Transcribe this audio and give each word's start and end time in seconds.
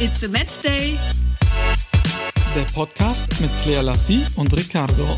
It's 0.00 0.22
a 0.24 0.28
Match 0.28 0.60
Day. 0.60 0.98
Der 2.54 2.62
Podcast 2.72 3.26
mit 3.40 3.50
Claire 3.62 3.82
Lassie 3.82 4.24
und 4.36 4.52
Ricardo. 4.56 5.16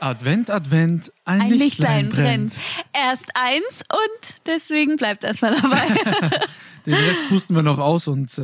Advent, 0.00 0.50
Advent, 0.50 1.12
ein, 1.24 1.40
Ein 1.42 1.50
Lichtlein, 1.52 2.06
Lichtlein 2.06 2.08
brennt. 2.08 2.52
brennt. 2.54 2.60
Erst 2.92 3.30
eins 3.34 3.82
und 3.92 4.34
deswegen 4.46 4.96
bleibt 4.96 5.24
erstmal 5.24 5.60
dabei. 5.60 5.86
Den 6.86 6.94
Rest 6.94 7.28
pusten 7.28 7.54
wir 7.54 7.62
noch 7.62 7.78
aus 7.78 8.08
und 8.08 8.38
äh, 8.38 8.42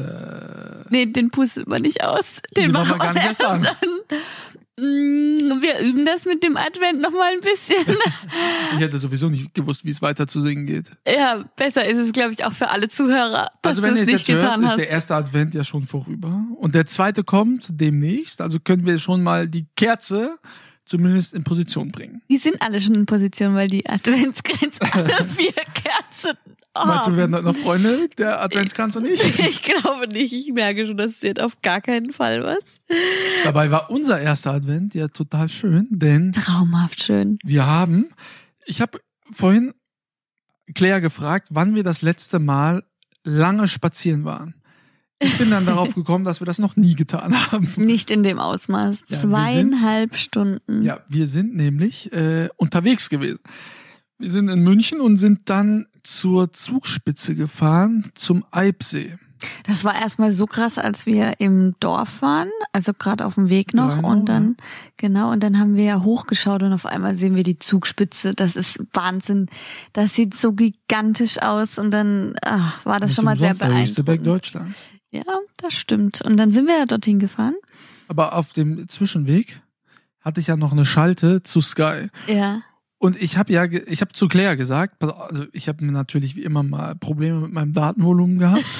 nee, 0.90 1.06
den 1.06 1.30
pustet 1.30 1.66
man 1.66 1.80
nicht 1.80 2.04
aus. 2.04 2.24
Den 2.56 2.66
Die 2.66 2.72
machen 2.72 2.90
wir 2.90 2.98
gar 2.98 3.14
nicht 3.14 3.24
erst 3.24 3.42
an. 3.42 3.62
Mm, 3.62 4.14
Wir 4.77 5.79
üben 5.80 6.04
das 6.04 6.25
mit 6.25 6.43
dem 6.43 6.56
Advent 6.56 7.00
noch 7.00 7.12
mal 7.12 7.32
ein 7.32 7.41
bisschen. 7.41 7.77
ich 8.74 8.80
hätte 8.80 8.98
sowieso 8.98 9.28
nicht 9.28 9.55
gewusst, 9.55 9.84
wie 9.84 9.91
es 9.91 10.02
weiter 10.02 10.27
zu 10.27 10.41
singen 10.41 10.66
geht. 10.66 10.91
ja, 11.06 11.45
besser 11.56 11.84
ist 11.84 11.98
es, 11.98 12.12
glaube 12.12 12.33
ich, 12.33 12.45
auch 12.45 12.52
für 12.52 12.69
alle 12.70 12.88
Zuhörer, 12.88 13.50
dass 13.62 13.70
Also 13.70 13.83
wenn 13.83 13.97
ihr 13.97 14.02
es 14.02 14.09
nicht 14.09 14.27
jetzt 14.27 14.28
hört, 14.28 14.42
getan 14.42 14.62
ist 14.64 14.70
hast. 14.70 14.78
der 14.78 14.91
erste 14.91 15.14
Advent 15.14 15.55
ja 15.55 15.62
schon 15.62 15.84
vorüber. 15.84 16.45
Und 16.56 16.74
der 16.74 16.87
zweite 16.87 17.23
kommt 17.23 17.66
demnächst. 17.70 18.41
Also 18.41 18.59
können 18.59 18.84
wir 18.84 18.98
schon 18.98 19.23
mal 19.23 19.47
die 19.48 19.66
Kerze 19.77 20.38
zumindest 20.86 21.34
in 21.34 21.45
Position 21.45 21.92
bringen. 21.92 22.22
Die 22.28 22.36
sind 22.36 22.61
alle 22.61 22.80
schon 22.80 22.95
in 22.95 23.06
Position, 23.06 23.55
weil 23.55 23.69
die 23.69 23.88
Adventsgrenze 23.88 24.80
alle 24.92 25.25
vier 25.36 25.52
Kerzen 25.52 26.36
Meinst 26.74 27.06
du, 27.06 27.12
wir 27.12 27.19
werden 27.19 27.34
heute 27.37 27.45
noch 27.45 27.56
Freunde, 27.56 28.09
der 28.19 28.42
Adventskranz 28.42 28.96
und 28.96 29.06
ich? 29.06 29.23
Ich 29.38 29.62
glaube 29.62 30.09
nicht. 30.09 30.33
Ich 30.33 30.52
merke 30.52 30.87
schon, 30.87 30.97
das 30.97 31.23
wird 31.23 31.41
auf 31.41 31.62
gar 31.62 31.80
keinen 31.80 32.12
Fall 32.12 32.42
was. 32.42 32.64
Dabei 33.45 33.70
war 33.70 33.91
unser 33.91 34.20
erster 34.20 34.52
Advent 34.52 34.95
ja 34.95 35.09
total 35.09 35.48
schön, 35.48 35.87
denn 35.91 36.33
Traumhaft 36.33 37.02
schön. 37.02 37.38
wir 37.45 37.66
haben, 37.66 38.06
ich 38.66 38.80
habe 38.80 38.98
vorhin 39.33 39.73
Claire 40.75 41.00
gefragt, 41.00 41.48
wann 41.50 41.75
wir 41.75 41.84
das 41.84 42.02
letzte 42.02 42.39
Mal 42.39 42.83
lange 43.22 43.69
spazieren 43.69 44.25
waren. 44.25 44.55
Ich 45.20 45.39
bin 45.39 45.50
dann 45.50 45.64
darauf 45.67 45.95
gekommen, 45.95 46.25
dass 46.25 46.41
wir 46.41 46.47
das 46.47 46.58
noch 46.58 46.77
nie 46.77 46.95
getan 46.95 47.52
haben. 47.52 47.72
Nicht 47.77 48.11
in 48.11 48.22
dem 48.22 48.39
Ausmaß. 48.39 49.05
Ja, 49.08 49.19
Zweieinhalb 49.19 50.17
Stunden. 50.17 50.83
Ja, 50.83 51.00
wir 51.08 51.27
sind 51.27 51.55
nämlich 51.55 52.12
äh, 52.12 52.48
unterwegs 52.56 53.08
gewesen. 53.08 53.39
Wir 54.25 54.30
sind 54.30 54.48
in 54.48 54.62
München 54.62 55.03
und 55.03 55.19
sind 55.19 55.50
dann 55.50 55.84
zur 56.03 56.50
Zugspitze 56.50 57.34
gefahren, 57.34 58.11
zum 58.14 58.42
Eibsee. 58.50 59.19
Das 59.67 59.84
war 59.84 59.94
erstmal 59.94 60.33
so 60.33 60.47
krass, 60.47 60.78
als 60.78 61.05
wir 61.05 61.41
im 61.41 61.75
Dorf 61.78 62.22
waren, 62.22 62.48
also 62.72 62.95
gerade 62.95 63.27
auf 63.27 63.34
dem 63.34 63.50
Weg 63.50 63.75
noch 63.75 63.97
Genau, 63.97 64.08
und 64.08 64.27
dann 64.30 64.56
genau 64.97 65.30
und 65.30 65.42
dann 65.42 65.58
haben 65.58 65.75
wir 65.77 65.84
ja 65.84 66.02
hochgeschaut 66.02 66.62
und 66.62 66.72
auf 66.72 66.86
einmal 66.86 67.17
sehen 67.17 67.36
wir 67.36 67.42
die 67.42 67.58
Zugspitze. 67.58 68.33
Das 68.33 68.56
ist 68.56 68.83
Wahnsinn. 68.95 69.50
Das 69.92 70.14
sieht 70.14 70.34
so 70.34 70.55
gigantisch 70.55 71.42
aus 71.42 71.77
und 71.77 71.91
dann 71.91 72.34
ach, 72.41 72.83
war 72.86 73.00
das 73.00 73.14
schon 73.14 73.27
mal 73.27 73.36
sehr 73.36 73.50
Umsonst 73.50 73.72
der 73.72 73.78
höchste 73.78 74.05
Berg 74.05 74.22
beeindruckend. 74.22 74.55
Deutschlands. 74.55 74.84
Ja, 75.11 75.25
das 75.58 75.75
stimmt. 75.75 76.22
Und 76.22 76.39
dann 76.39 76.50
sind 76.50 76.67
wir 76.67 76.78
ja 76.78 76.86
dorthin 76.86 77.19
gefahren. 77.19 77.56
Aber 78.08 78.33
auf 78.33 78.55
dem 78.55 78.89
Zwischenweg 78.89 79.61
hatte 80.20 80.41
ich 80.41 80.47
ja 80.47 80.56
noch 80.56 80.72
eine 80.72 80.86
Schalte 80.86 81.42
zu 81.42 81.61
Sky. 81.61 82.08
Ja. 82.27 82.62
Und 83.05 83.20
ich 83.20 83.36
habe 83.36 83.52
ja, 83.52 83.64
ich 83.64 84.00
habe 84.00 84.14
zu 84.14 84.28
Claire 84.28 84.56
gesagt, 84.56 85.05
also 85.05 85.44
ich 85.52 85.69
habe 85.69 85.84
natürlich 85.84 86.36
wie 86.36 86.42
immer 86.42 86.62
mal 86.62 86.94
Probleme 86.94 87.41
mit 87.41 87.52
meinem 87.52 87.74
Datenvolumen 87.74 88.38
gehabt. 88.38 88.64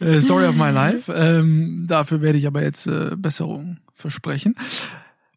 Äh, 0.00 0.22
Story 0.22 0.46
of 0.46 0.54
my 0.54 0.70
life. 0.70 1.12
Ähm, 1.12 1.84
dafür 1.86 2.22
werde 2.22 2.38
ich 2.38 2.46
aber 2.46 2.62
jetzt 2.62 2.86
äh, 2.86 3.10
Besserung 3.18 3.80
versprechen. 3.92 4.54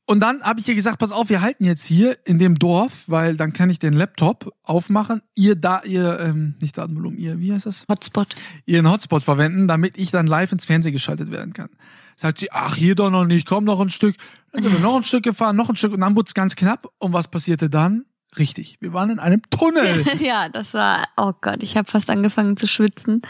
Und 0.06 0.20
dann 0.20 0.44
habe 0.44 0.60
ich 0.60 0.68
ihr 0.68 0.76
gesagt, 0.76 1.00
pass 1.00 1.14
auf, 1.14 1.30
wir 1.30 1.42
halten 1.42 1.64
jetzt 1.64 1.86
hier 1.86 2.18
in 2.26 2.38
dem 2.38 2.60
Dorf, 2.60 3.04
weil 3.08 3.38
dann 3.38 3.54
kann 3.54 3.70
ich 3.70 3.80
den 3.80 3.94
Laptop 3.94 4.54
aufmachen, 4.64 5.22
ihr 5.34 5.56
da, 5.56 5.82
ihr, 5.84 6.20
ähm, 6.20 6.56
nicht 6.60 6.78
Datenvolumen, 6.78 7.18
ihr, 7.18 7.40
wie 7.40 7.54
heißt 7.54 7.66
das? 7.66 7.86
Hotspot. 7.90 8.36
ihren 8.66 8.90
Hotspot 8.92 9.24
verwenden, 9.24 9.68
damit 9.68 9.98
ich 9.98 10.12
dann 10.12 10.28
live 10.28 10.52
ins 10.52 10.66
Fernsehen 10.66 10.92
geschaltet 10.92 11.32
werden 11.32 11.54
kann. 11.54 11.70
Sagt 12.18 12.40
sie, 12.40 12.52
ach, 12.52 12.76
hier 12.76 12.96
doch 12.96 13.10
noch 13.10 13.26
nicht, 13.26 13.48
komm 13.48 13.64
noch 13.64 13.80
ein 13.80 13.90
Stück. 13.90 14.18
Dann 14.52 14.62
sind 14.64 14.74
wir 14.74 14.80
noch 14.80 14.98
ein 14.98 15.04
Stück 15.06 15.24
gefahren, 15.24 15.56
noch 15.56 15.70
ein 15.70 15.78
Stück 15.78 15.94
und 15.94 16.02
dann 16.02 16.16
wurde 16.18 16.28
es 16.28 16.34
ganz 16.34 16.56
knapp. 16.56 16.92
Und 17.00 17.14
was 17.14 17.30
passierte 17.30 17.70
dann? 17.70 18.06
Richtig, 18.38 18.78
wir 18.82 18.92
waren 18.92 19.10
in 19.10 19.20
einem 19.20 19.42
Tunnel. 19.52 20.04
ja, 20.20 20.50
das 20.50 20.74
war, 20.74 21.06
oh 21.16 21.34
Gott, 21.40 21.64
ich 21.64 21.78
habe 21.78 21.90
fast 21.90 22.10
angefangen 22.10 22.58
zu 22.58 22.68
schwitzen, 22.68 23.22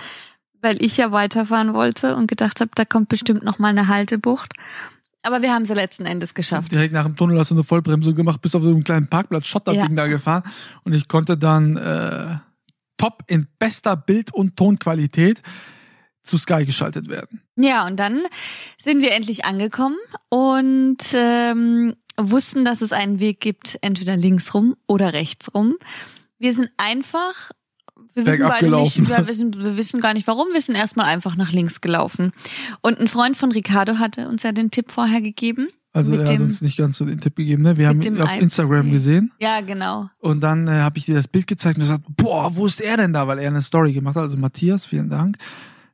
weil 0.61 0.83
ich 0.83 0.97
ja 0.97 1.11
weiterfahren 1.11 1.73
wollte 1.73 2.15
und 2.15 2.27
gedacht 2.27 2.61
habe, 2.61 2.71
da 2.73 2.83
kommt 2.83 3.09
bestimmt 3.09 3.43
noch 3.43 3.59
mal 3.59 3.69
eine 3.69 3.87
Haltebucht. 3.87 4.53
Aber 5.23 5.41
wir 5.41 5.53
haben 5.53 5.65
sie 5.65 5.73
letzten 5.73 6.05
Endes 6.05 6.33
geschafft. 6.33 6.71
Direkt 6.71 6.93
nach 6.93 7.05
dem 7.05 7.15
Tunnel 7.15 7.39
hast 7.39 7.51
du 7.51 7.55
eine 7.55 7.63
Vollbremsung 7.63 8.13
gemacht, 8.13 8.41
bis 8.41 8.53
auf 8.55 8.61
so 8.63 8.69
einen 8.69 8.83
kleinen 8.83 9.07
Parkplatz, 9.07 9.45
Schotterding 9.47 9.81
Ja. 9.81 9.87
da 9.95 10.07
gefahren. 10.07 10.43
Und 10.83 10.93
ich 10.93 11.07
konnte 11.07 11.37
dann 11.37 11.77
äh, 11.77 12.35
top 12.97 13.23
in 13.27 13.47
bester 13.57 13.95
Bild- 13.95 14.33
und 14.33 14.55
Tonqualität 14.57 15.41
zu 16.23 16.37
Sky 16.37 16.65
geschaltet 16.65 17.09
werden. 17.09 17.41
Ja, 17.55 17.85
und 17.87 17.97
dann 17.99 18.21
sind 18.77 19.01
wir 19.01 19.11
endlich 19.13 19.43
angekommen 19.45 19.97
und 20.29 20.97
ähm, 21.13 21.95
wussten, 22.17 22.63
dass 22.65 22.81
es 22.81 22.91
einen 22.93 23.19
Weg 23.19 23.39
gibt, 23.41 23.77
entweder 23.81 24.15
links 24.15 24.53
rum 24.53 24.75
oder 24.87 25.13
rechts 25.13 25.53
rum. 25.53 25.75
Wir 26.39 26.53
sind 26.53 26.69
einfach, 26.77 27.51
wir 28.15 28.25
wissen 28.25 28.47
beide 28.47 28.69
nicht, 28.69 29.07
wir 29.07 29.27
wissen, 29.27 29.53
wir 29.53 29.77
wissen 29.77 30.01
gar 30.01 30.13
nicht 30.13 30.27
warum, 30.27 30.47
wir 30.53 30.61
sind 30.61 30.75
erstmal 30.75 31.07
einfach 31.07 31.35
nach 31.35 31.51
links 31.51 31.81
gelaufen. 31.81 32.31
Und 32.81 32.99
ein 32.99 33.07
Freund 33.07 33.35
von 33.37 33.51
Ricardo 33.51 33.97
hatte 33.99 34.27
uns 34.27 34.43
ja 34.43 34.51
den 34.51 34.71
Tipp 34.71 34.91
vorher 34.91 35.21
gegeben. 35.21 35.69
Also 35.95 36.11
er 36.13 36.21
hat 36.21 36.29
dem- 36.29 36.41
uns 36.41 36.61
nicht 36.61 36.77
ganz 36.77 36.97
so 36.97 37.05
den 37.05 37.19
Tipp 37.21 37.35
gegeben. 37.35 37.61
Ne? 37.63 37.77
Wir 37.77 37.87
haben 37.87 38.01
ihn 38.01 38.19
auf 38.19 38.27
Eibsee. 38.29 38.43
Instagram 38.43 38.89
gesehen. 38.91 39.31
Ja, 39.39 39.61
genau. 39.61 40.09
Und 40.19 40.41
dann 40.41 40.67
äh, 40.67 40.71
habe 40.81 40.97
ich 40.97 41.05
dir 41.05 41.13
das 41.13 41.27
Bild 41.27 41.45
gezeigt 41.45 41.77
und 41.77 41.83
gesagt, 41.83 42.03
boah, 42.17 42.55
wo 42.55 42.65
ist 42.65 42.81
er 42.81 42.97
denn 42.97 43.13
da? 43.13 43.27
Weil 43.27 43.37
er 43.37 43.49
eine 43.49 43.61
Story 43.61 43.93
gemacht 43.93 44.15
hat. 44.15 44.23
Also 44.23 44.35
Matthias, 44.37 44.85
vielen 44.87 45.09
Dank. 45.09 45.37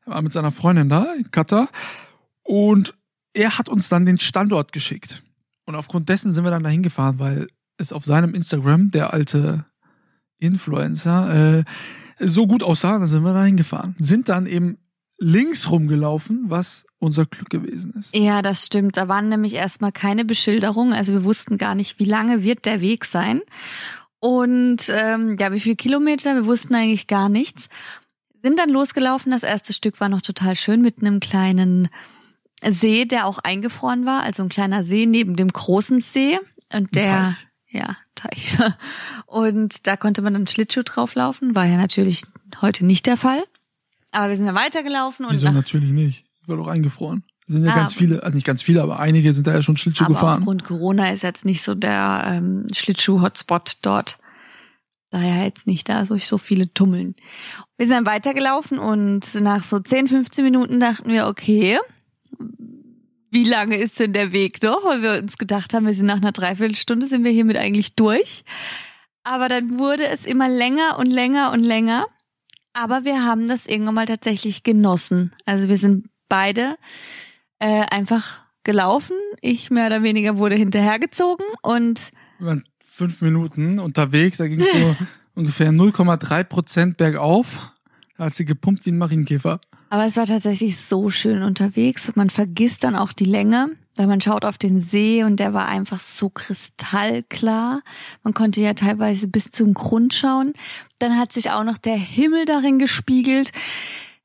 Er 0.05 0.13
war 0.13 0.21
mit 0.21 0.31
seiner 0.31 0.51
Freundin 0.51 0.87
da 0.87 1.05
in 1.17 1.29
Katar. 1.31 1.67
Und 2.43 2.95
er 3.33 3.57
hat 3.57 3.67
uns 3.67 3.89
dann 3.89 4.05
den 4.05 4.17
Standort 4.19 4.71
geschickt. 4.71 5.21
Und 5.65 5.75
aufgrund 5.75 6.07
dessen 6.07 6.31
sind 6.31 6.45
wir 6.45 6.51
dann 6.51 6.63
dahin 6.63 6.81
gefahren, 6.81 7.19
weil 7.19 7.49
es 7.77 7.91
auf 7.91 8.05
seinem 8.05 8.33
Instagram, 8.33 8.91
der 8.91 9.13
alte 9.13 9.65
Influencer, 10.39 11.57
äh, 11.59 11.63
so 12.19 12.47
gut 12.47 12.63
aussah, 12.63 12.99
dann 12.99 13.07
sind 13.07 13.23
wir 13.23 13.33
da 13.33 13.43
hingefahren. 13.43 13.95
Sind 13.99 14.29
dann 14.29 14.45
eben 14.45 14.77
links 15.19 15.69
rumgelaufen, 15.69 16.45
was 16.47 16.85
unser 16.99 17.25
Glück 17.25 17.49
gewesen 17.49 17.93
ist. 17.97 18.15
Ja, 18.15 18.41
das 18.41 18.65
stimmt. 18.65 18.97
Da 18.97 19.07
waren 19.07 19.29
nämlich 19.29 19.53
erstmal 19.53 19.91
keine 19.91 20.25
Beschilderungen. 20.25 20.93
Also 20.93 21.13
wir 21.13 21.23
wussten 21.23 21.57
gar 21.57 21.75
nicht, 21.75 21.99
wie 21.99 22.05
lange 22.05 22.43
wird 22.43 22.65
der 22.65 22.81
Weg 22.81 23.05
sein. 23.05 23.41
Und 24.19 24.89
ähm, 24.89 25.37
ja, 25.39 25.51
wie 25.53 25.59
viele 25.59 25.75
Kilometer? 25.75 26.35
Wir 26.35 26.45
wussten 26.45 26.75
eigentlich 26.75 27.07
gar 27.07 27.29
nichts. 27.29 27.69
Sind 28.41 28.59
dann 28.59 28.69
losgelaufen. 28.69 29.31
Das 29.31 29.43
erste 29.43 29.73
Stück 29.73 29.99
war 29.99 30.09
noch 30.09 30.21
total 30.21 30.55
schön 30.55 30.81
mit 30.81 30.99
einem 30.99 31.19
kleinen 31.19 31.89
See, 32.65 33.05
der 33.05 33.25
auch 33.25 33.39
eingefroren 33.39 34.05
war. 34.05 34.23
Also 34.23 34.43
ein 34.43 34.49
kleiner 34.49 34.83
See 34.83 35.05
neben 35.05 35.35
dem 35.35 35.49
großen 35.49 36.01
See. 36.01 36.37
Und 36.73 36.95
der, 36.95 37.35
ja, 37.67 37.95
Teich. 38.19 38.57
Und 39.25 39.87
da 39.87 39.95
konnte 39.97 40.21
man 40.21 40.33
dann 40.33 40.47
Schlittschuh 40.47 40.83
drauflaufen. 40.83 41.55
War 41.55 41.65
ja 41.65 41.77
natürlich 41.77 42.23
heute 42.61 42.85
nicht 42.85 43.05
der 43.05 43.17
Fall. 43.17 43.43
Aber 44.11 44.29
wir 44.29 44.37
sind 44.37 44.45
dann 44.47 44.55
weitergelaufen 44.55 45.25
und 45.25 45.33
Wieso 45.33 45.45
nach 45.47 45.53
natürlich 45.53 45.91
nicht? 45.91 46.25
War 46.47 46.57
doch 46.57 46.67
eingefroren. 46.67 47.23
Sind 47.47 47.63
ja 47.63 47.71
Ah, 47.71 47.75
ganz 47.75 47.93
viele, 47.93 48.23
also 48.23 48.35
nicht 48.35 48.45
ganz 48.45 48.61
viele, 48.63 48.81
aber 48.81 48.99
einige 48.99 49.33
sind 49.33 49.45
da 49.45 49.53
ja 49.53 49.61
schon 49.61 49.77
Schlittschuh 49.77 50.05
Aber 50.05 50.13
gefahren. 50.15 50.39
aufgrund 50.39 50.63
Corona 50.63 51.11
ist 51.11 51.21
jetzt 51.23 51.45
nicht 51.45 51.61
so 51.63 51.75
der 51.75 52.23
ähm, 52.25 52.65
Schlittschuh-Hotspot 52.73 53.77
dort. 53.83 54.17
Daher 55.11 55.45
jetzt 55.45 55.65
nicht 55.67 55.89
da 55.89 56.05
sich 56.05 56.27
so 56.27 56.37
viele 56.37 56.71
tummeln. 56.73 57.15
Wir 57.77 57.85
sind 57.87 57.95
dann 57.97 58.05
weitergelaufen 58.05 58.77
und 58.79 59.33
nach 59.41 59.63
so 59.63 59.79
10, 59.79 60.07
15 60.07 60.43
Minuten 60.43 60.79
dachten 60.79 61.09
wir, 61.11 61.27
okay, 61.27 61.77
wie 63.31 63.43
lange 63.43 63.77
ist 63.77 63.99
denn 63.99 64.13
der 64.13 64.31
Weg 64.31 64.61
noch? 64.63 64.83
Weil 64.83 65.01
wir 65.01 65.19
uns 65.19 65.37
gedacht 65.37 65.73
haben, 65.73 65.85
wir 65.85 65.93
sind 65.93 66.07
nach 66.07 66.17
einer 66.17 66.31
Dreiviertelstunde, 66.31 67.07
sind 67.07 67.23
wir 67.23 67.31
hiermit 67.31 67.57
eigentlich 67.57 67.95
durch. 67.95 68.43
Aber 69.23 69.49
dann 69.49 69.77
wurde 69.77 70.07
es 70.07 70.25
immer 70.25 70.49
länger 70.49 70.97
und 70.97 71.07
länger 71.07 71.51
und 71.51 71.61
länger. 71.61 72.07
Aber 72.73 73.05
wir 73.05 73.23
haben 73.23 73.47
das 73.47 73.65
irgendwann 73.65 73.95
mal 73.95 74.05
tatsächlich 74.05 74.63
genossen. 74.63 75.31
Also 75.45 75.69
wir 75.69 75.77
sind 75.77 76.07
beide 76.29 76.75
äh, 77.59 77.85
einfach 77.89 78.45
gelaufen. 78.63 79.15
Ich 79.41 79.71
mehr 79.71 79.87
oder 79.87 80.03
weniger 80.03 80.37
wurde 80.37 80.55
hinterhergezogen 80.55 81.45
und 81.61 82.11
Wir 82.37 82.47
waren 82.47 82.63
fünf 82.83 83.21
Minuten 83.21 83.79
unterwegs, 83.79 84.37
da 84.37 84.47
ging 84.47 84.59
es 84.59 84.71
so 84.71 84.95
ungefähr 85.35 85.71
0,3 85.71 86.43
Prozent 86.43 86.97
bergauf. 86.97 87.73
Da 88.17 88.25
hat 88.25 88.35
sie 88.35 88.45
gepumpt 88.45 88.85
wie 88.85 88.91
ein 88.91 88.97
Marienkäfer. 88.97 89.61
Aber 89.89 90.05
es 90.05 90.17
war 90.17 90.25
tatsächlich 90.25 90.77
so 90.77 91.09
schön 91.09 91.43
unterwegs. 91.43 92.11
Man 92.15 92.29
vergisst 92.29 92.83
dann 92.83 92.95
auch 92.95 93.11
die 93.11 93.25
Länge, 93.25 93.71
weil 93.95 94.07
man 94.07 94.21
schaut 94.21 94.45
auf 94.45 94.57
den 94.57 94.81
See 94.81 95.23
und 95.23 95.39
der 95.39 95.53
war 95.53 95.67
einfach 95.67 95.99
so 95.99 96.29
kristallklar. 96.29 97.81
Man 98.23 98.33
konnte 98.33 98.61
ja 98.61 98.73
teilweise 98.73 99.27
bis 99.27 99.51
zum 99.51 99.73
Grund 99.73 100.13
schauen. 100.13 100.53
Dann 100.99 101.17
hat 101.17 101.33
sich 101.33 101.51
auch 101.51 101.63
noch 101.63 101.77
der 101.77 101.97
Himmel 101.97 102.45
darin 102.45 102.77
gespiegelt. 102.77 103.51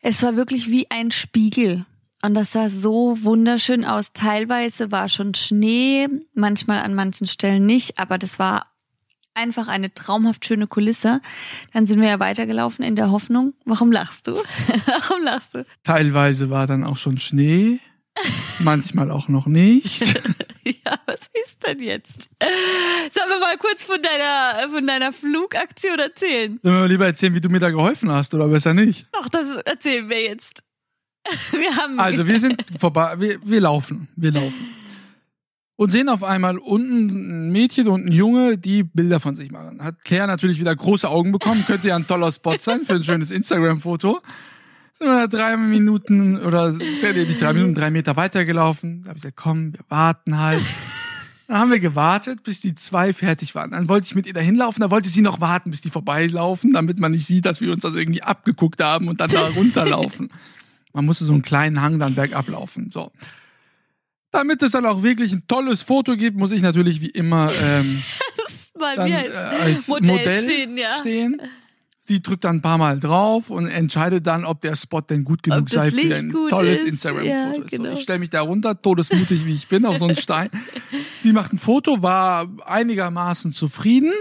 Es 0.01 0.23
war 0.23 0.37
wirklich 0.37 0.71
wie 0.71 0.91
ein 0.91 1.11
Spiegel. 1.11 1.87
Und 2.23 2.35
das 2.35 2.53
sah 2.53 2.71
so 2.71 3.23
wunderschön 3.23 3.85
aus. 3.85 4.13
Teilweise 4.13 4.93
war 4.93 5.09
schon 5.09 5.35
Schnee, 5.35 6.09
manchmal 6.35 6.83
an 6.83 6.95
manchen 6.95 7.27
Stellen 7.27 7.67
nicht, 7.67 7.99
aber 7.99 8.17
das 8.17 8.39
war 8.39 8.67
einfach 9.35 9.69
eine 9.69 9.93
traumhaft 9.93 10.45
schöne 10.45 10.67
Kulisse. 10.67 11.21
Dann 11.73 11.87
sind 11.87 12.01
wir 12.01 12.09
ja 12.09 12.21
weitergelaufen 12.21 12.85
in 12.85 12.97
der 12.97 13.11
Hoffnung. 13.11 13.55
Warum 13.65 13.93
lachst 13.93 14.27
du? 14.27 14.35
Warum 14.87 15.23
lachst 15.23 15.55
du? 15.55 15.65
Teilweise 15.83 16.51
war 16.51 16.67
dann 16.67 16.85
auch 16.85 16.97
schon 16.97 17.19
Schnee, 17.19 17.81
manchmal 18.61 19.11
auch 19.11 19.29
noch 19.29 19.47
nicht. 19.47 20.01
ja, 20.65 20.99
was 21.07 21.21
ist 21.45 21.67
denn 21.67 21.81
jetzt? 21.81 22.31
Sollen 23.13 23.29
wir 23.29 23.41
mal 23.41 23.57
kurz 23.59 23.85
von 23.85 23.99
deiner, 24.01 24.69
von 24.71 24.87
deiner 24.87 25.13
Flugaktion 25.13 25.99
erzählen? 25.99 26.59
Sollen 26.63 26.75
wir 26.75 26.81
mal 26.81 26.89
lieber 26.89 27.07
erzählen, 27.07 27.35
wie 27.35 27.41
du 27.41 27.49
mir 27.49 27.61
da 27.61 27.71
geholfen 27.71 28.11
hast 28.11 28.35
oder 28.35 28.49
besser 28.49 28.75
nicht? 28.75 29.07
Doch, 29.13 29.29
das 29.29 29.57
erzählen 29.65 30.09
wir 30.09 30.23
jetzt. 30.23 30.63
Wir 31.53 31.75
haben 31.75 31.99
Also 31.99 32.27
wir 32.27 32.39
sind 32.39 32.63
vorbei, 32.79 33.15
wir, 33.19 33.39
wir 33.43 33.63
laufen, 33.63 34.09
wir 34.15 34.31
laufen. 34.31 34.69
Und 35.77 35.91
sehen 35.91 36.09
auf 36.09 36.23
einmal 36.23 36.59
unten 36.59 37.49
ein 37.49 37.51
Mädchen 37.51 37.89
und 37.89 38.07
ein 38.07 38.13
Junge, 38.13 38.57
die 38.59 38.85
Bilder 38.85 39.19
von 39.19 39.35
sich 39.35 39.51
machen. 39.51 39.83
Hat 39.83 40.05
Claire 40.05 40.29
natürlich 40.29 40.61
wieder 40.61 40.75
große 40.75 41.09
Augen 41.09 41.33
bekommen, 41.33 41.65
könnte 41.67 41.89
ja 41.89 41.97
ein 41.97 42.07
toller 42.07 42.31
Spot 42.31 42.57
sein 42.61 42.83
für 42.85 42.95
ein 42.95 43.05
schönes 43.05 43.33
Instagram-Foto. 43.33 44.21
Sind 44.97 45.09
wir 45.09 45.27
drei 45.27 45.57
Minuten 45.57 46.41
oder 46.41 46.71
nicht 46.71 47.03
drei 47.43 47.53
Minuten, 47.53 47.75
drei 47.75 47.91
Meter 47.91 48.15
weitergelaufen. 48.15 49.03
Da 49.03 49.09
habe 49.09 49.17
ich 49.17 49.23
gesagt, 49.23 49.37
komm, 49.37 49.73
wir 49.73 49.81
warten 49.89 50.39
halt. 50.39 50.63
Dann 51.49 51.59
haben 51.59 51.71
wir 51.73 51.81
gewartet, 51.81 52.45
bis 52.45 52.61
die 52.61 52.77
zwei 52.77 53.13
fertig 53.13 53.55
waren. 53.57 53.73
Dann 53.73 53.89
wollte 53.89 54.07
ich 54.07 54.15
mit 54.15 54.27
ihr 54.27 54.33
dahin 54.33 54.55
laufen, 54.55 54.81
dann 54.81 54.93
wollte 54.93 55.09
sie 55.09 55.21
noch 55.21 55.41
warten, 55.41 55.73
bis 55.73 55.81
die 55.81 55.91
vorbeilaufen, 55.91 56.73
damit 56.73 57.01
man 57.01 57.13
nicht 57.13 57.27
sieht, 57.27 57.45
dass 57.45 57.61
wir 57.61 57.73
uns 57.73 57.83
das 57.83 57.97
irgendwie 57.97 58.23
abgeguckt 58.23 58.83
haben 58.83 59.09
und 59.09 59.21
dann 59.21 59.31
da 59.31 59.49
runterlaufen. 59.49 60.31
Man 60.93 61.05
musste 61.05 61.25
so 61.25 61.33
einen 61.33 61.43
kleinen 61.43 61.83
Hang 61.83 61.99
dann 61.99 62.15
bergab 62.15 62.49
laufen. 62.49 62.91
So. 62.95 63.11
Damit 64.35 64.63
es 64.65 64.73
dann 64.73 64.85
auch 64.85 65.05
wirklich 65.05 65.33
ein 65.33 65.45
tolles 65.47 65.83
Foto 65.83 66.17
gibt, 66.17 66.37
muss 66.37 66.51
ich 66.51 66.61
natürlich 66.61 67.01
wie 67.01 67.11
immer 67.11 67.53
ähm, 67.63 68.03
dann, 68.75 69.09
äh, 69.09 69.29
als 69.29 69.87
Modell 69.87 70.11
Modell, 70.11 70.43
stehen, 70.43 70.77
ja. 70.77 70.89
stehen. 70.99 71.41
Sie 72.01 72.21
drückt 72.21 72.43
dann 72.43 72.57
ein 72.57 72.61
paar 72.61 72.77
Mal 72.77 72.99
drauf 72.99 73.49
und 73.49 73.69
entscheidet 73.69 74.27
dann, 74.27 74.45
ob 74.45 74.61
der 74.61 74.75
Spot 74.75 75.03
denn 75.03 75.25
gut 75.25 75.45
genug 75.45 75.71
sei 75.71 75.91
für 75.91 75.97
Licht 75.97 76.13
ein 76.15 76.33
gut 76.33 76.51
tolles. 76.51 76.83
Instagram-Foto. 76.83 77.31
Ja, 77.31 77.55
So, 77.55 77.77
genau. 77.77 77.93
Ich 77.93 78.03
stelle 78.03 78.19
mich 78.19 78.31
da 78.31 78.41
runter, 78.41 78.83
todesmutig 78.83 79.47
wie 79.47 79.55
ich 79.55 79.69
bin, 79.69 79.87
auf 79.87 79.99
so 79.99 80.07
einen 80.07 80.17
Stein. 80.19 80.51
Sie 81.23 81.33
macht 81.33 81.53
ein 81.53 81.59
Foto, 81.59 82.03
war 82.03 82.49
einigermaßen 82.67 83.53
zufrieden. 83.53 84.13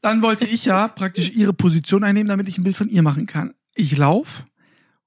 Dann 0.00 0.22
wollte 0.22 0.46
ich 0.46 0.64
ja 0.64 0.88
praktisch 0.88 1.30
ihre 1.32 1.52
Position 1.52 2.04
einnehmen, 2.04 2.28
damit 2.28 2.48
ich 2.48 2.56
ein 2.56 2.64
Bild 2.64 2.78
von 2.78 2.88
ihr 2.88 3.02
machen 3.02 3.26
kann. 3.26 3.52
Ich 3.74 3.94
lauf, 3.96 4.46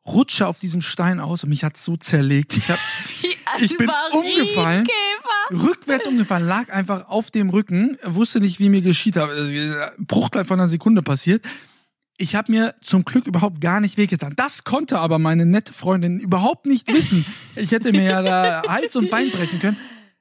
rutsche 0.05 0.47
auf 0.47 0.59
diesem 0.59 0.81
Stein 0.81 1.19
aus 1.19 1.43
und 1.43 1.49
mich 1.49 1.63
hat's 1.63 1.83
so 1.83 1.97
zerlegt. 1.97 2.55
Ich 2.55 2.69
hab 2.69 2.77
Wie 3.21 3.35
Ich 3.59 3.75
bin 3.77 3.89
umgefallen. 4.11 4.87
Rückwärts 5.51 6.05
umgefallen, 6.07 6.47
lag 6.47 6.69
einfach 6.69 7.09
auf 7.09 7.31
dem 7.31 7.49
Rücken, 7.49 7.97
wusste 8.03 8.39
nicht, 8.39 8.59
wie 8.59 8.69
mir 8.69 8.81
geschieht. 8.81 9.17
Also, 9.17 9.51
Bruchteil 9.97 10.45
von 10.45 10.59
einer 10.59 10.67
Sekunde 10.67 11.01
passiert. 11.01 11.43
Ich 12.17 12.35
habe 12.35 12.51
mir 12.51 12.75
zum 12.81 13.03
Glück 13.05 13.27
überhaupt 13.27 13.61
gar 13.61 13.79
nicht 13.79 13.97
wehgetan. 13.97 14.33
Das 14.35 14.63
konnte 14.65 14.99
aber 14.99 15.19
meine 15.19 15.45
nette 15.45 15.71
Freundin 15.73 16.19
überhaupt 16.19 16.65
nicht 16.65 16.87
wissen. 16.91 17.25
Ich 17.55 17.71
hätte 17.71 17.91
mir 17.91 18.03
ja 18.03 18.21
da 18.21 18.61
Hals 18.67 18.95
und 18.95 19.09
Bein 19.09 19.31
brechen 19.31 19.59
können. 19.59 19.77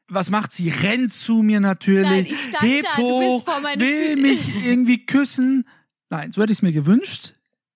Was 0.08 0.30
macht 0.30 0.52
sie? 0.52 0.70
Rennt 0.70 1.12
zu 1.12 1.42
mir 1.42 1.60
natürlich, 1.60 2.32
Nein, 2.52 2.60
hebt 2.70 2.86
da, 2.86 2.96
hoch, 2.96 3.46
will 3.76 4.14
Fü- 4.14 4.22
mich 4.22 4.64
irgendwie 4.64 5.04
küssen. 5.04 5.68
Nein, 6.08 6.32
so 6.32 6.40
hätte 6.40 6.52
ich 6.52 6.58
es 6.58 6.62
mir 6.62 6.72
gewünscht. 6.72 7.34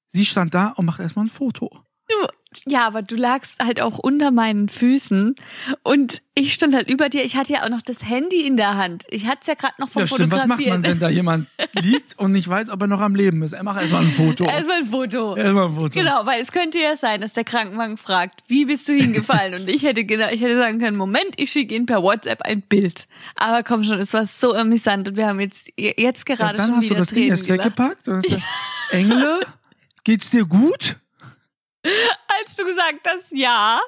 Sie 0.09 0.25
stand 0.25 0.55
da 0.55 0.69
und 0.69 0.87
macht 0.87 1.01
erstmal 1.01 1.27
ein 1.27 1.29
Foto. 1.29 1.69
Du, 2.09 2.15
ja, 2.67 2.87
aber 2.87 3.03
du 3.03 3.17
lagst 3.17 3.63
halt 3.63 3.81
auch 3.81 3.99
unter 3.99 4.31
meinen 4.31 4.69
Füßen 4.69 5.35
und 5.83 6.23
ich 6.35 6.55
stand 6.55 6.75
halt 6.75 6.91
über 6.91 7.09
dir. 7.11 7.25
Ich 7.25 7.37
hatte 7.37 7.53
ja 7.53 7.65
auch 7.65 7.69
noch 7.69 7.83
das 7.83 8.03
Handy 8.09 8.47
in 8.47 8.57
der 8.57 8.77
Hand. 8.77 9.05
Ich 9.11 9.27
hatte 9.27 9.39
es 9.43 9.47
ja 9.49 9.55
gerade 9.55 9.75
noch 9.79 9.89
vom 9.91 10.01
Ja, 10.03 10.07
stimmt. 10.09 10.33
Was 10.33 10.47
macht 10.47 10.67
man, 10.67 10.83
wenn 10.83 10.99
da 10.99 11.11
jemand 11.11 11.47
liegt 11.83 12.19
und 12.19 12.33
nicht 12.33 12.49
weiß, 12.49 12.71
ob 12.71 12.81
er 12.81 12.87
noch 12.87 13.01
am 13.01 13.15
Leben 13.15 13.43
ist? 13.43 13.53
Er 13.53 13.63
macht 13.63 13.81
erstmal 13.83 14.03
ein 14.03 14.13
Foto. 14.13 14.45
Erstmal 14.45 14.79
ein 14.79 14.87
Foto. 14.87 15.37
Erstmal 15.37 15.67
ein 15.69 15.75
Foto. 15.75 15.99
Genau, 15.99 16.25
weil 16.25 16.41
es 16.41 16.51
könnte 16.53 16.79
ja 16.79 16.97
sein, 16.97 17.21
dass 17.21 17.35
der 17.35 17.45
Krankenwagen 17.45 17.99
fragt, 17.99 18.41
wie 18.49 18.65
bist 18.65 18.89
du 18.89 18.93
hingefallen? 18.95 19.61
Und 19.61 19.69
ich 19.69 19.83
hätte 19.83 20.05
genau, 20.05 20.29
ich 20.31 20.41
hätte 20.41 20.57
sagen 20.57 20.79
können, 20.79 20.97
Moment, 20.97 21.29
ich 21.37 21.51
schicke 21.53 21.75
Ihnen 21.75 21.85
per 21.87 22.03
WhatsApp 22.03 22.41
ein 22.43 22.63
Bild. 22.63 23.05
Aber 23.37 23.63
komm 23.63 23.85
schon, 23.85 24.01
es 24.01 24.15
war 24.15 24.27
so 24.27 24.55
amüsant 24.55 25.09
und 25.09 25.17
wir 25.17 25.27
haben 25.27 25.41
jetzt 25.41 25.69
jetzt 25.77 26.27
Ja, 26.29 26.35
gerade 26.35 26.57
dann 26.57 26.69
schon 26.69 26.77
hast 26.77 26.85
du 26.85 26.91
wieder 26.91 26.99
das 27.01 27.09
Ding 27.09 27.29
Tränen 27.29 27.45
gelacht. 27.45 27.79
weggepackt 27.79 28.05
gesagt, 28.05 28.39
Engele, 28.91 29.41
geht's 30.05 30.31
dir 30.31 30.47
gut? 30.47 30.97
Als 32.45 32.57
du 32.57 32.65
gesagt 32.65 33.07
hast, 33.07 33.25
ja, 33.33 33.81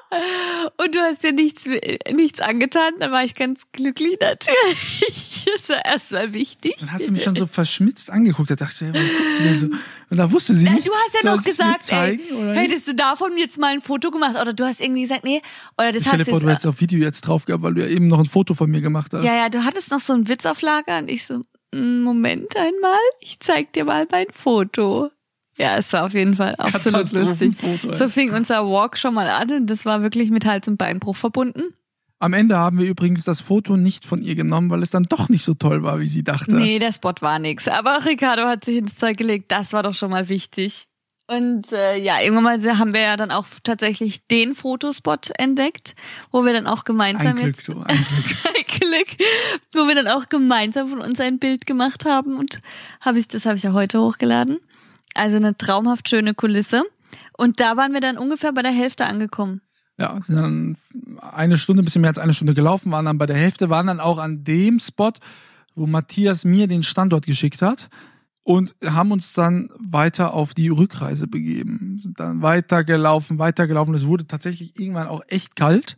und 0.77 0.93
du 0.95 0.99
hast 0.99 1.23
dir 1.23 1.31
nichts, 1.33 1.65
nichts 2.11 2.39
angetan, 2.41 2.93
dann 2.99 3.11
war 3.11 3.23
ich 3.23 3.35
ganz 3.35 3.61
glücklich 3.71 4.17
natürlich. 4.19 5.43
Das 5.57 5.69
war 5.69 5.85
erstmal 5.85 6.33
wichtig. 6.33 6.75
Dann 6.79 6.91
hast 6.91 7.07
du 7.07 7.11
mich 7.11 7.23
schon 7.23 7.35
so 7.35 7.45
verschmitzt 7.45 8.09
angeguckt. 8.09 8.49
Da 8.49 8.55
dachte 8.55 8.85
ich, 8.85 8.93
warum 8.93 9.07
guckt 9.07 9.33
sie 9.33 9.43
denn 9.43 9.59
so? 9.59 9.67
Und 10.09 10.17
da 10.17 10.31
wusste 10.31 10.55
sie 10.55 10.65
Ja, 10.65 10.71
nicht. 10.73 10.87
du 10.87 10.91
hast 10.91 11.23
ja 11.23 11.35
noch 11.35 11.43
gesagt, 11.43 11.91
ey, 11.91 12.19
hättest 12.55 12.87
du 12.87 12.95
davon 12.95 13.37
jetzt 13.37 13.59
mal 13.59 13.67
ein 13.73 13.79
Foto 13.81 14.09
gemacht? 14.09 14.35
Oder 14.41 14.53
du 14.53 14.65
hast 14.65 14.81
irgendwie 14.81 15.03
gesagt, 15.03 15.23
nee, 15.23 15.41
oder 15.77 15.91
das 15.91 16.03
dir 16.03 16.11
hast 16.13 16.29
vor, 16.29 16.39
du 16.39 16.45
jetzt, 16.47 16.51
hättest 16.53 16.65
auf 16.67 16.79
Video 16.81 16.99
jetzt 16.99 17.21
drauf 17.21 17.45
gehabt, 17.45 17.63
weil 17.63 17.75
du 17.75 17.81
ja 17.81 17.87
eben 17.87 18.07
noch 18.07 18.19
ein 18.19 18.25
Foto 18.25 18.55
von 18.55 18.69
mir 18.71 18.81
gemacht 18.81 19.13
hast. 19.13 19.23
Ja, 19.23 19.35
ja, 19.35 19.49
du 19.49 19.63
hattest 19.63 19.91
noch 19.91 20.01
so 20.01 20.13
einen 20.13 20.27
Witz 20.27 20.45
auf 20.47 20.61
Lager 20.61 20.97
und 20.97 21.09
ich 21.09 21.25
so, 21.25 21.41
"Mm, 21.71 22.01
Moment 22.01 22.55
einmal, 22.57 22.97
ich 23.19 23.39
zeig 23.39 23.71
dir 23.73 23.85
mal 23.85 24.07
mein 24.11 24.27
Foto. 24.31 25.11
Ja, 25.57 25.77
es 25.77 25.91
war 25.93 26.05
auf 26.05 26.13
jeden 26.13 26.35
Fall 26.35 26.55
absolut 26.55 27.11
lustig. 27.11 27.53
So 27.93 28.09
fing 28.09 28.31
unser 28.31 28.65
Walk 28.65 28.97
schon 28.97 29.13
mal 29.13 29.29
an 29.29 29.51
und 29.51 29.67
das 29.67 29.85
war 29.85 30.01
wirklich 30.01 30.29
mit 30.31 30.45
Hals- 30.45 30.67
und 30.67 30.77
Beinbruch 30.77 31.15
verbunden. 31.15 31.63
Am 32.19 32.33
Ende 32.33 32.57
haben 32.57 32.77
wir 32.77 32.87
übrigens 32.87 33.23
das 33.23 33.41
Foto 33.41 33.77
nicht 33.77 34.05
von 34.05 34.21
ihr 34.21 34.35
genommen, 34.35 34.69
weil 34.69 34.81
es 34.83 34.89
dann 34.89 35.03
doch 35.03 35.29
nicht 35.29 35.43
so 35.43 35.53
toll 35.53 35.83
war, 35.83 35.99
wie 35.99 36.07
sie 36.07 36.23
dachte. 36.23 36.55
Nee, 36.55 36.79
der 36.79 36.93
Spot 36.93 37.13
war 37.19 37.39
nix. 37.39 37.67
Aber 37.67 38.05
Ricardo 38.05 38.43
hat 38.43 38.65
sich 38.65 38.77
ins 38.77 38.95
Zeug 38.95 39.17
gelegt, 39.17 39.51
das 39.51 39.73
war 39.73 39.83
doch 39.83 39.93
schon 39.93 40.11
mal 40.11 40.29
wichtig. 40.29 40.87
Und 41.27 41.71
äh, 41.71 41.97
ja, 41.97 42.21
irgendwann 42.21 42.43
mal 42.43 42.77
haben 42.77 42.93
wir 42.93 43.01
ja 43.01 43.17
dann 43.17 43.31
auch 43.31 43.47
tatsächlich 43.63 44.27
den 44.27 44.53
Fotospot 44.53 45.31
entdeckt, 45.39 45.95
wo 46.31 46.45
wir 46.45 46.53
dann 46.53 46.67
auch 46.67 46.83
gemeinsam 46.83 47.29
Ein 47.29 47.35
Glück, 47.37 47.55
jetzt 47.55 47.67
du, 47.67 47.81
ein 47.81 47.97
Glück. 48.05 48.45
ein 48.45 48.79
Glück, 48.79 49.27
wo 49.73 49.87
wir 49.87 49.95
dann 49.95 50.07
auch 50.07 50.29
gemeinsam 50.29 50.87
von 50.87 51.01
uns 51.01 51.19
ein 51.19 51.39
Bild 51.39 51.65
gemacht 51.65 52.05
haben 52.05 52.37
und 52.37 52.59
habe 53.01 53.17
ich 53.17 53.27
das 53.27 53.45
habe 53.45 53.57
ich 53.57 53.63
ja 53.63 53.73
heute 53.73 53.99
hochgeladen. 54.01 54.59
Also 55.15 55.37
eine 55.37 55.57
traumhaft 55.57 56.09
schöne 56.09 56.33
Kulisse 56.33 56.83
und 57.37 57.59
da 57.59 57.77
waren 57.77 57.93
wir 57.93 58.01
dann 58.01 58.17
ungefähr 58.17 58.51
bei 58.53 58.61
der 58.61 58.71
Hälfte 58.71 59.05
angekommen. 59.05 59.61
Ja, 59.97 60.19
sind 60.25 60.35
dann 60.35 60.77
eine 61.33 61.57
Stunde, 61.57 61.81
ein 61.81 61.85
bisschen 61.85 62.01
mehr 62.01 62.09
als 62.09 62.17
eine 62.17 62.33
Stunde 62.33 62.53
gelaufen, 62.53 62.91
waren 62.91 63.05
dann 63.05 63.17
bei 63.17 63.25
der 63.25 63.37
Hälfte, 63.37 63.69
waren 63.69 63.87
dann 63.87 64.01
auch 64.01 64.17
an 64.17 64.43
dem 64.43 64.79
Spot, 64.79 65.13
wo 65.73 65.87
Matthias 65.87 66.43
mir 66.43 66.67
den 66.67 66.83
Standort 66.83 67.25
geschickt 67.25 67.61
hat 67.61 67.89
und 68.43 68.75
haben 68.85 69.11
uns 69.13 69.31
dann 69.33 69.69
weiter 69.79 70.33
auf 70.33 70.53
die 70.53 70.67
Rückreise 70.67 71.27
begeben. 71.27 71.99
Sind 72.03 72.19
dann 72.19 72.41
weitergelaufen, 72.41 73.39
weitergelaufen. 73.39 73.93
Es 73.95 74.05
wurde 74.05 74.27
tatsächlich 74.27 74.77
irgendwann 74.77 75.07
auch 75.07 75.21
echt 75.29 75.55
kalt, 75.55 75.97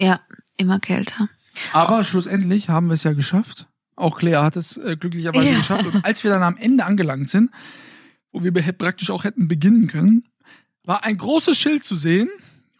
Ja, 0.00 0.18
immer 0.56 0.80
kälter. 0.80 1.28
aber 1.72 2.02
schlussendlich 2.02 2.68
haben 2.68 2.88
wir 2.88 2.94
es 2.94 3.04
ja 3.04 3.12
geschafft. 3.12 3.66
Auch 3.94 4.18
Claire 4.18 4.42
hat 4.42 4.56
es 4.56 4.76
äh, 4.78 4.96
glücklicherweise 4.96 5.50
Ja. 5.50 5.56
geschafft. 5.58 5.86
Und 5.86 6.04
als 6.04 6.24
wir 6.24 6.30
dann 6.32 6.42
am 6.42 6.56
Ende 6.56 6.84
angelangt 6.84 7.30
sind, 7.30 7.50
wo 8.32 8.42
wir 8.42 8.52
praktisch 8.52 9.10
auch 9.10 9.24
hätten 9.24 9.48
beginnen 9.48 9.88
können, 9.88 10.28
war 10.84 11.04
ein 11.04 11.16
großes 11.16 11.58
Schild 11.58 11.84
zu 11.84 11.96
sehen, 11.96 12.28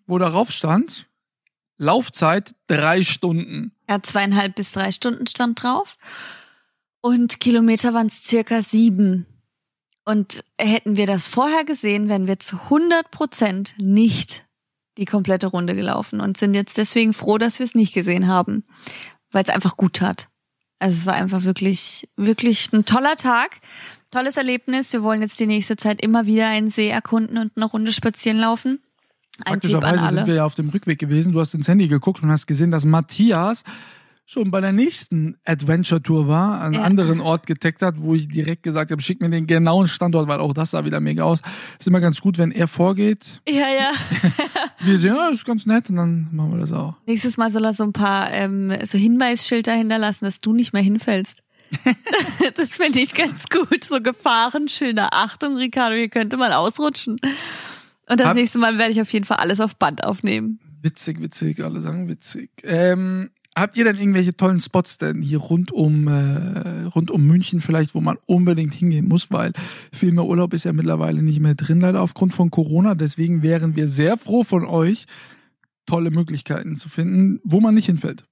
wo 0.06 0.18
darauf 0.18 0.50
stand, 0.50 1.08
Laufzeit 1.76 2.54
drei 2.66 3.02
Stunden. 3.02 3.72
Ja, 3.88 4.02
zweieinhalb 4.02 4.56
bis 4.56 4.72
drei 4.72 4.90
Stunden 4.90 5.26
stand 5.26 5.62
drauf. 5.62 5.96
Und 7.00 7.38
Kilometer 7.40 7.94
waren 7.94 8.08
es 8.08 8.24
circa 8.24 8.62
sieben. 8.62 9.26
Und 10.04 10.44
hätten 10.58 10.96
wir 10.96 11.06
das 11.06 11.28
vorher 11.28 11.64
gesehen, 11.64 12.08
wären 12.08 12.26
wir 12.26 12.38
zu 12.38 12.56
100 12.56 13.10
Prozent 13.10 13.74
nicht 13.78 14.46
die 14.96 15.04
komplette 15.04 15.46
Runde 15.46 15.74
gelaufen 15.74 16.20
und 16.20 16.36
sind 16.36 16.54
jetzt 16.54 16.76
deswegen 16.76 17.12
froh, 17.12 17.38
dass 17.38 17.58
wir 17.60 17.66
es 17.66 17.74
nicht 17.74 17.94
gesehen 17.94 18.26
haben, 18.26 18.64
weil 19.30 19.44
es 19.44 19.50
einfach 19.50 19.76
gut 19.76 19.96
tat. 19.96 20.28
Also 20.80 20.98
es 20.98 21.06
war 21.06 21.14
einfach 21.14 21.44
wirklich, 21.44 22.08
wirklich 22.16 22.72
ein 22.72 22.84
toller 22.84 23.16
Tag, 23.16 23.60
tolles 24.10 24.36
Erlebnis. 24.36 24.92
Wir 24.92 25.02
wollen 25.02 25.22
jetzt 25.22 25.38
die 25.40 25.46
nächste 25.46 25.76
Zeit 25.76 26.00
immer 26.02 26.26
wieder 26.26 26.48
einen 26.48 26.68
See 26.68 26.88
erkunden 26.88 27.38
und 27.38 27.52
eine 27.56 27.64
Runde 27.66 27.92
spazieren 27.92 28.38
laufen. 28.38 28.80
Ein 29.44 29.52
Praktischerweise 29.52 30.08
sind 30.16 30.26
wir 30.26 30.34
ja 30.34 30.44
auf 30.44 30.54
dem 30.56 30.68
Rückweg 30.70 30.98
gewesen. 30.98 31.32
Du 31.32 31.40
hast 31.40 31.54
ins 31.54 31.68
Handy 31.68 31.86
geguckt 31.88 32.22
und 32.22 32.30
hast 32.30 32.46
gesehen, 32.46 32.70
dass 32.70 32.84
Matthias 32.84 33.62
schon 34.26 34.50
bei 34.50 34.60
der 34.60 34.72
nächsten 34.72 35.38
Adventure-Tour 35.46 36.28
war, 36.28 36.60
an 36.60 36.66
einem 36.66 36.74
Ja. 36.74 36.82
anderen 36.82 37.20
Ort 37.22 37.46
getaggt 37.46 37.80
hat, 37.80 37.94
wo 37.98 38.14
ich 38.14 38.28
direkt 38.28 38.62
gesagt 38.62 38.90
habe, 38.90 39.00
schick 39.00 39.22
mir 39.22 39.30
den 39.30 39.46
genauen 39.46 39.86
Standort, 39.86 40.28
weil 40.28 40.40
auch 40.40 40.52
das 40.52 40.72
sah 40.72 40.84
wieder 40.84 41.00
mega 41.00 41.22
aus. 41.22 41.40
Ist 41.78 41.86
immer 41.86 42.00
ganz 42.00 42.20
gut, 42.20 42.36
wenn 42.36 42.50
er 42.50 42.68
vorgeht. 42.68 43.40
ja, 43.48 43.54
ja. 43.68 43.92
Wir 44.80 44.98
sehen, 44.98 45.14
ja, 45.16 45.28
ist 45.28 45.44
ganz 45.46 45.64
nett 45.66 45.88
und 45.90 45.96
dann 45.96 46.28
machen 46.30 46.52
wir 46.52 46.58
das 46.60 46.72
auch. 46.72 46.94
Nächstes 47.06 47.36
Mal 47.36 47.50
soll 47.50 47.64
er 47.64 47.72
so 47.72 47.82
ein 47.84 47.92
paar 47.92 48.30
ähm, 48.32 48.72
so 48.84 48.96
Hinweisschilder 48.98 49.72
hinterlassen, 49.72 50.24
dass 50.26 50.38
du 50.40 50.52
nicht 50.52 50.72
mehr 50.72 50.82
hinfällst. 50.82 51.42
das 52.54 52.76
finde 52.76 53.00
ich 53.00 53.14
ganz 53.14 53.48
gut. 53.48 53.84
So 53.84 54.00
Gefahrenschilder. 54.00 55.08
Achtung, 55.12 55.56
Ricardo, 55.56 55.96
hier 55.96 56.08
könnte 56.08 56.36
man 56.36 56.52
ausrutschen. 56.52 57.18
Und 58.08 58.20
das 58.20 58.28
Hab- 58.28 58.36
nächste 58.36 58.58
Mal 58.58 58.78
werde 58.78 58.92
ich 58.92 59.00
auf 59.00 59.12
jeden 59.12 59.24
Fall 59.24 59.38
alles 59.38 59.60
auf 59.60 59.76
Band 59.76 60.04
aufnehmen. 60.04 60.60
Witzig, 60.82 61.20
witzig, 61.20 61.62
alle 61.62 61.80
sagen 61.80 62.08
witzig. 62.08 62.50
Ähm, 62.62 63.30
Habt 63.58 63.76
ihr 63.76 63.82
denn 63.82 63.98
irgendwelche 63.98 64.36
tollen 64.36 64.60
Spots 64.60 64.98
denn 64.98 65.20
hier 65.20 65.38
rund 65.38 65.72
um, 65.72 66.06
äh, 66.06 66.84
rund 66.94 67.10
um 67.10 67.26
München 67.26 67.60
vielleicht, 67.60 67.92
wo 67.92 68.00
man 68.00 68.16
unbedingt 68.26 68.72
hingehen 68.72 69.08
muss, 69.08 69.32
weil 69.32 69.52
viel 69.92 70.12
mehr 70.12 70.26
Urlaub 70.26 70.54
ist 70.54 70.64
ja 70.64 70.72
mittlerweile 70.72 71.22
nicht 71.22 71.40
mehr 71.40 71.56
drin, 71.56 71.80
leider 71.80 72.00
aufgrund 72.00 72.34
von 72.34 72.52
Corona. 72.52 72.94
Deswegen 72.94 73.42
wären 73.42 73.74
wir 73.74 73.88
sehr 73.88 74.16
froh 74.16 74.44
von 74.44 74.64
euch, 74.64 75.06
tolle 75.86 76.12
Möglichkeiten 76.12 76.76
zu 76.76 76.88
finden, 76.88 77.40
wo 77.42 77.58
man 77.60 77.74
nicht 77.74 77.86
hinfällt. 77.86 78.26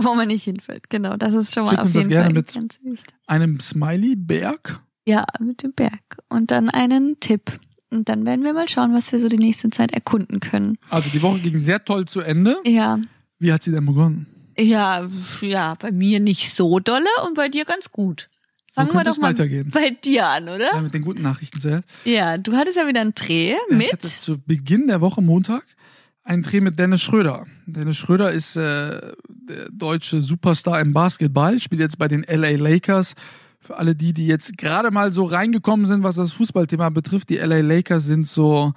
Wo 0.04 0.14
man 0.14 0.28
nicht 0.28 0.44
hinfällt, 0.44 0.88
genau. 0.90 1.16
Das 1.16 1.34
ist 1.34 1.52
schon 1.54 1.64
mal 1.64 1.70
Schickt 1.70 1.80
auf 1.80 1.86
uns 1.86 1.94
das 1.94 2.02
jeden 2.04 2.10
gerne 2.10 2.24
Fall 2.26 2.32
mit. 2.34 2.54
ganz 2.54 2.80
wichtig. 2.82 3.14
Einem 3.26 3.60
Smiley-Berg. 3.60 4.80
Ja, 5.06 5.24
mit 5.40 5.62
dem 5.62 5.72
Berg. 5.72 6.18
Und 6.28 6.50
dann 6.50 6.68
einen 6.70 7.18
Tipp. 7.20 7.58
Und 7.90 8.08
dann 8.08 8.24
werden 8.24 8.44
wir 8.44 8.52
mal 8.52 8.68
schauen, 8.68 8.94
was 8.94 9.10
wir 9.12 9.18
so 9.18 9.28
die 9.28 9.38
nächste 9.38 9.68
Zeit 9.70 9.92
erkunden 9.92 10.40
können. 10.40 10.78
Also 10.90 11.10
die 11.10 11.20
Woche 11.22 11.40
ging 11.40 11.58
sehr 11.58 11.84
toll 11.84 12.04
zu 12.06 12.20
Ende. 12.20 12.56
Ja. 12.64 12.98
Wie 13.38 13.52
hat 13.52 13.62
sie 13.62 13.72
denn 13.72 13.84
begonnen? 13.86 14.26
Ja, 14.58 15.08
ja, 15.40 15.74
bei 15.74 15.90
mir 15.90 16.20
nicht 16.20 16.52
so 16.54 16.78
dolle 16.78 17.06
und 17.26 17.34
bei 17.34 17.48
dir 17.48 17.64
ganz 17.64 17.90
gut. 17.90 18.28
Fangen 18.72 18.92
wir 18.92 19.02
doch 19.02 19.16
mal 19.18 19.30
weitergehen. 19.30 19.70
bei 19.72 19.90
dir 19.90 20.26
an, 20.26 20.44
oder? 20.48 20.72
Ja, 20.74 20.80
mit 20.80 20.94
den 20.94 21.02
guten 21.02 21.22
Nachrichten 21.22 21.58
zuerst. 21.58 21.84
Ja, 22.04 22.38
du 22.38 22.56
hattest 22.56 22.76
ja 22.76 22.86
wieder 22.86 23.00
einen 23.00 23.14
Dreh 23.16 23.54
Ich 23.54 23.60
hatte 23.60 23.74
mit. 23.74 24.02
zu 24.04 24.38
Beginn 24.38 24.86
der 24.86 25.00
Woche 25.00 25.20
Montag 25.22 25.64
einen 26.24 26.42
Dreh 26.42 26.60
mit 26.60 26.78
Dennis 26.78 27.02
Schröder. 27.02 27.46
Dennis 27.66 27.96
Schröder 27.96 28.30
ist 28.30 28.56
äh, 28.56 29.00
der 29.28 29.68
deutsche 29.72 30.20
Superstar 30.22 30.80
im 30.80 30.92
Basketball, 30.92 31.58
spielt 31.58 31.80
jetzt 31.80 31.98
bei 31.98 32.08
den 32.08 32.24
LA 32.28 32.50
Lakers. 32.56 33.14
Für 33.58 33.76
alle 33.76 33.94
die, 33.94 34.12
die 34.14 34.26
jetzt 34.26 34.56
gerade 34.56 34.90
mal 34.90 35.12
so 35.12 35.24
reingekommen 35.24 35.86
sind, 35.86 36.02
was 36.02 36.16
das 36.16 36.32
Fußballthema 36.32 36.88
betrifft, 36.90 37.28
die 37.30 37.36
LA 37.36 37.60
Lakers 37.60 38.04
sind 38.04 38.26
so 38.26 38.72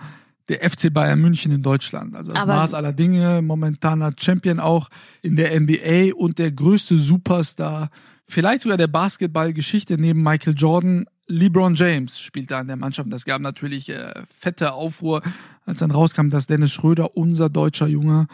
der 0.50 0.70
FC 0.70 0.94
Bayern 0.94 1.22
München 1.22 1.52
in 1.54 1.62
Deutschland. 1.62 2.16
Also 2.16 2.34
das 2.34 2.42
Aber- 2.42 2.56
Maß 2.56 2.74
aller 2.74 2.92
Dinge, 2.92 3.42
momentaner 3.42 4.12
Champion 4.20 4.60
auch 4.60 4.90
in 5.22 5.36
der 5.38 5.58
NBA 5.58 6.14
und 6.16 6.38
der 6.38 6.52
größte 6.52 6.98
Superstar, 6.98 7.90
vielleicht 8.26 8.64
sogar 8.64 8.78
der 8.78 8.88
Basketballgeschichte 8.88 9.98
neben 9.98 10.22
Michael 10.22 10.56
Jordan. 10.58 11.06
LeBron 11.28 11.76
James 11.76 12.20
spielt 12.20 12.52
da 12.52 12.62
in 12.62 12.68
der 12.68 12.76
Mannschaft. 12.76 13.12
Das 13.12 13.26
gab 13.26 13.42
natürlich 13.42 13.90
äh, 13.90 14.14
fette 14.40 14.74
Aufruhr, 14.74 15.22
als 15.66 15.80
dann 15.80 15.92
rauskam, 15.92 16.30
dass 16.30 16.48
Dennis 16.48 16.72
Schröder, 16.72 17.16
unser 17.16 17.50
deutscher 17.50 17.88
Junge, 17.88 18.28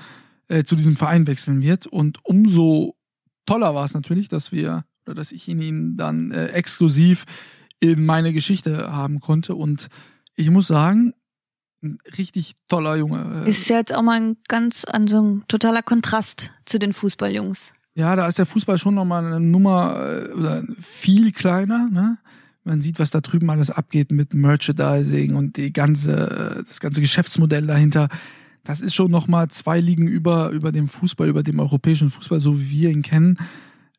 äh, 0.48 0.64
zu 0.64 0.76
diesem 0.76 0.96
Verein 0.96 1.28
wechseln 1.28 1.62
wird. 1.62 1.88
Und 1.88 2.20
umso 2.26 2.96
toller 3.46 3.76
war 3.76 3.86
es 3.86 3.94
natürlich, 3.94 4.28
dass 4.28 4.52
wir 4.52 4.84
oder 5.06 5.16
dass 5.16 5.32
ich 5.32 5.48
ihn, 5.48 5.62
ihn 5.62 5.98
dann 5.98 6.32
äh, 6.32 6.48
exklusiv 6.48 7.26
in 7.80 8.06
meine 8.06 8.34
Geschichte 8.34 8.92
haben 8.92 9.20
konnte. 9.20 9.56
Und 9.56 9.88
ich 10.36 10.50
muss 10.50 10.68
sagen, 10.68 11.14
ein 11.82 11.98
richtig 12.18 12.56
toller 12.68 12.96
Junge. 12.96 13.44
Äh, 13.46 13.50
Ist 13.50 13.70
ja 13.70 13.78
jetzt 13.78 13.94
auch 13.94 14.02
mal 14.02 14.20
ein 14.20 14.38
ganz 14.48 14.86
also 14.86 15.22
ein 15.22 15.44
totaler 15.48 15.82
Kontrast 15.82 16.52
zu 16.66 16.78
den 16.78 16.94
Fußballjungs. 16.94 17.72
Ja, 17.96 18.16
da 18.16 18.28
ist 18.28 18.38
der 18.38 18.46
Fußball 18.46 18.78
schon 18.78 18.96
nochmal 18.96 19.26
eine 19.26 19.40
Nummer 19.40 19.96
äh, 20.00 20.32
oder 20.34 20.64
viel 20.80 21.32
kleiner. 21.32 21.90
Ne? 21.90 22.18
Man 22.70 22.82
sieht, 22.82 23.00
was 23.00 23.10
da 23.10 23.20
drüben 23.20 23.50
alles 23.50 23.72
abgeht 23.72 24.12
mit 24.12 24.36
Merchandising 24.36 25.34
und 25.34 25.58
die 25.58 25.74
ganze, 25.74 26.60
äh, 26.60 26.64
das 26.64 26.80
ganze 26.80 27.02
Geschäftsmodell 27.02 27.66
dahinter. 27.66 28.10
Das 28.64 28.80
ist 28.80 28.94
schon 28.94 29.10
nochmal 29.10 29.48
zwei 29.48 29.80
Ligen 29.80 30.08
über, 30.08 30.52
über 30.52 30.72
dem 30.72 30.88
Fußball, 30.88 31.28
über 31.28 31.42
dem 31.42 31.60
europäischen 31.60 32.12
Fußball, 32.12 32.40
so 32.40 32.60
wie 32.60 32.70
wir 32.70 32.90
ihn 32.92 33.02
kennen. 33.02 33.38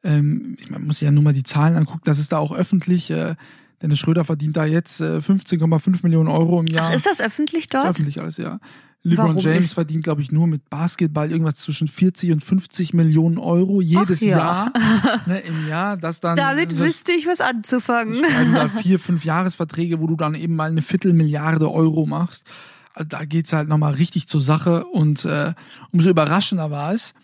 Ähm, 0.05 0.57
man 0.69 0.87
muss 0.87 1.00
sich 1.00 1.07
ja 1.07 1.11
nur 1.11 1.25
mal 1.25 1.33
die 1.33 1.43
Zahlen 1.43 1.77
angucken. 1.77 2.03
Das 2.05 2.21
ist 2.21 2.31
da 2.31 2.39
auch 2.39 2.53
öffentlich. 2.53 3.11
Äh, 3.11 3.35
Dennis 3.82 3.99
Schröder 3.99 4.25
verdient 4.25 4.56
da 4.56 4.64
jetzt 4.64 5.00
äh, 5.00 5.18
15,5 5.18 6.00
Millionen 6.02 6.28
Euro 6.28 6.60
im 6.60 6.66
Jahr. 6.66 6.88
Ach, 6.90 6.94
ist 6.94 7.06
das 7.06 7.20
öffentlich 7.20 7.68
Das 7.68 7.80
ist 7.80 7.84
dort? 7.87 7.94
öffentlich 7.96 8.20
alles, 8.20 8.37
ja. 8.37 8.58
LeBron 9.02 9.28
Warum 9.28 9.38
James 9.42 9.64
ist- 9.66 9.72
verdient, 9.72 10.04
glaube 10.04 10.20
ich, 10.20 10.30
nur 10.30 10.46
mit 10.46 10.68
Basketball 10.68 11.30
irgendwas 11.30 11.54
zwischen 11.54 11.88
40 11.88 12.32
und 12.32 12.44
50 12.44 12.92
Millionen 12.92 13.38
Euro 13.38 13.80
jedes 13.80 14.20
ja. 14.20 14.37
Jahr. 14.37 14.72
Ne, 15.26 15.40
Im 15.40 15.66
Jahr, 15.68 15.96
das 15.96 16.20
dann. 16.20 16.37
Damit 16.37 16.72
das 16.72 16.78
wüsste 16.80 17.12
ich 17.12 17.26
was 17.26 17.40
anzufangen. 17.40 18.14
schreiben 18.14 18.52
da 18.52 18.68
vier, 18.82 18.99
fünf 19.00 19.25
Jahresverträge, 19.25 20.00
wo 20.00 20.06
du 20.06 20.16
dann 20.16 20.34
eben 20.34 20.54
mal 20.54 20.70
eine 20.70 20.82
Viertelmilliarde 20.82 21.70
Euro 21.70 22.04
machst. 22.04 22.44
Also 22.92 23.08
da 23.08 23.25
geht's 23.25 23.54
halt 23.54 23.68
nochmal 23.68 23.94
richtig 23.94 24.26
zur 24.28 24.42
Sache 24.42 24.84
und 24.84 25.25
äh, 25.25 25.54
umso 25.92 26.10
überraschender 26.10 26.70
war 26.70 26.92
es, 26.92 27.14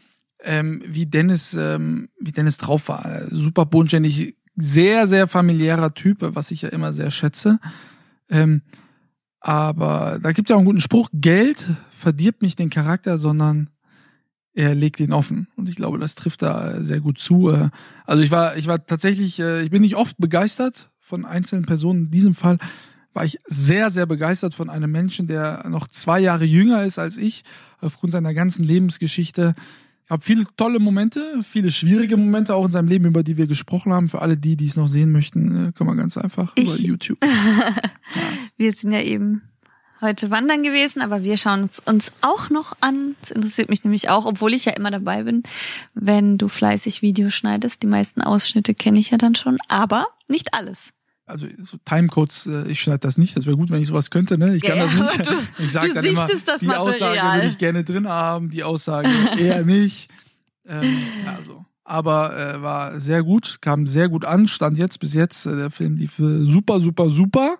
ähm, 0.44 0.82
wie 0.86 1.04
Dennis, 1.04 1.52
ähm, 1.58 2.08
wie 2.18 2.32
Dennis 2.32 2.56
drauf 2.56 2.88
war. 2.88 3.04
Äh, 3.04 3.26
Super 3.28 3.66
bodenständig, 3.66 4.34
sehr, 4.56 5.06
sehr 5.06 5.28
familiärer 5.28 5.94
Typ, 5.94 6.18
was 6.20 6.50
ich 6.50 6.62
ja 6.62 6.70
immer 6.70 6.92
sehr 6.92 7.10
schätze. 7.10 7.58
Ähm, 8.28 8.62
aber 9.40 10.18
da 10.22 10.32
gibt's 10.32 10.50
ja 10.50 10.56
auch 10.56 10.60
einen 10.60 10.66
guten 10.66 10.80
Spruch, 10.80 11.08
Geld 11.12 11.64
verdirbt 11.92 12.42
nicht 12.42 12.58
den 12.58 12.70
Charakter, 12.70 13.18
sondern 13.18 13.70
er 14.54 14.74
legt 14.74 15.00
ihn 15.00 15.12
offen. 15.12 15.48
Und 15.56 15.68
ich 15.68 15.76
glaube, 15.76 15.98
das 15.98 16.14
trifft 16.14 16.42
da 16.42 16.82
sehr 16.82 17.00
gut 17.00 17.18
zu. 17.18 17.50
Äh, 17.50 17.68
Also 18.06 18.22
ich 18.22 18.30
war, 18.30 18.56
ich 18.56 18.66
war 18.66 18.84
tatsächlich, 18.84 19.38
äh, 19.38 19.62
ich 19.62 19.70
bin 19.70 19.82
nicht 19.82 19.96
oft 19.96 20.16
begeistert 20.18 20.90
von 20.98 21.24
einzelnen 21.24 21.66
Personen. 21.66 22.06
In 22.06 22.10
diesem 22.10 22.34
Fall 22.34 22.58
war 23.12 23.24
ich 23.24 23.38
sehr, 23.46 23.90
sehr 23.90 24.06
begeistert 24.06 24.54
von 24.54 24.70
einem 24.70 24.90
Menschen, 24.90 25.26
der 25.26 25.66
noch 25.68 25.88
zwei 25.88 26.20
Jahre 26.20 26.44
jünger 26.44 26.84
ist 26.84 26.98
als 26.98 27.16
ich, 27.16 27.44
aufgrund 27.80 28.12
seiner 28.12 28.34
ganzen 28.34 28.64
Lebensgeschichte. 28.64 29.54
Ich 30.06 30.10
habe 30.10 30.22
viele 30.22 30.46
tolle 30.56 30.78
Momente, 30.78 31.40
viele 31.42 31.72
schwierige 31.72 32.16
Momente 32.16 32.54
auch 32.54 32.64
in 32.64 32.70
seinem 32.70 32.86
Leben, 32.86 33.06
über 33.06 33.24
die 33.24 33.36
wir 33.36 33.48
gesprochen 33.48 33.92
haben. 33.92 34.08
Für 34.08 34.22
alle 34.22 34.36
die, 34.36 34.56
die 34.56 34.66
es 34.66 34.76
noch 34.76 34.86
sehen 34.86 35.10
möchten, 35.10 35.68
äh, 35.68 35.72
kann 35.72 35.86
man 35.88 35.96
ganz 35.96 36.16
einfach 36.16 36.52
über 36.56 36.72
Ich- 36.74 36.82
YouTube. 36.82 37.18
Wir 38.56 38.72
sind 38.72 38.92
ja 38.92 39.00
eben 39.02 39.42
heute 40.00 40.30
wandern 40.30 40.62
gewesen, 40.62 41.02
aber 41.02 41.22
wir 41.24 41.36
schauen 41.36 41.64
uns, 41.64 41.80
uns 41.84 42.12
auch 42.22 42.50
noch 42.50 42.74
an. 42.80 43.16
Das 43.20 43.32
interessiert 43.32 43.68
mich 43.68 43.82
nämlich 43.82 44.08
auch, 44.08 44.24
obwohl 44.26 44.54
ich 44.54 44.64
ja 44.64 44.72
immer 44.72 44.90
dabei 44.90 45.24
bin, 45.24 45.42
wenn 45.94 46.38
du 46.38 46.48
fleißig 46.48 47.02
Videos 47.02 47.34
schneidest. 47.34 47.82
Die 47.82 47.86
meisten 47.86 48.22
Ausschnitte 48.22 48.74
kenne 48.74 48.98
ich 49.00 49.10
ja 49.10 49.18
dann 49.18 49.34
schon, 49.34 49.58
aber 49.68 50.06
nicht 50.28 50.54
alles. 50.54 50.90
Also 51.26 51.46
so 51.62 51.76
Timecodes, 51.84 52.46
äh, 52.46 52.68
ich 52.70 52.80
schneide 52.80 53.00
das 53.00 53.18
nicht. 53.18 53.36
Das 53.36 53.46
wäre 53.46 53.56
gut, 53.56 53.70
wenn 53.70 53.82
ich 53.82 53.88
sowas 53.88 54.10
könnte. 54.10 54.38
Ne? 54.38 54.54
Ich 54.54 54.62
kann 54.62 54.78
Ja, 54.78 54.84
das 54.86 54.94
nicht. 54.94 55.26
du- 55.26 55.32
ich 55.64 55.72
sag 55.72 55.86
du 55.86 55.94
dann 55.94 56.04
immer, 56.04 56.26
die 56.26 56.68
Aussage 56.70 57.20
würde 57.20 57.48
ich 57.48 57.58
gerne 57.58 57.82
drin 57.84 58.08
haben, 58.08 58.50
die 58.50 58.62
Aussage 58.62 59.08
eher 59.38 59.64
nicht. 59.64 60.08
Ähm, 60.66 60.98
ja, 61.24 61.38
so. 61.44 61.64
Aber 61.84 62.36
äh, 62.36 62.62
war 62.62 63.00
sehr 63.00 63.22
gut, 63.22 63.58
kam 63.60 63.86
sehr 63.86 64.08
gut 64.08 64.24
an, 64.24 64.48
stand 64.48 64.78
jetzt 64.78 64.98
bis 65.00 65.14
jetzt. 65.14 65.46
Äh, 65.46 65.56
der 65.56 65.70
Film 65.70 65.96
lief 65.96 66.18
äh, 66.18 66.44
super, 66.44 66.78
super, 66.80 67.10
super. 67.10 67.56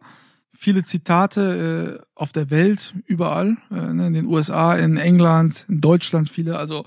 Viele 0.59 0.83
Zitate 0.85 2.01
äh, 2.01 2.05
auf 2.15 2.33
der 2.33 2.51
Welt, 2.51 2.95
überall, 3.07 3.57
äh, 3.71 3.93
ne, 3.93 4.07
in 4.07 4.15
den 4.15 4.27
USA, 4.27 4.75
in 4.75 4.97
England, 4.97 5.65
in 5.69 5.81
Deutschland 5.81 6.31
viele. 6.31 6.57
Also 6.59 6.85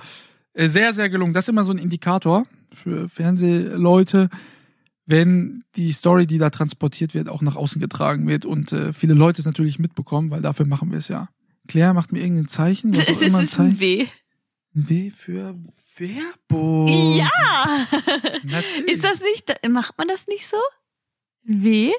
äh, 0.54 0.68
sehr, 0.70 0.94
sehr 0.94 1.10
gelungen. 1.10 1.34
Das 1.34 1.46
ist 1.46 1.50
immer 1.50 1.64
so 1.64 1.72
ein 1.72 1.78
Indikator 1.78 2.46
für 2.74 3.08
Fernsehleute, 3.10 4.30
wenn 5.10 5.64
die 5.76 5.92
Story, 5.92 6.28
die 6.28 6.38
da 6.38 6.52
transportiert 6.52 7.16
wird, 7.16 7.30
auch 7.30 7.42
nach 7.42 7.56
außen 7.56 7.82
getragen 7.82 8.28
wird 8.28 8.46
und 8.46 8.72
äh, 8.72 8.94
viele 8.94 9.16
Leute 9.16 9.42
es 9.42 9.46
natürlich 9.48 9.80
mitbekommen, 9.80 10.30
weil 10.30 10.42
dafür 10.42 10.68
machen 10.68 10.92
wir 10.92 11.00
es 11.00 11.08
ja. 11.08 11.30
Claire 11.68 11.96
macht 11.96 12.12
mir 12.12 12.20
irgendein 12.22 12.48
Zeichen, 12.48 12.96
was 12.96 13.02
auch 13.10 13.14
Das 13.14 13.22
immer 13.24 13.40
ein 13.40 13.46
ist 13.46 13.60
ein 13.60 13.78
Zeichen. 13.78 13.80
W. 13.80 14.08
Ein 14.76 14.90
W 14.90 15.10
für 15.12 15.56
Werbung. 15.98 16.88
Ja! 17.16 17.88
Natürlich. 18.44 18.92
Ist 18.94 19.04
das 19.04 19.20
nicht, 19.22 19.52
macht 19.70 19.98
man 19.98 20.08
das 20.08 20.28
nicht 20.28 20.48
so? 20.48 20.58
W? 21.44 21.92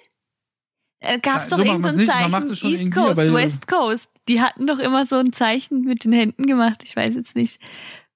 Äh, 1.00 1.18
gab's 1.18 1.50
Ja, 1.50 1.56
doch 1.56 1.64
so 1.64 1.70
irgend 1.70 1.82
macht 1.82 1.96
so 1.96 2.06
Zeichen, 2.06 2.50
es 2.50 2.62
East 2.62 2.92
Coast, 2.94 3.18
aber- 3.18 3.34
West 3.34 3.66
Coast. 3.66 4.10
Die 4.28 4.40
hatten 4.40 4.68
doch 4.68 4.78
immer 4.78 5.04
so 5.06 5.16
ein 5.16 5.32
Zeichen 5.32 5.80
mit 5.80 6.04
den 6.04 6.12
Händen 6.12 6.44
gemacht. 6.46 6.82
Ich 6.84 6.94
weiß 6.94 7.14
jetzt 7.14 7.34
nicht, 7.34 7.60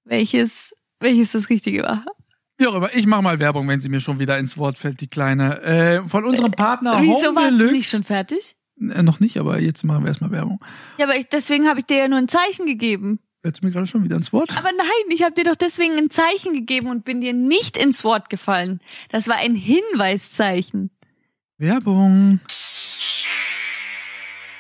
welches, 0.05 0.73
welches 1.01 1.33
das 1.33 1.51
Richtige 1.51 1.83
war. 1.83 2.05
Wie 2.57 2.67
auch 2.67 2.75
immer, 2.75 2.95
ich 2.95 3.07
mache 3.07 3.23
mal 3.23 3.41
Werbung, 3.41 3.67
wenn 3.69 3.81
sie 3.81 3.89
mir 3.89 4.01
schon 4.01 4.19
wieder 4.19 4.39
ins 4.39 4.57
Wort 4.57 4.79
fällt, 4.79 5.01
die 5.01 5.09
Kleine. 5.09 5.61
Äh, 5.63 6.09
von 6.09 6.25
unserem 6.25 6.53
Partner 6.53 6.99
Wieso 7.01 7.29
Home 7.29 7.37
warst 7.37 7.61
du 7.61 7.73
nicht 7.73 7.91
schon 7.91 8.05
fertig? 8.05 8.57
Äh, 8.81 9.03
noch 9.03 9.21
nicht, 9.21 9.39
aber 9.39 9.61
jetzt 9.61 9.85
machen 9.85 10.05
wir 10.05 10.09
erstmal 10.09 10.31
Werbung. 10.31 10.61
Ja, 10.99 11.07
aber 11.07 11.17
ich, 11.17 11.29
deswegen 11.29 11.69
habe 11.69 11.81
ich 11.81 11.87
dir 11.87 11.99
ja 11.99 12.09
nur 12.09 12.19
ein 12.19 12.29
Zeichen 12.29 12.67
gegeben. 12.67 13.19
Hältst 13.43 13.63
du 13.63 13.67
mir 13.67 13.73
gerade 13.73 13.87
schon 13.87 14.05
wieder 14.05 14.17
ins 14.17 14.33
Wort? 14.33 14.57
Aber 14.57 14.71
nein, 14.77 15.11
ich 15.11 15.23
habe 15.23 15.35
dir 15.35 15.45
doch 15.45 15.57
deswegen 15.57 15.99
ein 15.99 16.11
Zeichen 16.11 16.55
gegeben 16.55 16.89
und 16.89 17.05
bin 17.05 17.21
dir 17.21 17.35
nicht 17.35 17.77
ins 17.77 18.03
Wort 18.03 18.31
gefallen. 18.31 18.81
Das 19.11 19.29
war 19.29 19.37
ein 19.37 19.55
Hinweiszeichen. 19.55 20.91
Werbung. 21.59 22.41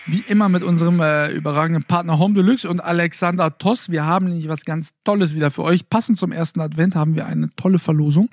Wie 0.06 0.23
immer 0.28 0.50
mit 0.50 0.62
unserem 0.62 1.00
äh, 1.00 1.30
überragenden 1.32 1.84
Partner 1.84 2.18
Home 2.18 2.34
Deluxe 2.34 2.68
und 2.68 2.80
Alexander 2.80 3.56
Toss. 3.56 3.88
Wir 3.90 4.04
haben 4.04 4.26
nämlich 4.26 4.49
was 4.49 4.66
ganz 4.66 4.90
Tolles 5.02 5.34
wieder 5.34 5.50
für 5.50 5.62
euch. 5.62 5.88
Passend 5.88 6.18
zum 6.18 6.30
ersten 6.30 6.61
Advent 6.61 6.94
haben 6.94 7.14
wir 7.14 7.25
eine 7.25 7.49
tolle 7.56 7.78
Verlosung. 7.78 8.28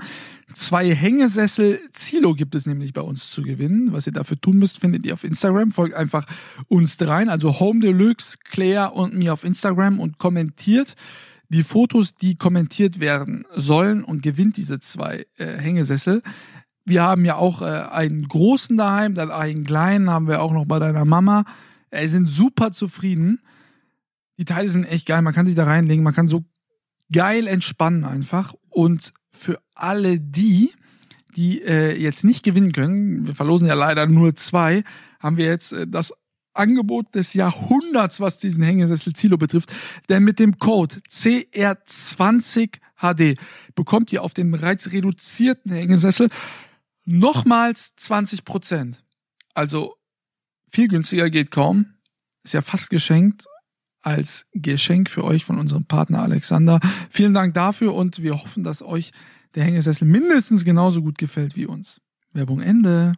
Zwei 0.53 0.93
Hängesessel 0.93 1.79
Zilo 1.93 2.33
gibt 2.33 2.55
es 2.55 2.65
nämlich 2.65 2.91
bei 2.91 2.99
uns 2.99 3.29
zu 3.29 3.41
gewinnen. 3.41 3.93
Was 3.93 4.05
ihr 4.05 4.11
dafür 4.11 4.39
tun 4.39 4.57
müsst, 4.57 4.79
findet 4.79 5.05
ihr 5.05 5.13
auf 5.13 5.23
Instagram. 5.23 5.71
Folgt 5.71 5.95
einfach 5.95 6.25
uns 6.67 6.97
dreien, 6.97 7.29
also 7.29 7.61
Home 7.61 7.79
Deluxe, 7.79 8.37
Claire 8.43 8.93
und 8.93 9.13
mir 9.15 9.31
auf 9.31 9.45
Instagram 9.45 10.01
und 10.01 10.17
kommentiert 10.17 10.95
die 11.47 11.63
Fotos, 11.63 12.15
die 12.15 12.35
kommentiert 12.35 12.99
werden 12.99 13.45
sollen 13.53 14.03
und 14.03 14.23
gewinnt 14.23 14.57
diese 14.57 14.79
zwei 14.79 15.25
äh, 15.37 15.57
Hängesessel. 15.57 16.21
Wir 16.85 17.03
haben 17.03 17.25
ja 17.25 17.35
auch 17.35 17.61
äh, 17.61 17.65
einen 17.65 18.27
großen 18.27 18.77
daheim, 18.77 19.13
dann 19.13 19.31
einen 19.31 19.63
kleinen 19.63 20.09
haben 20.09 20.27
wir 20.27 20.41
auch 20.41 20.53
noch 20.53 20.65
bei 20.65 20.79
deiner 20.79 21.05
Mama. 21.05 21.45
Äh, 21.89 22.07
sind 22.07 22.25
super 22.25 22.71
zufrieden. 22.71 23.41
Die 24.37 24.45
Teile 24.45 24.69
sind 24.69 24.85
echt 24.85 25.05
geil, 25.05 25.21
man 25.21 25.33
kann 25.33 25.45
sich 25.45 25.55
da 25.55 25.65
reinlegen, 25.65 26.03
man 26.03 26.15
kann 26.15 26.27
so 26.27 26.43
geil 27.11 27.47
entspannen 27.47 28.05
einfach. 28.05 28.55
Und 28.69 29.13
für 29.31 29.59
alle 29.75 30.19
die, 30.19 30.71
die 31.35 31.61
äh, 31.61 31.95
jetzt 31.95 32.23
nicht 32.23 32.43
gewinnen 32.43 32.71
können, 32.71 33.27
wir 33.27 33.35
verlosen 33.35 33.67
ja 33.67 33.75
leider 33.75 34.07
nur 34.07 34.35
zwei, 34.35 34.83
haben 35.19 35.37
wir 35.37 35.45
jetzt 35.45 35.73
äh, 35.73 35.85
das 35.87 36.11
Angebot 36.53 37.15
des 37.15 37.33
Jahrhunderts, 37.33 38.19
was 38.19 38.37
diesen 38.37 38.61
Hängesessel 38.63 39.13
Zilo 39.13 39.37
betrifft. 39.37 39.73
Denn 40.09 40.23
mit 40.23 40.37
dem 40.39 40.59
Code 40.59 40.97
CR20HD 41.09 43.37
bekommt 43.75 44.11
ihr 44.11 44.23
auf 44.23 44.33
dem 44.33 44.51
bereits 44.51 44.91
reduzierten 44.91 45.71
Hängesessel 45.71 46.27
nochmals 47.11 47.95
20 47.95 48.45
Prozent. 48.45 49.03
Also 49.53 49.95
viel 50.71 50.87
günstiger 50.87 51.29
geht 51.29 51.51
kaum. 51.51 51.93
Ist 52.43 52.53
ja 52.53 52.61
fast 52.61 52.89
geschenkt 52.89 53.45
als 54.01 54.47
Geschenk 54.53 55.09
für 55.09 55.23
euch 55.23 55.45
von 55.45 55.59
unserem 55.59 55.85
Partner 55.85 56.23
Alexander. 56.23 56.79
Vielen 57.09 57.33
Dank 57.33 57.53
dafür 57.53 57.93
und 57.93 58.23
wir 58.23 58.41
hoffen, 58.41 58.63
dass 58.63 58.81
euch 58.81 59.11
der 59.55 59.63
Hängesessel 59.63 60.07
mindestens 60.07 60.65
genauso 60.65 61.01
gut 61.01 61.17
gefällt 61.17 61.55
wie 61.55 61.65
uns. 61.65 62.01
Werbung 62.33 62.61
Ende. 62.61 63.13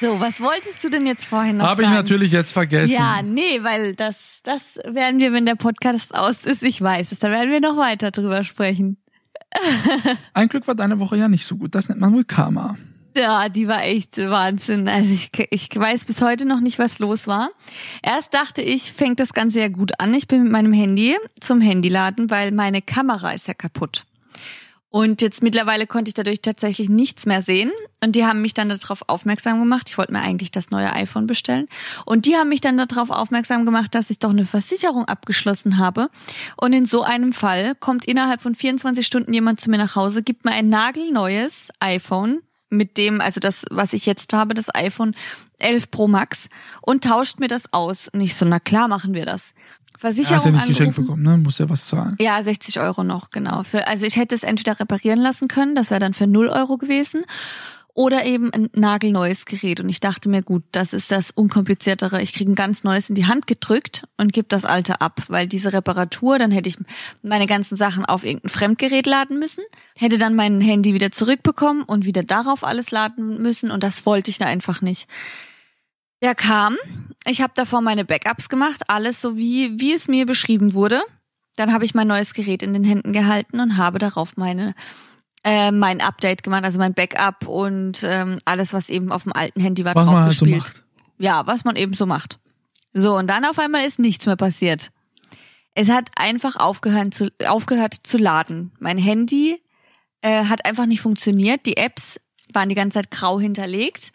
So, 0.00 0.18
was 0.18 0.40
wolltest 0.40 0.82
du 0.82 0.88
denn 0.90 1.06
jetzt 1.06 1.24
vorhin 1.26 1.58
noch 1.58 1.66
Habe 1.66 1.82
ich 1.82 1.86
sagen? 1.86 1.96
natürlich 1.96 2.32
jetzt 2.32 2.52
vergessen. 2.52 2.92
Ja, 2.92 3.22
nee, 3.22 3.62
weil 3.62 3.94
das, 3.94 4.40
das 4.42 4.80
werden 4.84 5.20
wir, 5.20 5.32
wenn 5.32 5.46
der 5.46 5.54
Podcast 5.54 6.12
aus 6.12 6.44
ist, 6.44 6.64
ich 6.64 6.82
weiß 6.82 7.12
es, 7.12 7.20
da 7.20 7.30
werden 7.30 7.50
wir 7.52 7.60
noch 7.60 7.76
weiter 7.76 8.10
drüber 8.10 8.42
sprechen. 8.42 9.01
Ein 10.34 10.48
Glück 10.48 10.66
war 10.66 10.74
deine 10.74 10.98
Woche 10.98 11.16
ja 11.16 11.28
nicht 11.28 11.46
so 11.46 11.56
gut. 11.56 11.74
Das 11.74 11.88
nennt 11.88 12.00
man 12.00 12.12
wohl 12.12 12.24
Karma. 12.24 12.76
Ja, 13.16 13.48
die 13.50 13.68
war 13.68 13.82
echt 13.84 14.16
Wahnsinn. 14.18 14.88
Also 14.88 15.12
ich, 15.12 15.30
ich 15.50 15.68
weiß 15.74 16.06
bis 16.06 16.22
heute 16.22 16.46
noch 16.46 16.60
nicht, 16.60 16.78
was 16.78 16.98
los 16.98 17.26
war. 17.26 17.50
Erst 18.02 18.32
dachte 18.32 18.62
ich, 18.62 18.92
fängt 18.92 19.20
das 19.20 19.34
Ganze 19.34 19.60
ja 19.60 19.68
gut 19.68 20.00
an. 20.00 20.14
Ich 20.14 20.26
bin 20.26 20.44
mit 20.44 20.52
meinem 20.52 20.72
Handy 20.72 21.16
zum 21.38 21.60
Handyladen, 21.60 22.30
weil 22.30 22.52
meine 22.52 22.80
Kamera 22.80 23.32
ist 23.32 23.48
ja 23.48 23.54
kaputt. 23.54 24.06
Und 24.92 25.22
jetzt 25.22 25.42
mittlerweile 25.42 25.86
konnte 25.86 26.10
ich 26.10 26.14
dadurch 26.14 26.42
tatsächlich 26.42 26.90
nichts 26.90 27.24
mehr 27.24 27.40
sehen. 27.40 27.72
Und 28.04 28.14
die 28.14 28.26
haben 28.26 28.42
mich 28.42 28.52
dann 28.52 28.68
darauf 28.68 29.02
aufmerksam 29.08 29.58
gemacht. 29.58 29.88
Ich 29.88 29.96
wollte 29.96 30.12
mir 30.12 30.20
eigentlich 30.20 30.50
das 30.50 30.70
neue 30.70 30.92
iPhone 30.92 31.26
bestellen. 31.26 31.66
Und 32.04 32.26
die 32.26 32.36
haben 32.36 32.50
mich 32.50 32.60
dann 32.60 32.76
darauf 32.76 33.08
aufmerksam 33.08 33.64
gemacht, 33.64 33.94
dass 33.94 34.10
ich 34.10 34.18
doch 34.18 34.30
eine 34.30 34.44
Versicherung 34.44 35.06
abgeschlossen 35.06 35.78
habe. 35.78 36.10
Und 36.58 36.74
in 36.74 36.84
so 36.84 37.02
einem 37.02 37.32
Fall 37.32 37.74
kommt 37.74 38.04
innerhalb 38.04 38.42
von 38.42 38.54
24 38.54 39.06
Stunden 39.06 39.32
jemand 39.32 39.62
zu 39.62 39.70
mir 39.70 39.78
nach 39.78 39.96
Hause, 39.96 40.22
gibt 40.22 40.44
mir 40.44 40.52
ein 40.52 40.68
nagelneues 40.68 41.70
iPhone 41.80 42.42
mit 42.72 42.96
dem, 42.96 43.20
also 43.20 43.38
das, 43.38 43.64
was 43.70 43.92
ich 43.92 44.06
jetzt 44.06 44.32
habe, 44.32 44.54
das 44.54 44.74
iPhone 44.74 45.14
11 45.58 45.90
Pro 45.90 46.08
Max 46.08 46.48
und 46.80 47.04
tauscht 47.04 47.38
mir 47.38 47.48
das 47.48 47.72
aus. 47.72 48.08
Und 48.08 48.20
ich 48.20 48.34
so, 48.34 48.44
na 48.44 48.58
klar 48.58 48.88
machen 48.88 49.14
wir 49.14 49.26
das. 49.26 49.54
Versicherung 49.96 50.36
Hast 50.36 50.46
ja 50.46 50.52
nicht 50.52 50.66
geschenkt 50.66 50.96
bekommen, 50.96 51.22
ne? 51.22 51.36
Muss 51.36 51.58
ja 51.58 51.68
was 51.68 51.86
zahlen. 51.86 52.16
Ja, 52.18 52.42
60 52.42 52.80
Euro 52.80 53.04
noch, 53.04 53.30
genau. 53.30 53.62
Für, 53.62 53.86
also 53.86 54.06
ich 54.06 54.16
hätte 54.16 54.34
es 54.34 54.42
entweder 54.42 54.80
reparieren 54.80 55.20
lassen 55.20 55.48
können, 55.48 55.74
das 55.74 55.90
wäre 55.90 56.00
dann 56.00 56.14
für 56.14 56.26
0 56.26 56.48
Euro 56.48 56.78
gewesen, 56.78 57.24
oder 57.94 58.24
eben 58.24 58.52
ein 58.52 58.70
nagelneues 58.72 59.44
Gerät. 59.44 59.80
Und 59.80 59.88
ich 59.88 60.00
dachte 60.00 60.28
mir, 60.28 60.42
gut, 60.42 60.64
das 60.72 60.92
ist 60.92 61.10
das 61.10 61.30
Unkompliziertere. 61.30 62.22
Ich 62.22 62.32
kriege 62.32 62.50
ein 62.50 62.54
ganz 62.54 62.84
neues 62.84 63.10
in 63.10 63.14
die 63.14 63.26
Hand 63.26 63.46
gedrückt 63.46 64.04
und 64.16 64.32
gebe 64.32 64.48
das 64.48 64.64
alte 64.64 65.00
ab, 65.00 65.22
weil 65.28 65.46
diese 65.46 65.72
Reparatur, 65.72 66.38
dann 66.38 66.50
hätte 66.50 66.68
ich 66.68 66.76
meine 67.22 67.46
ganzen 67.46 67.76
Sachen 67.76 68.06
auf 68.06 68.24
irgendein 68.24 68.48
Fremdgerät 68.48 69.06
laden 69.06 69.38
müssen, 69.38 69.64
hätte 69.96 70.16
dann 70.16 70.34
mein 70.34 70.60
Handy 70.60 70.94
wieder 70.94 71.12
zurückbekommen 71.12 71.82
und 71.82 72.06
wieder 72.06 72.22
darauf 72.22 72.64
alles 72.64 72.90
laden 72.90 73.42
müssen 73.42 73.70
und 73.70 73.82
das 73.82 74.06
wollte 74.06 74.30
ich 74.30 74.38
da 74.38 74.46
einfach 74.46 74.80
nicht. 74.80 75.06
Der 76.22 76.34
kam, 76.34 76.76
ich 77.26 77.42
habe 77.42 77.52
davor 77.56 77.82
meine 77.82 78.04
Backups 78.04 78.48
gemacht, 78.48 78.82
alles 78.88 79.20
so 79.20 79.36
wie, 79.36 79.78
wie 79.80 79.92
es 79.92 80.08
mir 80.08 80.24
beschrieben 80.24 80.72
wurde. 80.72 81.02
Dann 81.56 81.72
habe 81.74 81.84
ich 81.84 81.94
mein 81.94 82.06
neues 82.06 82.32
Gerät 82.32 82.62
in 82.62 82.72
den 82.72 82.84
Händen 82.84 83.12
gehalten 83.12 83.60
und 83.60 83.76
habe 83.76 83.98
darauf 83.98 84.36
meine 84.36 84.74
äh, 85.44 85.70
mein 85.72 86.00
Update 86.00 86.42
gemacht, 86.42 86.64
also 86.64 86.78
mein 86.78 86.94
Backup 86.94 87.46
und 87.46 88.02
ähm, 88.04 88.38
alles, 88.44 88.72
was 88.72 88.88
eben 88.90 89.10
auf 89.10 89.24
dem 89.24 89.32
alten 89.32 89.60
Handy 89.60 89.84
war, 89.84 89.94
Was 89.94 90.06
man 90.06 90.24
halt 90.24 90.32
so 90.32 90.46
macht. 90.46 90.82
Ja, 91.18 91.46
was 91.46 91.64
man 91.64 91.76
eben 91.76 91.94
so 91.94 92.06
macht. 92.06 92.38
So, 92.92 93.16
und 93.16 93.28
dann 93.28 93.44
auf 93.44 93.58
einmal 93.58 93.86
ist 93.86 93.98
nichts 93.98 94.26
mehr 94.26 94.36
passiert. 94.36 94.90
Es 95.74 95.88
hat 95.88 96.10
einfach 96.16 96.56
aufgehört 96.56 97.14
zu, 97.14 97.30
aufgehört 97.46 97.94
zu 98.02 98.18
laden. 98.18 98.72
Mein 98.78 98.98
Handy 98.98 99.60
äh, 100.20 100.44
hat 100.44 100.64
einfach 100.66 100.86
nicht 100.86 101.00
funktioniert. 101.00 101.64
Die 101.66 101.76
Apps 101.76 102.20
waren 102.52 102.68
die 102.68 102.74
ganze 102.74 102.96
Zeit 102.96 103.10
grau 103.10 103.40
hinterlegt. 103.40 104.12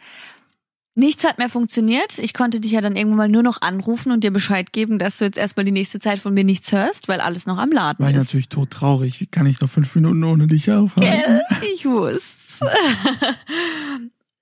Nichts 0.97 1.23
hat 1.23 1.38
mehr 1.38 1.47
funktioniert. 1.47 2.17
Ich 2.17 2.33
konnte 2.33 2.60
dich 2.60 2.71
ja 2.71 2.81
dann 2.81 2.95
irgendwann 2.95 3.17
mal 3.17 3.29
nur 3.29 3.43
noch 3.43 3.62
anrufen 3.62 4.12
und 4.12 4.23
dir 4.23 4.31
Bescheid 4.31 4.73
geben, 4.73 4.97
dass 4.97 5.19
du 5.19 5.25
jetzt 5.25 5.38
erstmal 5.38 5.63
die 5.63 5.71
nächste 5.71 5.99
Zeit 5.99 6.17
von 6.17 6.33
mir 6.33 6.43
nichts 6.43 6.71
hörst, 6.71 7.07
weil 7.07 7.21
alles 7.21 7.45
noch 7.45 7.60
am 7.60 7.71
Laden 7.71 8.03
War 8.03 8.10
ich 8.10 8.15
ist. 8.15 8.23
natürlich 8.23 8.49
tot 8.49 8.71
traurig. 8.71 9.19
Wie 9.19 9.27
kann 9.27 9.45
ich 9.45 9.62
noch 9.62 9.69
fünf 9.69 9.93
Minuten 9.93 10.23
ohne 10.23 10.47
dich 10.47 10.71
aufhalten? 10.71 11.23
Gell? 11.23 11.41
Ich 11.71 11.86
wusste. 11.86 12.25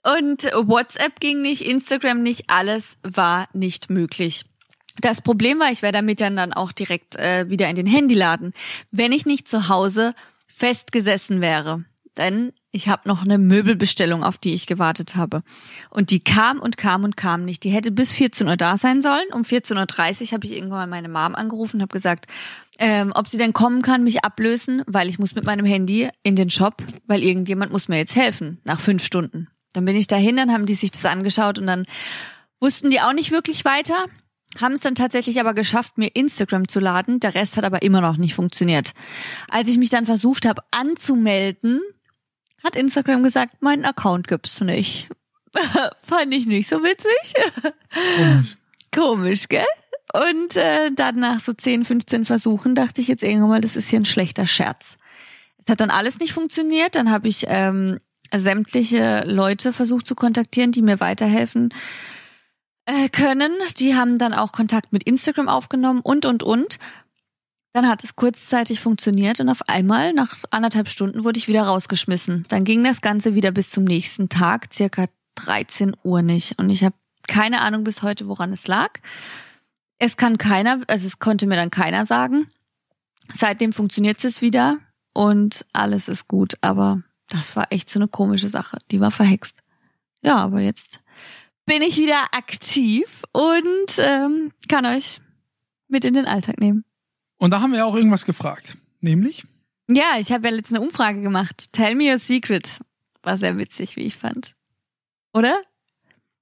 Und 0.04 0.44
WhatsApp 0.54 1.20
ging 1.20 1.42
nicht, 1.42 1.62
Instagram 1.62 2.24
nicht, 2.24 2.50
alles 2.50 3.00
war 3.04 3.50
nicht 3.52 3.90
möglich. 3.90 4.46
Das 5.02 5.22
Problem 5.22 5.60
war, 5.60 5.74
ich 5.74 5.82
wäre 5.82 5.92
damit 5.92 6.22
dann, 6.22 6.38
dann 6.38 6.54
auch 6.54 6.72
direkt 6.72 7.18
äh, 7.18 7.50
wieder 7.50 7.68
in 7.68 7.76
den 7.76 7.86
Handyladen, 7.86 8.54
wenn 8.94 9.12
ich 9.12 9.26
nicht 9.26 9.50
zu 9.50 9.68
Hause 9.68 10.16
festgesessen 10.48 11.42
wäre. 11.42 11.84
Denn 12.18 12.54
ich 12.76 12.90
habe 12.90 13.08
noch 13.08 13.24
eine 13.24 13.38
Möbelbestellung, 13.38 14.24
auf 14.24 14.38
die 14.38 14.54
ich 14.54 14.68
gewartet 14.68 15.16
habe. 15.16 15.44
Und 15.90 16.12
die 16.12 16.20
kam 16.20 16.60
und 16.60 16.76
kam 16.76 17.06
und 17.06 17.16
kam 17.16 17.46
nicht. 17.46 17.64
Die 17.64 17.70
hätte 17.70 17.90
bis 17.90 18.12
14 18.12 18.48
Uhr 18.48 18.58
da 18.58 18.78
sein 18.78 19.02
sollen. 19.02 19.26
Um 19.32 19.44
14.30 19.44 20.22
Uhr 20.22 20.32
habe 20.34 20.46
ich 20.46 20.52
irgendwann 20.52 20.90
meine 20.90 21.08
Mom 21.08 21.36
angerufen 21.36 21.78
und 21.78 21.84
habe 21.84 21.94
gesagt, 21.94 22.26
ähm, 22.78 23.14
ob 23.16 23.30
sie 23.30 23.38
denn 23.38 23.54
kommen 23.54 23.82
kann, 23.82 24.04
mich 24.04 24.26
ablösen, 24.26 24.84
weil 24.88 25.08
ich 25.08 25.20
muss 25.20 25.36
mit 25.36 25.46
meinem 25.46 25.66
Handy 25.66 26.10
in 26.24 26.36
den 26.36 26.50
Shop, 26.50 26.84
weil 27.08 27.24
irgendjemand 27.24 27.72
muss 27.72 27.88
mir 27.88 27.98
jetzt 27.98 28.18
helfen, 28.18 28.60
nach 28.66 28.82
fünf 28.82 29.06
Stunden. 29.06 29.48
Dann 29.72 29.86
bin 29.86 29.96
ich 29.96 30.08
dahin, 30.08 30.36
dann 30.36 30.52
haben 30.52 30.66
die 30.66 30.76
sich 30.76 30.92
das 30.92 31.06
angeschaut 31.06 31.58
und 31.58 31.68
dann 31.68 31.86
wussten 32.60 32.92
die 32.92 33.00
auch 33.00 33.14
nicht 33.14 33.32
wirklich 33.32 33.64
weiter, 33.64 34.06
haben 34.60 34.74
es 34.74 34.82
dann 34.82 34.96
tatsächlich 34.96 35.40
aber 35.40 35.54
geschafft, 35.54 35.98
mir 35.98 36.10
Instagram 36.14 36.68
zu 36.68 36.82
laden. 36.82 37.22
Der 37.22 37.36
Rest 37.36 37.56
hat 37.56 37.64
aber 37.64 37.82
immer 37.82 38.02
noch 38.02 38.18
nicht 38.18 38.36
funktioniert. 38.36 38.92
Als 39.50 39.70
ich 39.70 39.78
mich 39.78 39.90
dann 39.90 40.06
versucht 40.06 40.46
habe 40.46 40.62
anzumelden, 40.72 41.82
hat 42.66 42.76
Instagram 42.76 43.24
gesagt, 43.24 43.62
meinen 43.62 43.86
Account 43.86 44.28
gibt's 44.28 44.60
nicht. 44.62 45.10
Fand 46.04 46.34
ich 46.34 46.46
nicht 46.46 46.68
so 46.68 46.84
witzig. 46.84 47.34
Komisch. 47.94 48.58
Komisch, 48.92 49.48
gell? 49.48 49.66
Und 50.14 50.56
äh, 50.56 50.92
dann 50.92 51.20
nach 51.20 51.40
so 51.40 51.54
10, 51.54 51.86
15 51.86 52.26
Versuchen 52.26 52.76
dachte 52.76 53.02
ich 53.02 53.08
jetzt 53.08 53.24
irgendwann 53.24 53.50
mal, 53.50 53.62
das 53.62 53.76
ist 53.76 53.90
hier 53.90 54.00
ein 54.00 54.06
schlechter 54.06 54.48
Scherz. 54.48 54.98
Es 55.66 55.72
hat 55.72 55.82
dann 55.82 55.90
alles 55.90 56.20
nicht 56.20 56.34
funktioniert. 56.34 56.96
Dann 56.96 57.12
habe 57.12 57.28
ich 57.28 57.46
ähm, 57.48 58.00
sämtliche 58.34 59.24
Leute 59.26 59.74
versucht 59.74 60.08
zu 60.08 60.16
kontaktieren, 60.16 60.72
die 60.72 60.82
mir 60.82 61.00
weiterhelfen 61.00 61.74
äh, 62.86 63.10
können. 63.10 63.52
Die 63.80 63.96
haben 63.96 64.18
dann 64.18 64.34
auch 64.34 64.52
Kontakt 64.52 64.94
mit 64.94 65.04
Instagram 65.04 65.50
aufgenommen 65.50 66.00
und, 66.02 66.26
und, 66.26 66.44
und. 66.44 66.80
Dann 67.76 67.90
hat 67.90 68.06
es 68.06 68.16
kurzzeitig 68.16 68.80
funktioniert 68.80 69.42
und 69.42 69.50
auf 69.50 69.68
einmal, 69.68 70.14
nach 70.14 70.34
anderthalb 70.50 70.88
Stunden, 70.88 71.26
wurde 71.26 71.38
ich 71.38 71.50
wieder 71.50 71.64
rausgeschmissen. 71.64 72.46
Dann 72.48 72.64
ging 72.64 72.86
das 72.86 73.02
Ganze 73.02 73.36
wieder 73.36 73.52
bis 73.52 73.70
zum 73.70 73.84
nächsten 73.84 74.30
Tag, 74.30 74.74
circa 74.74 75.08
13 75.36 75.94
Uhr 76.02 76.22
nicht. 76.22 76.58
Und 76.58 76.70
ich 76.70 76.86
habe 76.86 76.96
keine 77.28 77.60
Ahnung 77.60 77.84
bis 77.84 78.02
heute, 78.02 78.30
woran 78.30 78.54
es 78.54 78.68
lag. 78.68 78.92
Es 79.98 80.16
kann 80.16 80.38
keiner, 80.38 80.84
also 80.88 81.06
es 81.06 81.20
konnte 81.20 81.48
mir 81.48 81.58
dann 81.58 81.70
keiner 81.70 82.06
sagen. 82.06 82.48
Seitdem 83.34 83.74
funktioniert 83.74 84.24
es 84.24 84.42
wieder 84.42 84.78
und 85.14 85.66
alles 85.74 86.08
ist 86.08 86.30
gut. 86.30 86.54
Aber 86.62 87.02
das 87.28 87.58
war 87.58 87.74
echt 87.74 87.90
so 87.90 88.00
eine 88.00 88.08
komische 88.08 88.48
Sache. 88.48 88.78
Die 88.90 89.02
war 89.02 89.12
verhext. 89.12 89.60
Ja, 90.22 90.38
aber 90.38 90.62
jetzt 90.62 91.02
bin 91.66 91.82
ich 91.82 91.98
wieder 91.98 92.24
aktiv 92.32 93.24
und 93.34 94.00
ähm, 94.00 94.54
kann 94.70 94.86
euch 94.86 95.20
mit 95.90 96.06
in 96.06 96.14
den 96.14 96.26
Alltag 96.26 96.62
nehmen. 96.62 96.86
Und 97.38 97.52
da 97.52 97.62
haben 97.62 97.74
wir 97.74 97.86
auch 97.86 97.96
irgendwas 97.96 98.26
gefragt. 98.26 98.78
Nämlich? 99.02 99.46
Ja, 99.88 100.18
ich 100.20 100.32
habe 100.32 100.48
ja 100.48 100.56
letzte 100.56 100.76
eine 100.76 100.86
Umfrage 100.86 101.22
gemacht. 101.22 101.72
Tell 101.74 101.96
me 101.96 102.12
your 102.12 102.20
secret. 102.20 102.80
War 103.24 103.38
sehr 103.38 103.58
witzig, 103.58 103.96
wie 103.96 104.04
ich 104.04 104.16
fand. 104.16 104.56
Oder? 105.34 105.62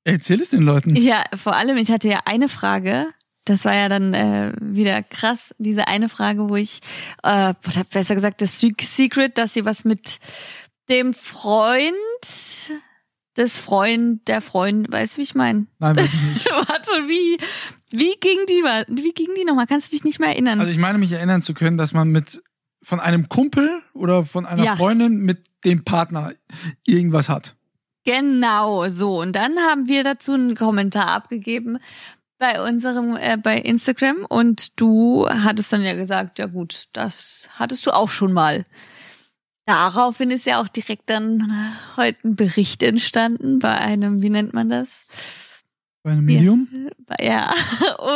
Erzähl 0.03 0.41
es 0.41 0.49
den 0.49 0.63
Leuten. 0.63 0.95
Ja, 0.95 1.23
vor 1.35 1.55
allem, 1.55 1.77
ich 1.77 1.89
hatte 1.89 2.09
ja 2.09 2.21
eine 2.25 2.49
Frage. 2.49 3.07
Das 3.45 3.65
war 3.65 3.75
ja 3.75 3.89
dann 3.89 4.13
äh, 4.13 4.53
wieder 4.61 5.03
krass, 5.03 5.53
diese 5.57 5.87
eine 5.87 6.07
Frage, 6.07 6.47
wo 6.49 6.55
ich, 6.55 6.79
äh, 7.23 7.53
oder 7.67 7.83
besser 7.89 8.15
gesagt, 8.15 8.41
das 8.41 8.59
Secret, 8.59 9.37
dass 9.37 9.53
sie 9.53 9.65
was 9.65 9.83
mit 9.83 10.19
dem 10.89 11.13
Freund 11.13 11.93
des 13.35 13.57
Freund, 13.57 14.27
der 14.27 14.41
Freund, 14.41 14.91
weißt 14.91 15.15
du, 15.15 15.17
wie 15.17 15.23
ich 15.23 15.35
meine? 15.35 15.65
Nein, 15.79 15.95
weiß 15.95 16.13
ich 16.13 16.21
nicht. 16.21 16.51
Warte, 16.51 16.91
wie, 17.07 17.37
wie 17.95 18.15
ging 18.19 18.39
die, 18.49 18.63
wie 19.03 19.13
ging 19.13 19.29
die 19.37 19.45
nochmal? 19.45 19.67
Kannst 19.67 19.87
du 19.87 19.95
dich 19.95 20.03
nicht 20.03 20.19
mehr 20.19 20.29
erinnern? 20.29 20.59
Also 20.59 20.71
ich 20.71 20.79
meine 20.79 20.97
mich 20.97 21.11
erinnern 21.11 21.41
zu 21.41 21.53
können, 21.53 21.77
dass 21.77 21.93
man 21.93 22.09
mit 22.09 22.41
von 22.81 22.99
einem 22.99 23.29
Kumpel 23.29 23.69
oder 23.93 24.25
von 24.25 24.45
einer 24.45 24.63
Ja. 24.63 24.75
Freundin 24.75 25.17
mit 25.19 25.45
dem 25.63 25.85
Partner 25.85 26.33
irgendwas 26.85 27.29
hat. 27.29 27.55
Genau, 28.03 28.89
so. 28.89 29.21
Und 29.21 29.35
dann 29.35 29.57
haben 29.59 29.87
wir 29.87 30.03
dazu 30.03 30.33
einen 30.33 30.55
Kommentar 30.55 31.07
abgegeben, 31.07 31.77
bei 32.39 32.61
unserem, 32.61 33.15
äh, 33.15 33.37
bei 33.37 33.57
Instagram 33.57 34.25
und 34.27 34.79
du 34.81 35.29
hattest 35.29 35.71
dann 35.71 35.81
ja 35.81 35.93
gesagt, 35.93 36.39
ja 36.39 36.47
gut, 36.47 36.85
das 36.91 37.49
hattest 37.53 37.85
du 37.85 37.91
auch 37.91 38.09
schon 38.09 38.33
mal. 38.33 38.65
Daraufhin 39.65 40.29
ist 40.29 40.45
ja 40.45 40.59
auch 40.59 40.67
direkt 40.67 41.09
dann 41.09 41.53
heute 41.95 42.27
ein 42.27 42.35
Bericht 42.35 42.83
entstanden 42.83 43.59
bei 43.59 43.77
einem, 43.77 44.21
wie 44.21 44.29
nennt 44.29 44.53
man 44.53 44.67
das? 44.67 45.05
Bei 46.03 46.11
einem 46.11 46.25
Medium? 46.25 46.67
Ja, 47.17 47.25
ja. 47.25 47.53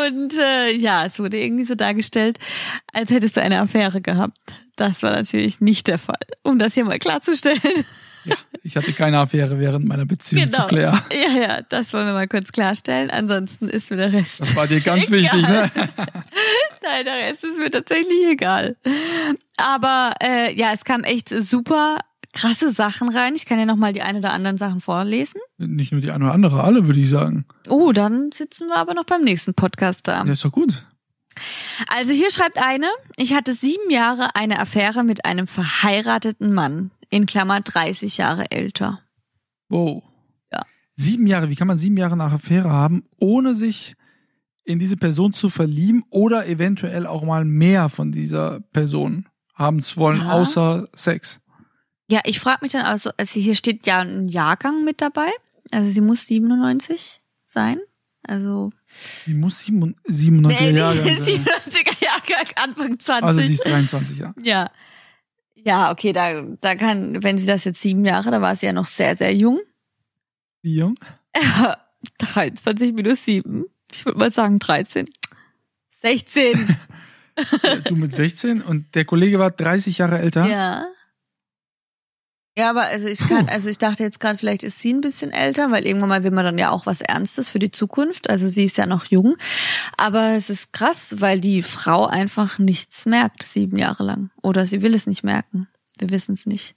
und 0.07 0.37
äh, 0.37 0.73
ja, 0.73 1.05
es 1.05 1.19
wurde 1.19 1.37
irgendwie 1.37 1.63
so 1.63 1.73
dargestellt, 1.73 2.37
als 2.91 3.09
hättest 3.11 3.37
du 3.37 3.41
eine 3.41 3.61
Affäre 3.61 4.01
gehabt. 4.01 4.37
Das 4.75 5.01
war 5.03 5.11
natürlich 5.11 5.61
nicht 5.61 5.87
der 5.87 5.97
Fall, 5.97 6.19
um 6.43 6.59
das 6.59 6.73
hier 6.73 6.83
mal 6.83 6.99
klarzustellen. 6.99 7.85
Ja, 8.25 8.35
ich 8.61 8.75
hatte 8.75 8.91
keine 8.91 9.19
Affäre 9.19 9.57
während 9.57 9.85
meiner 9.85 10.05
Beziehung 10.05 10.45
genau. 10.45 10.63
zu 10.63 10.67
Claire. 10.67 11.01
Ja, 11.13 11.41
ja, 11.41 11.61
das 11.61 11.93
wollen 11.93 12.07
wir 12.07 12.13
mal 12.13 12.27
kurz 12.27 12.51
klarstellen. 12.51 13.09
Ansonsten 13.09 13.69
ist 13.69 13.89
mir 13.89 13.97
der 13.97 14.11
Rest. 14.11 14.41
Das 14.41 14.53
war 14.53 14.67
dir 14.67 14.81
ganz 14.81 15.09
egal. 15.09 15.21
wichtig, 15.21 15.41
ne? 15.43 15.71
Nein, 16.83 17.05
der 17.05 17.29
Rest 17.29 17.45
ist 17.45 17.57
mir 17.57 17.71
tatsächlich 17.71 18.27
egal. 18.29 18.75
Aber 19.55 20.13
äh, 20.21 20.53
ja, 20.53 20.73
es 20.73 20.83
kam 20.83 21.05
echt 21.05 21.29
super 21.29 21.99
krasse 22.37 22.71
Sachen 22.71 23.09
rein. 23.09 23.35
Ich 23.35 23.45
kann 23.45 23.59
ja 23.59 23.65
noch 23.65 23.75
mal 23.75 23.93
die 23.93 24.01
ein 24.01 24.15
oder 24.15 24.31
anderen 24.31 24.57
Sachen 24.57 24.79
vorlesen. 24.79 25.41
Nicht 25.57 25.91
nur 25.91 26.01
die 26.01 26.11
eine 26.11 26.25
oder 26.25 26.33
andere, 26.33 26.63
alle 26.63 26.87
würde 26.87 26.99
ich 26.99 27.09
sagen. 27.09 27.45
Oh, 27.67 27.91
dann 27.91 28.31
sitzen 28.31 28.67
wir 28.67 28.77
aber 28.77 28.93
noch 28.93 29.05
beim 29.05 29.23
nächsten 29.23 29.53
Podcast 29.53 30.07
da. 30.07 30.23
Ja, 30.23 30.31
ist 30.31 30.45
doch 30.45 30.51
gut. 30.51 30.87
Also 31.87 32.13
hier 32.13 32.31
schreibt 32.31 32.57
eine, 32.57 32.87
ich 33.15 33.33
hatte 33.33 33.53
sieben 33.53 33.89
Jahre 33.89 34.35
eine 34.35 34.59
Affäre 34.59 35.03
mit 35.03 35.25
einem 35.25 35.47
verheirateten 35.47 36.53
Mann 36.53 36.91
in 37.09 37.25
Klammer 37.25 37.59
30 37.59 38.17
Jahre 38.17 38.51
älter. 38.51 39.01
Wow. 39.69 40.03
Ja. 40.51 40.63
Sieben 40.95 41.27
Jahre, 41.27 41.49
wie 41.49 41.55
kann 41.55 41.67
man 41.67 41.79
sieben 41.79 41.97
Jahre 41.97 42.17
nach 42.17 42.33
Affäre 42.33 42.71
haben, 42.71 43.03
ohne 43.19 43.53
sich 43.53 43.95
in 44.63 44.79
diese 44.79 44.97
Person 44.97 45.33
zu 45.33 45.49
verlieben 45.49 46.03
oder 46.09 46.47
eventuell 46.47 47.05
auch 47.05 47.23
mal 47.23 47.45
mehr 47.45 47.89
von 47.89 48.11
dieser 48.11 48.59
Person 48.59 49.27
haben 49.53 49.81
zu 49.81 49.97
wollen, 49.97 50.19
ja. 50.19 50.33
außer 50.33 50.87
Sex? 50.93 51.39
Ja, 52.09 52.21
ich 52.23 52.39
frage 52.39 52.59
mich 52.61 52.71
dann 52.71 52.85
also, 52.85 53.11
also 53.17 53.39
hier 53.39 53.55
steht 53.55 53.85
ja 53.85 53.99
ein 53.99 54.25
Jahrgang 54.25 54.83
mit 54.83 55.01
dabei. 55.01 55.29
Also 55.71 55.89
sie 55.89 56.01
muss 56.01 56.25
97 56.25 57.21
sein. 57.43 57.79
Also. 58.23 58.71
Sie 59.25 59.33
muss 59.33 59.63
97er 59.63 60.61
nee, 60.61 60.71
Jahrgang 60.71 61.05
sein. 61.05 61.15
97er 61.15 62.03
Jahrgang, 62.03 62.53
Anfang 62.55 62.99
20. 62.99 63.23
Also 63.23 63.41
sie 63.41 63.53
ist 63.53 63.65
23, 63.65 64.17
ja. 64.17 64.33
Ja. 64.41 64.71
Ja, 65.55 65.91
okay, 65.91 66.13
da, 66.13 66.43
da 66.61 66.75
kann, 66.75 67.23
wenn 67.23 67.37
sie 67.37 67.45
das 67.45 67.65
jetzt 67.65 67.81
sieben 67.81 68.05
Jahre, 68.05 68.31
da 68.31 68.41
war 68.41 68.55
sie 68.55 68.67
ja 68.67 68.73
noch 68.73 68.85
sehr, 68.85 69.15
sehr 69.17 69.33
jung. 69.33 69.59
Wie 70.61 70.75
jung? 70.77 70.97
23 72.19 72.93
minus 72.93 73.25
sieben. 73.25 73.65
Ich 73.91 74.05
würde 74.05 74.19
mal 74.19 74.31
sagen 74.31 74.59
13. 74.59 75.07
16. 75.89 76.77
du 77.85 77.95
mit 77.95 78.13
16 78.15 78.61
und 78.61 78.95
der 78.95 79.05
Kollege 79.05 79.39
war 79.39 79.51
30 79.51 79.97
Jahre 79.97 80.19
älter? 80.19 80.47
Ja. 80.47 80.85
Ja, 82.57 82.71
aber 82.71 82.85
also 82.87 83.07
ich 83.07 83.19
kann, 83.19 83.47
also 83.49 83.69
ich 83.69 83.77
dachte 83.77 84.01
jetzt 84.01 84.19
gerade, 84.19 84.39
vielleicht 84.39 84.63
ist 84.63 84.79
sie 84.79 84.91
ein 84.91 85.01
bisschen 85.01 85.29
älter, 85.29 85.69
weil 85.69 85.85
irgendwann 85.85 86.09
mal 86.09 86.23
will 86.23 86.31
man 86.31 86.43
dann 86.43 86.57
ja 86.57 86.71
auch 86.71 86.87
was 86.87 87.01
Ernstes 87.01 87.51
für 87.51 87.59
die 87.59 87.69
Zukunft. 87.69 88.31
Also 88.31 88.47
sie 88.47 88.63
ist 88.63 88.77
ja 88.77 88.87
noch 88.87 89.05
jung. 89.05 89.37
Aber 89.95 90.31
es 90.31 90.49
ist 90.49 90.73
krass, 90.73 91.17
weil 91.19 91.39
die 91.39 91.61
Frau 91.61 92.07
einfach 92.07 92.57
nichts 92.57 93.05
merkt, 93.05 93.43
sieben 93.43 93.77
Jahre 93.77 94.03
lang. 94.03 94.31
Oder 94.41 94.65
sie 94.65 94.81
will 94.81 94.95
es 94.95 95.05
nicht 95.05 95.23
merken. 95.23 95.67
Wir 95.99 96.09
wissen 96.09 96.33
es 96.33 96.47
nicht. 96.47 96.73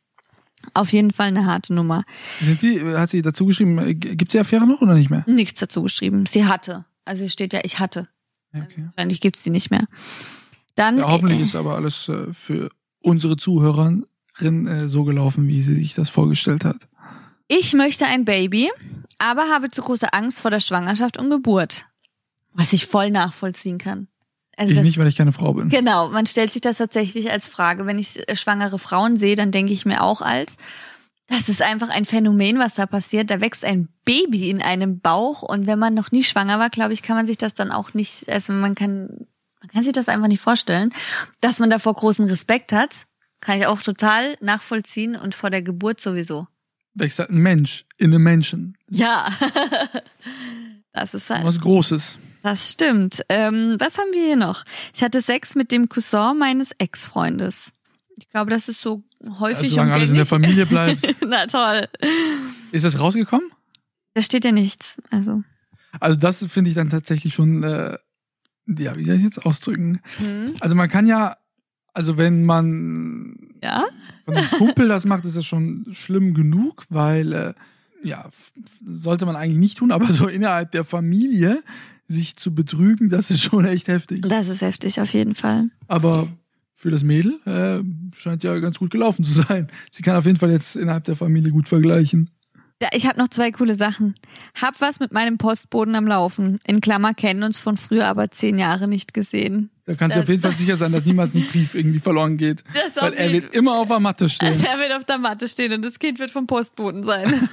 Auf 0.75 0.93
jeden 0.93 1.13
Fall 1.13 1.29
eine 1.29 1.47
harte 1.47 1.73
Nummer. 1.73 2.05
Sind 2.43 2.61
die, 2.61 2.83
hat 2.85 3.09
sie 3.09 3.23
dazu 3.23 3.47
geschrieben, 3.47 3.79
äh, 3.79 3.95
gibt 3.95 4.33
sie 4.33 4.39
Affäre 4.39 4.67
noch 4.67 4.83
oder 4.83 4.93
nicht 4.93 5.09
mehr? 5.09 5.25
Nichts 5.27 5.61
dazu 5.61 5.83
geschrieben. 5.83 6.27
Sie 6.27 6.45
hatte. 6.45 6.85
Also 7.07 7.25
es 7.25 7.33
steht 7.33 7.55
ja, 7.55 7.61
ich 7.63 7.79
hatte. 7.79 8.07
Okay. 8.53 8.65
Also 8.67 8.83
wahrscheinlich 8.85 9.23
gibt's 9.23 9.43
die 9.45 9.51
nicht 9.51 9.71
mehr. 9.71 9.87
Dann. 10.75 10.99
Ja, 10.99 11.11
hoffentlich 11.11 11.39
äh, 11.39 11.43
ist 11.43 11.57
aber 11.57 11.77
alles 11.77 12.07
äh, 12.11 12.35
für 12.35 12.69
unsere 13.03 13.39
Zuhörer 13.39 13.95
äh, 14.43 14.89
so 14.89 15.05
gelaufen, 15.05 15.49
wie 15.49 15.63
sie 15.63 15.75
sich 15.75 15.95
das 15.95 16.09
vorgestellt 16.09 16.65
hat. 16.65 16.89
Ich 17.49 17.75
möchte 17.75 18.07
ein 18.07 18.25
Baby, 18.25 18.71
aber 19.19 19.49
habe 19.51 19.71
zu 19.71 19.83
große 19.83 20.13
Angst 20.13 20.41
vor 20.41 20.51
der 20.51 20.61
Schwangerschaft 20.61 21.19
und 21.19 21.31
Geburt. 21.31 21.87
Was 22.53 22.73
ich 22.73 22.87
voll 22.87 23.11
nachvollziehen 23.11 23.79
kann. 23.79 24.09
Also 24.57 24.73
ich 24.73 24.77
das, 24.77 24.85
nicht, 24.85 24.99
weil 24.99 25.07
ich 25.07 25.17
keine 25.17 25.33
Frau 25.33 25.55
bin. 25.55 25.69
Genau, 25.69 26.11
man 26.11 26.27
stellt 26.27 26.53
sich 26.53 26.61
das 26.61 26.79
tatsächlich 26.79 27.31
als 27.31 27.49
Frage. 27.49 27.87
Wenn 27.87 27.99
ich 27.99 28.29
äh, 28.29 28.37
schwangere 28.37 28.79
Frauen 28.79 29.17
sehe, 29.17 29.37
dann 29.37 29.53
denke 29.53 29.73
ich 29.73 29.87
mir 29.87 30.03
auch 30.03 30.21
als, 30.21 30.57
das 31.29 31.49
ist 31.49 31.63
einfach 31.63 31.89
ein 31.89 32.05
Phänomen, 32.05 32.59
was 32.59 32.75
da 32.75 32.87
passiert. 32.87 33.31
Da 33.31 33.41
wächst 33.41 33.65
ein 33.65 33.89
Baby 34.05 34.51
in 34.51 34.61
einem 34.61 35.01
Bauch 35.01 35.43
und 35.43 35.67
wenn 35.67 35.79
man 35.79 35.95
noch 35.95 36.11
nie 36.13 36.25
schwanger 36.25 36.59
war, 36.59 36.71
glaube 36.71 36.93
ich, 36.93 37.03
kann 37.03 37.17
man 37.17 37.27
sich 37.27 37.39
das 37.39 37.55
dann 37.55 37.73
auch 37.73 37.95
nicht, 37.95 38.29
also 38.29 38.53
man 38.53 38.75
kann, 38.75 39.27
man 39.61 39.71
kann 39.73 39.83
sich 39.83 39.93
das 39.93 40.09
einfach 40.09 40.29
nicht 40.29 40.41
vorstellen, 40.41 40.91
dass 41.41 41.59
man 41.59 41.71
davor 41.71 41.95
großen 41.95 42.27
Respekt 42.27 42.73
hat 42.73 43.07
kann 43.41 43.59
ich 43.59 43.67
auch 43.67 43.83
total 43.83 44.37
nachvollziehen 44.41 45.17
und 45.17 45.35
vor 45.35 45.51
der 45.51 45.63
Geburt 45.63 46.01
sowieso. 46.01 46.47
Wächst 46.95 47.21
ein 47.21 47.39
Mensch 47.39 47.85
in 47.99 48.13
einem 48.13 48.23
Menschen. 48.23 48.77
Ja. 48.89 49.29
das 50.93 51.15
ist 51.15 51.31
halt. 51.31 51.45
Was 51.45 51.61
Großes. 51.61 52.19
Das 52.43 52.73
stimmt. 52.73 53.23
Ähm, 53.29 53.77
was 53.79 53.99
haben 53.99 54.13
wir 54.13 54.25
hier 54.25 54.37
noch? 54.37 54.65
Ich 54.95 55.03
hatte 55.03 55.21
Sex 55.21 55.55
mit 55.55 55.73
dem 55.73 55.89
Cousin 55.89 56.39
meines 56.39 56.73
Ex-Freundes. 56.73 57.71
Ich 58.17 58.29
glaube, 58.29 58.51
das 58.51 58.69
ist 58.69 58.81
so 58.81 59.03
häufig 59.39 59.65
also, 59.65 59.75
solange 59.77 59.93
alles 59.95 60.11
in 60.11 60.17
der 60.17 60.27
Familie 60.27 60.67
bleibt. 60.67 61.17
Na 61.27 61.47
toll. 61.47 61.89
Ist 62.73 62.85
das 62.85 62.99
rausgekommen? 62.99 63.51
Da 64.15 64.23
steht 64.23 64.45
ja 64.45 64.53
nichts. 64.53 65.01
Also. 65.11 65.43
Also 66.01 66.17
das 66.19 66.45
finde 66.47 66.71
ich 66.71 66.77
dann 66.77 66.91
tatsächlich 66.91 67.35
schon, 67.35 67.63
äh, 67.63 67.97
ja, 68.67 68.97
wie 68.97 69.05
soll 69.05 69.17
ich 69.17 69.23
jetzt 69.23 69.45
ausdrücken? 69.45 70.01
Hm. 70.19 70.55
Also 70.61 70.75
man 70.75 70.89
kann 70.89 71.07
ja 71.07 71.37
also 71.93 72.19
wenn 72.19 72.45
man 72.45 73.37
ja? 73.63 73.85
von 74.25 74.37
einem 74.37 74.51
Kumpel 74.51 74.89
das 74.89 75.05
macht, 75.05 75.25
ist 75.25 75.37
das 75.37 75.47
schon 75.47 75.87
schlimm 75.93 76.35
genug, 76.35 76.85
weil 76.89 77.33
äh, 77.33 77.55
ja, 78.03 78.29
sollte 78.85 79.27
man 79.27 79.37
eigentlich 79.37 79.59
nicht 79.59 79.79
tun, 79.79 79.93
aber 79.93 80.07
so 80.13 80.27
innerhalb 80.27 80.73
der 80.73 80.85
Familie 80.85 81.63
sich 82.09 82.37
zu 82.37 82.55
betrügen, 82.55 83.09
das 83.09 83.31
ist 83.31 83.43
schon 83.43 83.65
echt 83.65 83.89
heftig. 83.89 84.23
Das 84.23 84.49
ist 84.49 84.63
heftig, 84.63 85.01
auf 85.01 85.13
jeden 85.13 85.35
Fall. 85.35 85.71
Aber 85.87 86.29
für 86.75 86.91
das 86.91 87.05
Mädel 87.05 87.39
äh, 87.45 87.85
scheint 88.17 88.43
ja 88.43 88.59
ganz 88.59 88.79
gut 88.79 88.91
gelaufen 88.91 89.23
zu 89.23 89.33
sein. 89.33 89.69
Sie 89.93 90.03
kann 90.03 90.17
auf 90.17 90.27
jeden 90.27 90.39
Fall 90.39 90.51
jetzt 90.51 90.77
innerhalb 90.77 91.05
der 91.05 91.15
Familie 91.17 91.53
gut 91.53 91.69
vergleichen. 91.69 92.31
Ich 92.93 93.07
habe 93.07 93.19
noch 93.19 93.29
zwei 93.29 93.51
coole 93.51 93.75
Sachen. 93.75 94.15
Hab 94.61 94.81
was 94.81 95.01
mit 95.01 95.13
meinem 95.13 95.37
Postboden 95.37 95.95
am 95.95 96.07
Laufen. 96.07 96.59
In 96.67 96.81
Klammer 96.81 97.13
kennen 97.13 97.43
uns 97.43 97.59
von 97.59 97.77
früher, 97.77 98.07
aber 98.07 98.31
zehn 98.31 98.59
Jahre 98.59 98.89
nicht 98.89 99.13
gesehen. 99.13 99.69
Da 99.91 99.97
kannst 99.97 100.17
du 100.17 100.21
auf 100.21 100.29
jeden 100.29 100.41
Fall 100.41 100.53
sicher 100.53 100.77
sein, 100.77 100.93
dass 100.93 101.05
niemals 101.05 101.35
ein 101.35 101.45
Brief 101.49 101.75
irgendwie 101.75 101.99
verloren 101.99 102.37
geht. 102.37 102.63
Das 102.73 103.03
weil 103.03 103.13
er 103.15 103.33
wird 103.33 103.55
immer 103.57 103.79
auf 103.79 103.89
der 103.89 103.99
Matte 103.99 104.29
stehen. 104.29 104.53
Also 104.53 104.65
er 104.65 104.79
wird 104.79 104.93
auf 104.93 105.05
der 105.05 105.19
Matte 105.19 105.49
stehen 105.49 105.73
und 105.73 105.83
das 105.83 105.99
Kind 105.99 106.21
wird 106.21 106.31
vom 106.31 106.47
Postboten 106.47 107.03
sein. 107.03 107.49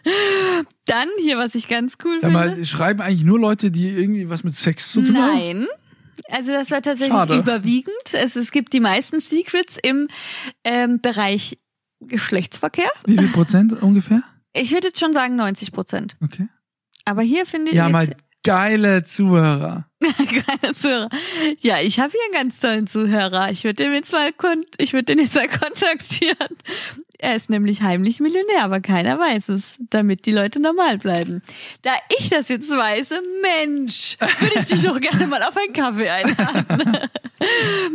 Dann 0.86 1.08
hier, 1.20 1.38
was 1.38 1.54
ich 1.54 1.68
ganz 1.68 1.94
cool 2.04 2.18
ja, 2.20 2.28
finde. 2.30 2.66
Schreiben 2.66 3.00
eigentlich 3.00 3.22
nur 3.22 3.38
Leute, 3.38 3.70
die 3.70 3.90
irgendwie 3.90 4.28
was 4.28 4.42
mit 4.42 4.56
Sex 4.56 4.90
zu 4.90 5.02
tun 5.02 5.16
haben? 5.16 5.38
Nein. 5.38 5.66
Also 6.30 6.50
das 6.50 6.70
war 6.72 6.82
tatsächlich 6.82 7.12
Schade. 7.12 7.38
überwiegend. 7.38 7.94
Es, 8.12 8.34
es 8.34 8.50
gibt 8.50 8.72
die 8.72 8.80
meisten 8.80 9.20
Secrets 9.20 9.78
im 9.80 10.08
ähm, 10.64 11.00
Bereich 11.00 11.58
Geschlechtsverkehr. 12.00 12.90
Wie 13.06 13.16
viel 13.16 13.28
Prozent 13.28 13.80
ungefähr? 13.80 14.22
Ich 14.52 14.72
würde 14.72 14.88
jetzt 14.88 14.98
schon 14.98 15.12
sagen 15.12 15.36
90 15.36 15.70
Prozent. 15.70 16.16
Okay. 16.22 16.48
Aber 17.04 17.22
hier 17.22 17.46
finde 17.46 17.70
ich. 17.70 17.76
Ja, 17.76 17.88
mal 17.88 18.14
geile 18.44 19.04
Zuhörer. 19.04 19.86
geile 20.00 20.74
Zuhörer. 20.74 21.08
Ja, 21.60 21.80
ich 21.80 22.00
habe 22.00 22.10
hier 22.10 22.20
einen 22.24 22.48
ganz 22.48 22.60
tollen 22.60 22.86
Zuhörer. 22.86 23.50
Ich 23.50 23.64
würde 23.64 23.84
den 23.84 23.92
jetzt 23.92 24.12
mal 24.12 24.30
ich 24.78 24.92
würde 24.92 25.04
den 25.04 25.18
jetzt 25.18 25.34
mal 25.34 25.48
kontaktieren. 25.48 26.56
Er 27.20 27.34
ist 27.34 27.50
nämlich 27.50 27.82
heimlich 27.82 28.20
Millionär, 28.20 28.62
aber 28.62 28.80
keiner 28.80 29.18
weiß 29.18 29.48
es, 29.48 29.76
damit 29.90 30.24
die 30.24 30.30
Leute 30.30 30.60
normal 30.60 30.98
bleiben. 30.98 31.42
Da 31.82 31.90
ich 32.16 32.28
das 32.28 32.48
jetzt 32.48 32.70
weiß, 32.70 33.10
Mensch, 33.42 34.16
würde 34.38 34.54
ich 34.56 34.66
dich 34.66 34.82
doch 34.82 35.00
gerne 35.00 35.26
mal 35.26 35.42
auf 35.42 35.56
einen 35.56 35.72
Kaffee 35.72 36.08
einladen. 36.08 37.08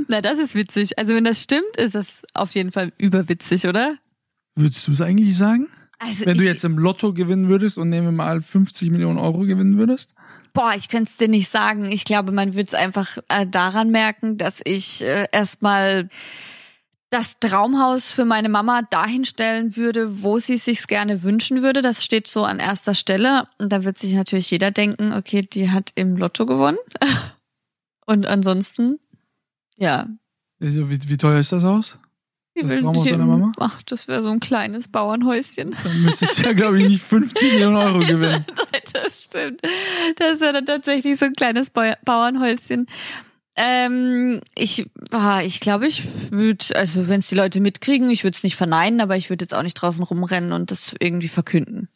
Na, 0.10 0.22
das 0.22 0.40
ist 0.40 0.56
witzig. 0.56 1.00
Also 1.00 1.14
wenn 1.14 1.24
das 1.24 1.42
stimmt, 1.42 1.78
ist 1.78 1.96
das 1.96 2.24
auf 2.34 2.52
jeden 2.52 2.74
Fall 2.74 2.92
überwitzig, 2.98 3.66
oder? 3.66 3.96
Würdest 4.56 4.88
du 4.88 4.92
es 4.92 5.00
eigentlich 5.00 5.38
sagen? 5.38 5.70
Also 6.00 6.26
Wenn 6.26 6.38
du 6.38 6.44
jetzt 6.44 6.66
im 6.66 6.78
Lotto 6.78 7.14
gewinnen 7.14 7.48
würdest 7.48 7.78
und 7.78 7.90
nehmen 7.90 8.08
wir 8.08 8.12
mal 8.12 8.42
50 8.42 8.92
Millionen 8.92 9.18
Euro 9.18 9.40
gewinnen 9.40 9.78
würdest? 9.78 10.14
Boah, 10.54 10.74
ich 10.78 10.88
könnte 10.88 11.10
es 11.10 11.18
dir 11.18 11.28
nicht 11.28 11.50
sagen. 11.50 11.92
Ich 11.92 12.06
glaube, 12.06 12.32
man 12.32 12.54
würde 12.54 12.68
es 12.68 12.74
einfach 12.76 13.18
äh, 13.28 13.48
daran 13.48 13.90
merken, 13.90 14.38
dass 14.38 14.62
ich 14.64 15.02
äh, 15.02 15.28
erstmal 15.32 16.10
das 17.14 17.40
Traumhaus 17.40 18.12
für 18.12 18.26
meine 18.26 18.50
Mama 18.50 18.82
dahin 18.90 19.24
stellen 19.24 19.76
würde, 19.76 20.24
wo 20.24 20.40
sie 20.40 20.56
es 20.56 20.66
sich 20.66 20.88
gerne 20.88 21.24
wünschen 21.24 21.62
würde. 21.62 21.82
Das 21.82 22.04
steht 22.04 22.28
so 22.28 22.44
an 22.44 22.60
erster 22.60 22.96
Stelle. 22.96 23.48
Und 23.60 23.72
da 23.72 23.84
wird 23.84 24.00
sich 24.00 24.14
natürlich 24.14 24.50
jeder 24.50 24.72
denken, 24.72 25.14
okay, 25.14 25.42
die 25.42 25.70
hat 25.70 25.92
im 25.96 26.16
Lotto 26.16 26.46
gewonnen. 26.46 26.78
Und 28.06 28.26
ansonsten, 28.26 29.00
ja. 29.76 30.08
Wie, 30.60 31.10
wie 31.10 31.18
teuer 31.18 31.40
ist 31.40 31.52
das 31.52 31.64
Haus? 31.64 31.98
Das 32.56 32.70
will 32.70 32.82
deiner 33.12 33.26
Mama? 33.26 33.52
Ach, 33.60 33.82
das 33.84 34.08
wäre 34.08 34.22
so 34.22 34.30
ein 34.30 34.40
kleines 34.40 34.88
Bauernhäuschen. 34.88 35.76
Dann 35.84 36.02
müsstest 36.04 36.38
du 36.40 36.44
ja, 36.44 36.54
glaube 36.54 36.80
ich, 36.80 36.88
nicht 36.88 37.04
50 37.04 37.54
Millionen 37.54 37.76
Euro 37.78 38.00
gewinnen. 38.06 38.46
das 38.94 39.24
stimmt. 39.24 39.62
Das 40.18 40.40
wäre 40.40 40.54
dann 40.54 40.66
tatsächlich 40.66 41.18
so 41.18 41.26
ein 41.26 41.34
kleines 41.34 41.70
Bau- 41.72 41.94
Bauernhäuschen. 42.06 42.88
Ähm, 43.56 44.42
ich, 44.56 44.90
ah, 45.12 45.42
ich 45.42 45.60
glaube, 45.60 45.88
ich 45.88 46.04
würde, 46.32 46.66
also 46.76 47.08
wenn 47.08 47.20
es 47.20 47.28
die 47.28 47.36
Leute 47.36 47.60
mitkriegen, 47.60 48.10
ich 48.10 48.24
würde 48.24 48.36
es 48.36 48.44
nicht 48.44 48.56
verneinen, 48.56 49.00
aber 49.02 49.16
ich 49.16 49.30
würde 49.30 49.44
jetzt 49.44 49.54
auch 49.54 49.62
nicht 49.64 49.76
draußen 49.76 50.04
rumrennen 50.04 50.52
und 50.54 50.72
das 50.72 50.96
irgendwie 51.00 51.28
verkünden. 51.28 51.88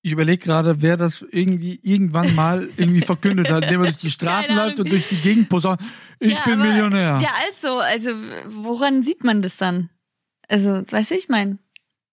Ich 0.00 0.12
überlege 0.12 0.44
gerade, 0.44 0.82
wer 0.82 0.96
das 0.98 1.24
irgendwie 1.30 1.78
irgendwann 1.82 2.34
mal 2.34 2.68
irgendwie 2.76 3.00
verkündet 3.00 3.50
hat, 3.50 3.64
indem 3.64 3.80
er 3.80 3.86
durch 3.92 3.96
die 4.02 4.10
Straßen 4.10 4.54
läuft 4.54 4.80
und 4.80 4.90
durch 4.90 5.08
die 5.08 5.16
Gegend 5.16 5.48
posaunt. 5.48 5.80
Ich 6.20 6.32
Ja, 6.32 6.44
bin 6.44 6.58
Millionär. 6.58 7.20
Ja, 7.22 7.30
also, 7.50 7.78
also 7.78 8.10
woran 8.48 9.02
sieht 9.02 9.24
man 9.24 9.40
das 9.42 9.56
dann? 9.56 9.88
Also, 10.48 10.82
weißt 10.88 11.10
du, 11.12 11.14
ich 11.16 11.28
mein. 11.28 11.58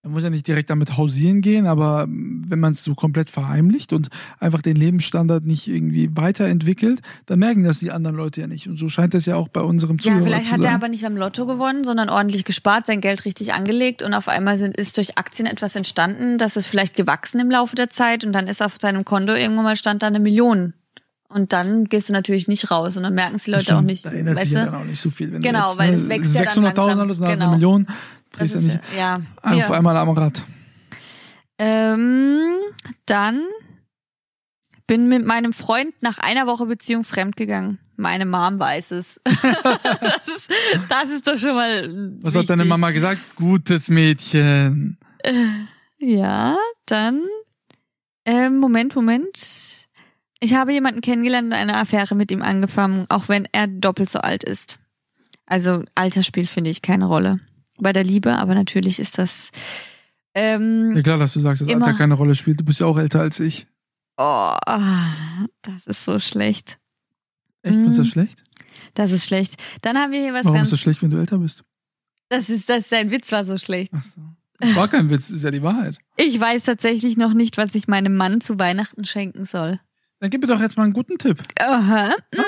Man 0.04 0.14
muss 0.14 0.24
ja 0.24 0.32
nicht 0.32 0.48
direkt 0.48 0.72
damit 0.72 0.98
hausieren 0.98 1.42
gehen, 1.42 1.68
aber 1.68 2.08
wenn 2.10 2.60
man 2.60 2.72
es 2.74 2.84
so 2.84 2.96
komplett 2.96 3.30
verheimlicht 3.30 3.94
und 3.94 4.10
einfach 4.40 4.64
den 4.64 4.76
Lebensstandard 4.76 5.46
nicht 5.46 5.68
irgendwie 5.68 6.10
weiterentwickelt, 6.16 7.02
dann 7.28 7.38
merken 7.38 7.64
das 7.64 7.78
die 7.78 7.92
anderen 7.92 8.16
Leute 8.18 8.42
ja 8.42 8.48
nicht. 8.48 8.68
Und 8.68 8.78
so 8.78 8.90
scheint 8.90 9.14
es 9.14 9.28
ja 9.28 9.36
auch 9.36 9.48
bei 9.48 9.62
unserem 9.62 10.00
Zuhörer 10.00 10.18
Ja, 10.18 10.24
vielleicht 10.26 10.46
zu 10.48 10.52
hat 10.54 10.64
sein. 10.64 10.72
er 10.72 10.76
aber 10.76 10.88
nicht 10.90 11.04
beim 11.04 11.16
Lotto 11.16 11.46
gewonnen, 11.46 11.84
sondern 11.84 12.10
ordentlich 12.10 12.46
gespart, 12.46 12.88
sein 12.88 13.00
Geld 13.00 13.26
richtig 13.26 13.54
angelegt 13.54 14.02
und 14.02 14.16
auf 14.16 14.28
einmal 14.28 14.58
sind, 14.58 14.76
ist 14.76 14.98
durch 14.98 15.20
Aktien 15.20 15.46
etwas 15.46 15.76
entstanden, 15.76 16.40
das 16.40 16.56
ist 16.56 16.66
vielleicht 16.66 16.96
gewachsen 16.96 17.40
im 17.40 17.52
Laufe 17.52 17.76
der 17.76 17.90
Zeit 17.90 18.26
und 18.26 18.32
dann 18.32 18.48
ist 18.48 18.64
auf 18.64 18.78
seinem 18.82 19.06
Konto 19.06 19.34
irgendwann 19.34 19.66
mal 19.66 19.76
stand 19.76 20.02
da 20.02 20.08
eine 20.08 20.20
Million. 20.20 20.74
Und 21.30 21.54
dann 21.54 21.86
gehst 21.86 22.10
du 22.10 22.14
natürlich 22.14 22.48
nicht 22.48 22.72
raus 22.72 22.98
und 22.98 23.04
dann 23.04 23.14
merken 23.14 23.36
es 23.36 23.44
die 23.44 23.52
Leute 23.52 23.66
Stimmt, 23.66 23.78
auch 23.78 23.84
nicht. 23.84 24.04
Da 24.04 24.10
sich 24.10 24.26
weißt 24.26 24.52
ja 24.52 24.66
du? 24.66 24.72
dann 24.72 24.82
auch 24.82 24.86
nicht 24.86 25.00
so 25.00 25.12
viel. 25.12 25.32
Wenn 25.32 25.44
Genau, 25.44 25.70
jetzt, 25.70 25.78
weil 25.78 25.92
ne, 25.92 25.98
das 25.98 26.10
wächst 26.10 26.36
ja 26.36 26.44
dann 26.46 26.64
600.000 26.64 26.64
langsam. 26.64 27.00
alles, 27.00 27.20
dann 27.20 27.28
hast 27.28 27.36
du 27.36 27.40
Genau. 27.40 27.46
eine 27.46 27.56
Million, 27.56 27.88
Das 28.32 28.40
drehst 28.40 28.54
ja 28.54 28.60
ist, 28.60 28.66
nicht 28.66 28.80
ja. 28.98 29.22
auf 29.42 29.56
ja. 29.56 29.72
einmal 29.72 29.98
am 29.98 30.10
Rad. 30.10 30.44
Ähm, 31.58 32.56
dann 33.06 33.44
bin 34.88 35.08
mit 35.08 35.26
meinem 35.26 35.54
Freund 35.54 35.94
nach 36.02 36.18
einer 36.18 36.48
Woche 36.48 36.66
Beziehung 36.66 37.04
fremdgegangen. 37.04 37.80
Meine 37.96 38.26
Mom 38.26 38.60
weiß 38.60 38.92
es. 38.92 39.22
das, 39.24 40.28
ist, 40.28 40.52
das 40.90 41.10
ist 41.10 41.28
doch 41.28 41.38
schon 41.38 41.56
mal. 41.56 42.18
Was 42.22 42.36
hat 42.36 42.50
deine 42.50 42.64
wichtig. 42.64 42.70
Mama 42.70 42.92
gesagt? 42.92 43.22
Gutes 43.36 43.90
Mädchen. 43.90 44.98
Ja, 46.00 46.58
dann. 46.88 47.22
Ähm, 48.26 48.58
Moment, 48.58 48.96
Moment. 48.96 49.88
Ich 50.40 50.56
habe 50.56 50.74
jemanden 50.74 51.02
kennengelernt 51.02 51.48
und 51.48 51.54
eine 51.54 51.78
Affäre 51.78 52.16
mit 52.16 52.32
ihm 52.32 52.42
angefangen, 52.42 53.06
auch 53.10 53.30
wenn 53.30 53.48
er 53.52 53.68
doppelt 53.68 54.10
so 54.10 54.20
alt 54.20 54.44
ist. 54.44 54.80
Also 55.46 55.84
Alter 55.94 56.24
spielt, 56.24 56.50
finde 56.50 56.72
ich, 56.72 56.82
keine 56.82 57.06
Rolle. 57.06 57.40
Bei 57.82 57.92
der 57.94 58.04
Liebe, 58.04 58.38
aber 58.38 58.54
natürlich 58.56 59.00
ist 59.00 59.18
das. 59.18 59.50
Ähm, 60.36 60.96
Ja 60.96 61.02
klar, 61.02 61.18
dass 61.18 61.34
du 61.34 61.40
sagst, 61.42 61.62
dass. 61.62 61.70
Alter 61.70 61.94
keine 61.94 62.14
Rolle 62.14 62.36
spielt. 62.36 62.60
Du 62.60 62.64
bist 62.64 62.80
ja 62.80 62.86
auch 62.86 62.98
älter 62.98 63.20
als 63.20 63.40
ich. 63.40 63.68
oh, 64.18 64.56
das 64.66 65.86
ist 65.88 66.06
so 66.06 66.20
schlecht. 66.20 66.78
Echt, 67.64 67.76
findest 67.76 67.98
du 68.00 68.02
das 68.04 68.08
Mm. 68.10 68.12
schlecht? 68.12 68.44
Das 68.94 69.12
ist 69.12 69.26
schlecht. 69.26 69.56
Dann 69.82 69.98
haben 69.98 70.12
wir 70.12 70.20
hier 70.22 70.34
was 70.34 70.46
Warum 70.46 70.58
ganz. 70.58 70.68
ist 70.68 70.74
das 70.74 70.80
schlecht, 70.80 71.02
wenn 71.02 71.10
du 71.12 71.18
älter 71.18 71.38
bist? 71.38 71.64
Das 72.30 72.50
ist, 72.50 72.70
das 72.70 72.88
sein 72.90 73.12
Witz 73.12 73.32
war 73.32 73.44
so 73.44 73.58
schlecht. 73.58 73.92
Ach 73.96 74.04
so. 74.04 74.22
Das 74.60 74.76
war 74.76 74.88
kein 74.88 75.10
Witz, 75.10 75.30
ist 75.32 75.44
ja 75.44 75.52
die 75.52 75.64
Wahrheit. 75.64 75.98
Ich 76.18 76.40
weiß 76.40 76.64
tatsächlich 76.64 77.18
noch 77.18 77.34
nicht, 77.34 77.58
was 77.58 77.74
ich 77.76 77.88
meinem 77.88 78.16
Mann 78.16 78.42
zu 78.42 78.60
Weihnachten 78.60 79.06
schenken 79.06 79.44
soll. 79.46 79.80
Dann 80.20 80.30
gib 80.30 80.42
mir 80.42 80.48
doch 80.48 80.62
jetzt 80.62 80.78
mal 80.78 80.84
einen 80.84 80.94
guten 80.94 81.18
Tipp. 81.18 81.42
Aha. 81.60 82.10
Mm, 82.34 82.40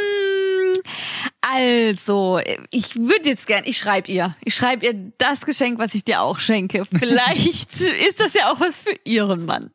Also, 1.51 2.39
ich 2.71 2.95
würde 2.95 3.29
jetzt 3.29 3.47
gern, 3.47 3.63
ich 3.65 3.77
schreibe 3.77 4.09
ihr. 4.09 4.35
Ich 4.45 4.55
schreibe 4.55 4.85
ihr 4.85 4.93
das 5.17 5.41
Geschenk, 5.45 5.77
was 5.77 5.93
ich 5.93 6.05
dir 6.05 6.21
auch 6.21 6.39
schenke. 6.39 6.85
Vielleicht 6.85 7.81
ist 8.07 8.19
das 8.19 8.33
ja 8.33 8.51
auch 8.51 8.61
was 8.61 8.79
für 8.79 8.95
ihren 9.03 9.45
Mann. 9.45 9.69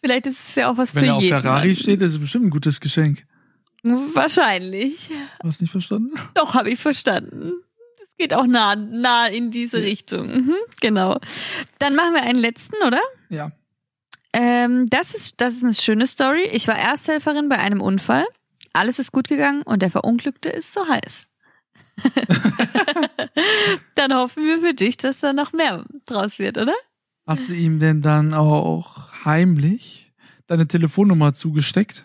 Vielleicht 0.00 0.26
ist 0.26 0.38
es 0.50 0.54
ja 0.54 0.70
auch 0.70 0.76
was 0.76 0.94
Wenn 0.94 1.02
für 1.02 1.08
er 1.08 1.14
auf 1.16 1.22
jeden 1.22 1.40
Ferrari 1.42 1.66
Mann. 1.68 1.76
steht, 1.76 2.00
ist 2.02 2.12
es 2.12 2.20
bestimmt 2.20 2.46
ein 2.46 2.50
gutes 2.50 2.80
Geschenk. 2.80 3.24
Wahrscheinlich. 3.82 5.10
Hast 5.42 5.60
du 5.60 5.64
nicht 5.64 5.72
verstanden? 5.72 6.12
Doch, 6.34 6.54
habe 6.54 6.70
ich 6.70 6.78
verstanden. 6.78 7.52
Das 7.98 8.08
geht 8.16 8.32
auch 8.32 8.46
nah, 8.46 8.76
nah 8.76 9.26
in 9.26 9.50
diese 9.50 9.82
Richtung. 9.82 10.28
Mhm, 10.28 10.56
genau. 10.80 11.18
Dann 11.80 11.96
machen 11.96 12.14
wir 12.14 12.22
einen 12.22 12.38
letzten, 12.38 12.76
oder? 12.86 13.00
Ja. 13.28 13.50
Ähm, 14.32 14.88
das, 14.88 15.14
ist, 15.14 15.40
das 15.40 15.54
ist 15.54 15.64
eine 15.64 15.74
schöne 15.74 16.06
Story. 16.06 16.48
Ich 16.52 16.68
war 16.68 16.78
Ersthelferin 16.78 17.48
bei 17.48 17.58
einem 17.58 17.80
Unfall. 17.80 18.24
Alles 18.74 18.98
ist 18.98 19.12
gut 19.12 19.28
gegangen 19.28 19.62
und 19.62 19.82
der 19.82 19.90
Verunglückte 19.90 20.50
ist 20.50 20.74
so 20.74 20.86
heiß. 20.86 21.28
Dann 23.94 24.12
hoffen 24.12 24.44
wir 24.44 24.58
für 24.58 24.74
dich, 24.74 24.96
dass 24.96 25.20
da 25.20 25.32
noch 25.32 25.52
mehr 25.52 25.84
draus 26.06 26.38
wird, 26.38 26.58
oder? 26.58 26.74
Hast 27.26 27.48
du 27.48 27.54
ihm 27.54 27.78
denn 27.78 28.02
dann 28.02 28.34
auch 28.34 29.24
heimlich 29.24 30.12
deine 30.46 30.68
Telefonnummer 30.68 31.32
zugesteckt? 31.32 32.04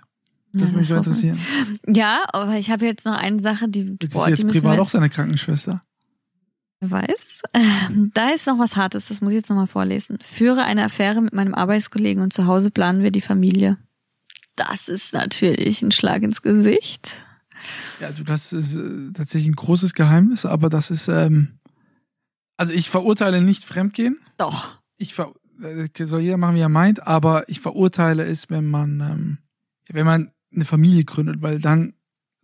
Das 0.54 0.62
würde 0.62 0.78
mich 0.78 0.90
interessieren. 0.90 1.40
Ja, 1.86 2.24
aber 2.32 2.56
ich 2.56 2.72
habe 2.72 2.86
jetzt 2.86 3.06
noch 3.06 3.18
eine 3.18 3.42
Sache, 3.42 3.68
die, 3.68 3.98
Jetzt 4.02 4.14
boah, 4.14 4.30
ist 4.30 4.44
jetzt 4.44 4.52
privat 4.52 4.80
auch 4.80 4.84
jetzt, 4.84 4.92
seine 4.92 5.10
Krankenschwester. 5.10 5.84
Wer 6.80 6.92
weiß. 6.92 7.42
Ähm, 7.54 8.12
da 8.14 8.30
ist 8.30 8.48
noch 8.48 8.58
was 8.58 8.78
Hartes, 8.78 9.08
das 9.08 9.20
muss 9.20 9.32
ich 9.32 9.38
jetzt 9.38 9.50
nochmal 9.50 9.68
vorlesen. 9.68 10.18
Führe 10.22 10.64
eine 10.64 10.86
Affäre 10.86 11.22
mit 11.22 11.34
meinem 11.34 11.54
Arbeitskollegen 11.54 12.24
und 12.24 12.32
zu 12.32 12.48
Hause 12.48 12.72
planen 12.72 13.04
wir 13.04 13.12
die 13.12 13.22
Familie. 13.22 13.78
Das 14.60 14.90
ist 14.90 15.14
natürlich 15.14 15.82
ein 15.82 15.92
Schlag 15.92 16.22
ins 16.22 16.42
Gesicht. 16.42 17.16
Ja, 18.02 18.12
du, 18.12 18.24
das 18.24 18.52
ist 18.52 18.76
äh, 18.76 19.14
tatsächlich 19.14 19.48
ein 19.48 19.56
großes 19.56 19.94
Geheimnis, 19.94 20.46
aber 20.46 20.68
das 20.68 20.92
ist, 20.92 21.08
ähm, 21.08 21.60
also 22.58 22.74
ich 22.74 22.90
verurteile 22.90 23.42
nicht 23.42 23.64
Fremdgehen. 23.64 24.20
Doch. 24.36 24.74
Ich 24.98 25.14
ver 25.14 25.34
äh, 25.62 25.88
soll 26.06 26.22
jeder 26.22 26.36
machen, 26.36 26.56
wie 26.56 26.62
er 26.62 26.68
meint, 26.68 27.08
aber 27.08 27.48
ich 27.48 27.62
verurteile 27.62 28.26
es, 28.26 28.50
wenn 28.50 28.70
man, 28.70 29.00
ähm, 29.00 29.38
wenn 29.88 30.06
man 30.06 30.32
eine 30.54 30.66
Familie 30.66 31.06
gründet, 31.06 31.42
weil 31.42 31.62
dann 31.62 31.94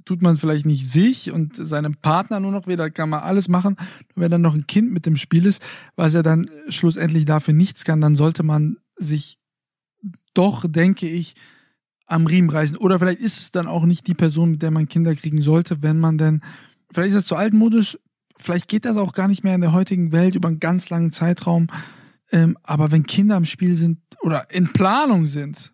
tut 0.05 0.21
man 0.21 0.37
vielleicht 0.37 0.65
nicht 0.65 0.89
sich 0.89 1.31
und 1.31 1.57
seinem 1.57 1.95
Partner 1.95 2.39
nur 2.39 2.51
noch 2.51 2.65
wieder, 2.65 2.89
kann 2.91 3.09
man 3.09 3.23
alles 3.23 3.49
machen. 3.49 3.75
Nur 4.15 4.23
wenn 4.23 4.31
dann 4.31 4.41
noch 4.41 4.55
ein 4.55 4.67
Kind 4.67 4.89
mit 4.91 5.05
dem 5.05 5.17
Spiel 5.17 5.45
ist, 5.45 5.61
was 5.97 6.13
er 6.13 6.23
dann 6.23 6.49
schlussendlich 6.69 7.25
dafür 7.25 7.53
nichts 7.53 7.83
kann, 7.83 7.99
dann 7.99 8.15
sollte 8.15 8.43
man 8.43 8.77
sich 8.95 9.37
doch, 10.33 10.65
denke 10.65 11.09
ich, 11.09 11.35
am 12.05 12.27
Riemen 12.27 12.49
reißen. 12.49 12.77
Oder 12.77 12.99
vielleicht 12.99 13.21
ist 13.21 13.39
es 13.39 13.51
dann 13.51 13.67
auch 13.67 13.85
nicht 13.85 14.07
die 14.07 14.13
Person, 14.13 14.51
mit 14.51 14.61
der 14.61 14.71
man 14.71 14.87
Kinder 14.87 15.15
kriegen 15.15 15.41
sollte, 15.41 15.81
wenn 15.81 15.99
man 15.99 16.17
denn, 16.17 16.41
vielleicht 16.91 17.11
ist 17.11 17.21
es 17.21 17.25
zu 17.27 17.35
altmodisch, 17.35 17.97
vielleicht 18.37 18.67
geht 18.67 18.85
das 18.85 18.97
auch 18.97 19.13
gar 19.13 19.27
nicht 19.27 19.43
mehr 19.43 19.55
in 19.55 19.61
der 19.61 19.73
heutigen 19.73 20.11
Welt 20.11 20.35
über 20.35 20.47
einen 20.47 20.59
ganz 20.59 20.89
langen 20.89 21.11
Zeitraum. 21.11 21.67
Ähm, 22.31 22.57
aber 22.63 22.91
wenn 22.91 23.05
Kinder 23.05 23.37
im 23.37 23.45
Spiel 23.45 23.75
sind 23.75 23.99
oder 24.21 24.47
in 24.51 24.73
Planung 24.73 25.27
sind, 25.27 25.73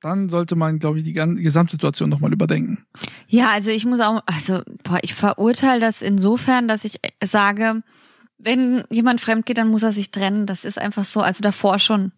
dann 0.00 0.28
sollte 0.28 0.54
man, 0.54 0.78
glaube 0.78 0.98
ich, 0.98 1.04
die 1.04 1.12
ganze 1.12 1.42
Gesamtsituation 1.42 2.08
nochmal 2.08 2.32
überdenken. 2.32 2.84
Ja, 3.26 3.50
also 3.50 3.70
ich 3.70 3.84
muss 3.84 4.00
auch, 4.00 4.22
also 4.26 4.62
boah, 4.84 4.98
ich 5.02 5.14
verurteile 5.14 5.80
das 5.80 6.02
insofern, 6.02 6.68
dass 6.68 6.84
ich 6.84 7.00
sage, 7.24 7.82
wenn 8.38 8.84
jemand 8.90 9.20
fremd 9.20 9.44
geht, 9.46 9.58
dann 9.58 9.68
muss 9.68 9.82
er 9.82 9.92
sich 9.92 10.12
trennen. 10.12 10.46
Das 10.46 10.64
ist 10.64 10.78
einfach 10.78 11.04
so, 11.04 11.20
also 11.20 11.42
davor 11.42 11.78
schon. 11.80 12.12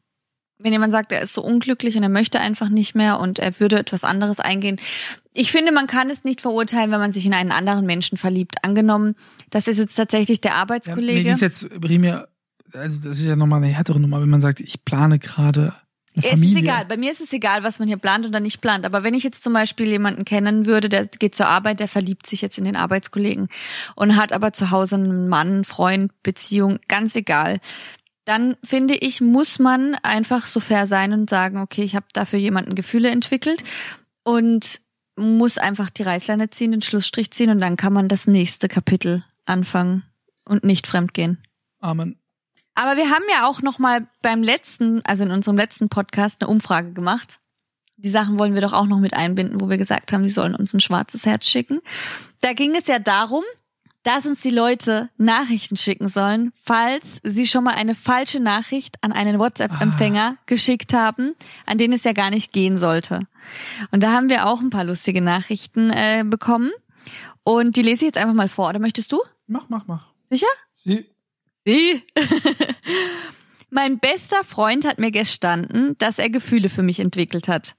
Wenn 0.62 0.72
jemand 0.72 0.92
sagt, 0.92 1.12
er 1.12 1.22
ist 1.22 1.32
so 1.32 1.42
unglücklich 1.42 1.96
und 1.96 2.02
er 2.02 2.08
möchte 2.08 2.38
einfach 2.40 2.68
nicht 2.68 2.94
mehr 2.94 3.18
und 3.18 3.38
er 3.38 3.58
würde 3.60 3.78
etwas 3.78 4.04
anderes 4.04 4.40
eingehen. 4.40 4.78
Ich 5.32 5.50
finde, 5.52 5.72
man 5.72 5.86
kann 5.86 6.10
es 6.10 6.24
nicht 6.24 6.40
verurteilen, 6.40 6.90
wenn 6.90 7.00
man 7.00 7.12
sich 7.12 7.24
in 7.26 7.34
einen 7.34 7.52
anderen 7.52 7.86
Menschen 7.86 8.18
verliebt. 8.18 8.56
Angenommen, 8.62 9.14
das 9.50 9.68
ist 9.68 9.78
jetzt 9.78 9.94
tatsächlich 9.94 10.40
der 10.40 10.50
Ja, 10.52 10.56
mir 10.56 10.60
Arbeitskollege. 10.62 11.22
geht's 11.22 11.40
jetzt 11.40 11.80
primär, 11.80 12.28
also 12.74 12.98
das 12.98 13.18
ist 13.18 13.24
ja 13.24 13.36
nochmal 13.36 13.62
eine 13.62 13.72
härtere 13.72 13.98
Nummer, 14.00 14.20
wenn 14.20 14.28
man 14.28 14.40
sagt, 14.40 14.60
ich 14.60 14.84
plane 14.84 15.18
gerade 15.18 15.72
eine 16.14 16.24
Es 16.24 16.30
Familie. 16.30 16.56
ist 16.56 16.62
egal. 16.62 16.84
Bei 16.86 16.96
mir 16.96 17.12
ist 17.12 17.20
es 17.20 17.32
egal, 17.32 17.62
was 17.62 17.78
man 17.78 17.86
hier 17.88 17.96
plant 17.96 18.26
oder 18.26 18.40
nicht 18.40 18.60
plant. 18.60 18.84
Aber 18.84 19.04
wenn 19.04 19.14
ich 19.14 19.22
jetzt 19.22 19.44
zum 19.44 19.52
Beispiel 19.52 19.88
jemanden 19.88 20.24
kennen 20.24 20.66
würde, 20.66 20.88
der 20.88 21.06
geht 21.06 21.34
zur 21.36 21.46
Arbeit, 21.46 21.78
der 21.80 21.86
verliebt 21.88 22.26
sich 22.26 22.42
jetzt 22.42 22.58
in 22.58 22.64
den 22.64 22.74
Arbeitskollegen 22.76 23.48
und 23.94 24.16
hat 24.16 24.32
aber 24.32 24.52
zu 24.52 24.72
Hause 24.72 24.96
einen 24.96 25.28
Mann, 25.28 25.64
Freund, 25.64 26.10
Beziehung, 26.24 26.80
ganz 26.88 27.14
egal. 27.14 27.60
Dann 28.30 28.56
finde 28.64 28.94
ich, 28.94 29.20
muss 29.20 29.58
man 29.58 29.96
einfach 30.04 30.46
so 30.46 30.60
fair 30.60 30.86
sein 30.86 31.12
und 31.12 31.28
sagen, 31.28 31.58
okay, 31.58 31.82
ich 31.82 31.96
habe 31.96 32.06
dafür 32.12 32.38
jemanden 32.38 32.76
Gefühle 32.76 33.10
entwickelt 33.10 33.64
und 34.22 34.80
muss 35.16 35.58
einfach 35.58 35.90
die 35.90 36.04
Reißleine 36.04 36.48
ziehen, 36.48 36.70
den 36.70 36.80
Schlussstrich 36.80 37.32
ziehen 37.32 37.50
und 37.50 37.60
dann 37.60 37.76
kann 37.76 37.92
man 37.92 38.06
das 38.06 38.28
nächste 38.28 38.68
Kapitel 38.68 39.24
anfangen 39.46 40.04
und 40.44 40.62
nicht 40.62 40.86
fremdgehen. 40.86 41.42
Amen. 41.80 42.20
Aber 42.76 42.96
wir 42.96 43.10
haben 43.10 43.24
ja 43.32 43.48
auch 43.48 43.62
noch 43.62 43.80
mal 43.80 44.06
beim 44.22 44.44
letzten, 44.44 45.04
also 45.04 45.24
in 45.24 45.32
unserem 45.32 45.56
letzten 45.56 45.88
Podcast 45.88 46.40
eine 46.40 46.50
Umfrage 46.50 46.92
gemacht. 46.92 47.40
Die 47.96 48.10
Sachen 48.10 48.38
wollen 48.38 48.54
wir 48.54 48.60
doch 48.60 48.74
auch 48.74 48.86
noch 48.86 49.00
mit 49.00 49.12
einbinden, 49.12 49.60
wo 49.60 49.68
wir 49.68 49.76
gesagt 49.76 50.12
haben, 50.12 50.22
sie 50.22 50.30
sollen 50.30 50.54
uns 50.54 50.72
ein 50.72 50.78
schwarzes 50.78 51.26
Herz 51.26 51.48
schicken. 51.48 51.80
Da 52.42 52.52
ging 52.52 52.76
es 52.76 52.86
ja 52.86 53.00
darum, 53.00 53.42
dass 54.02 54.26
uns 54.26 54.40
die 54.40 54.50
Leute 54.50 55.10
Nachrichten 55.18 55.76
schicken 55.76 56.08
sollen, 56.08 56.52
falls 56.62 57.20
sie 57.22 57.46
schon 57.46 57.64
mal 57.64 57.74
eine 57.74 57.94
falsche 57.94 58.40
Nachricht 58.40 58.96
an 59.02 59.12
einen 59.12 59.38
WhatsApp-Empfänger 59.38 60.36
geschickt 60.46 60.94
haben, 60.94 61.34
an 61.66 61.78
den 61.78 61.92
es 61.92 62.04
ja 62.04 62.12
gar 62.12 62.30
nicht 62.30 62.52
gehen 62.52 62.78
sollte. 62.78 63.20
Und 63.90 64.02
da 64.02 64.12
haben 64.12 64.28
wir 64.28 64.46
auch 64.46 64.60
ein 64.60 64.70
paar 64.70 64.84
lustige 64.84 65.20
Nachrichten 65.20 65.90
äh, 65.90 66.24
bekommen. 66.24 66.70
Und 67.44 67.76
die 67.76 67.82
lese 67.82 68.04
ich 68.04 68.12
jetzt 68.12 68.18
einfach 68.18 68.34
mal 68.34 68.48
vor. 68.48 68.68
Oder 68.68 68.78
möchtest 68.78 69.12
du? 69.12 69.20
Mach, 69.46 69.68
mach, 69.68 69.86
mach. 69.86 70.06
Sicher? 70.30 70.46
Sie, 70.76 71.06
Sie? 71.64 72.02
mein 73.70 73.98
bester 73.98 74.42
Freund 74.44 74.86
hat 74.86 74.98
mir 74.98 75.10
gestanden, 75.10 75.96
dass 75.98 76.18
er 76.18 76.30
Gefühle 76.30 76.68
für 76.68 76.82
mich 76.82 77.00
entwickelt 77.00 77.48
hat. 77.48 77.76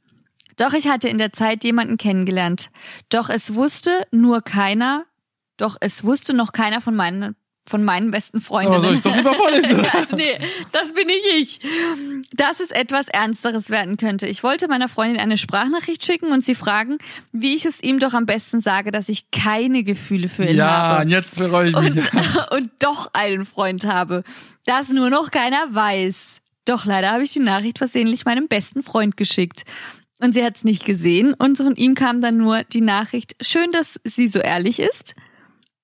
Doch 0.58 0.74
ich 0.74 0.88
hatte 0.88 1.10
in 1.10 1.18
der 1.18 1.34
Zeit 1.34 1.64
jemanden 1.64 1.98
kennengelernt. 1.98 2.70
Doch 3.10 3.30
es 3.30 3.56
wusste 3.56 4.06
nur 4.12 4.42
keiner, 4.42 5.06
doch 5.62 5.78
es 5.80 6.04
wusste 6.04 6.34
noch 6.34 6.52
keiner 6.54 6.82
von 6.82 6.96
meinen 6.96 7.36
von 7.70 7.84
meinen 7.84 8.12
besten 8.12 8.42
Freundinnen. 8.42 8.84
Aber 8.84 8.86
soll 8.86 8.96
ich 8.96 9.02
doch 9.02 9.16
lieber 9.16 9.34
vorlesen? 9.34 9.86
nee, 10.18 10.38
das 10.72 10.94
bin 10.94 11.06
nicht 11.08 11.26
ich. 11.38 11.60
Dass 12.34 12.60
es 12.60 12.72
etwas 12.72 13.08
Ernsteres 13.08 13.70
werden 13.70 13.98
könnte. 13.98 14.28
Ich 14.28 14.44
wollte 14.44 14.68
meiner 14.68 14.90
Freundin 14.90 15.20
eine 15.20 15.38
Sprachnachricht 15.38 16.04
schicken 16.04 16.32
und 16.32 16.44
sie 16.44 16.56
fragen, 16.56 16.98
wie 17.32 17.56
ich 17.56 17.66
es 17.66 17.82
ihm 17.82 18.00
doch 18.00 18.14
am 18.14 18.26
besten 18.26 18.62
sage, 18.62 18.92
dass 18.92 19.10
ich 19.10 19.30
keine 19.32 19.84
Gefühle 19.84 20.28
für 20.28 20.44
ihn 20.44 20.58
ja, 20.58 20.68
habe. 20.68 20.96
Ja, 20.96 21.02
und 21.04 21.10
jetzt 21.10 21.36
bereue 21.36 21.70
ich 21.70 21.76
mich. 21.78 22.14
Und, 22.14 22.52
und 22.52 22.72
doch 22.80 23.12
einen 23.14 23.46
Freund 23.46 23.86
habe. 23.86 24.24
Das 24.66 24.90
nur 24.90 25.10
noch 25.10 25.32
keiner 25.32 25.64
weiß. 25.70 26.42
Doch 26.66 26.86
leider 26.86 27.12
habe 27.12 27.24
ich 27.24 27.34
die 27.34 27.40
Nachricht 27.40 27.78
versehentlich 27.78 28.26
meinem 28.26 28.48
besten 28.48 28.84
Freund 28.84 29.18
geschickt. 29.18 29.64
Und 30.20 30.34
sie 30.34 30.44
hat 30.44 30.58
es 30.58 30.64
nicht 30.64 30.86
gesehen 30.86 31.34
und 31.34 31.58
von 31.58 31.76
ihm 31.76 31.96
kam 31.96 32.22
dann 32.22 32.38
nur 32.38 32.64
die 32.64 32.82
Nachricht, 32.82 33.36
schön, 33.42 33.72
dass 33.72 34.00
sie 34.04 34.28
so 34.28 34.40
ehrlich 34.40 34.80
ist. 34.80 35.16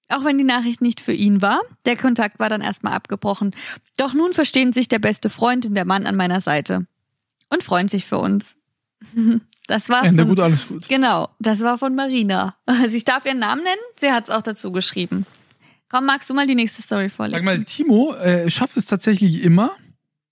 Auch 0.10 0.24
wenn 0.24 0.38
die 0.38 0.44
Nachricht 0.44 0.82
nicht 0.82 1.02
für 1.02 1.14
ihn 1.14 1.42
war, 1.42 1.60
der 1.86 1.98
Kontakt 1.98 2.40
war 2.40 2.50
dann 2.50 2.62
erstmal 2.62 2.94
abgebrochen. 2.94 3.54
Doch 3.98 4.14
nun 4.14 4.34
verstehen 4.34 4.72
sich 4.72 4.88
der 4.88 5.00
beste 5.00 5.30
Freund 5.30 5.66
und 5.66 5.76
der 5.76 5.86
Mann 5.86 6.06
an 6.06 6.16
meiner 6.16 6.40
Seite 6.40 6.88
und 7.50 7.64
freuen 7.64 7.88
sich 7.88 8.06
für 8.06 8.18
uns. 8.18 8.56
Das 9.68 9.90
war 9.90 10.06
Ende 10.06 10.24
von, 10.24 10.30
gut, 10.30 10.40
alles 10.40 10.68
gut. 10.70 10.88
Genau, 10.88 11.28
das 11.40 11.60
war 11.60 11.78
von 11.78 11.94
Marina. 11.94 12.56
Also 12.66 12.88
ich 12.96 13.04
darf 13.04 13.26
ihren 13.26 13.40
Namen 13.40 13.64
nennen, 13.64 13.82
sie 14.00 14.14
hat 14.14 14.24
es 14.24 14.30
auch 14.30 14.42
dazu 14.42 14.72
geschrieben. 14.72 15.26
Komm, 15.90 16.06
magst 16.06 16.30
du 16.30 16.34
mal 16.34 16.48
die 16.48 16.56
nächste 16.56 16.82
Story 16.82 17.10
vorlesen? 17.10 17.44
Sag 17.44 17.46
mal, 17.46 17.64
Timo 17.66 18.14
äh, 18.16 18.50
schafft 18.50 18.78
es 18.78 18.86
tatsächlich 18.86 19.44
immer 19.44 19.72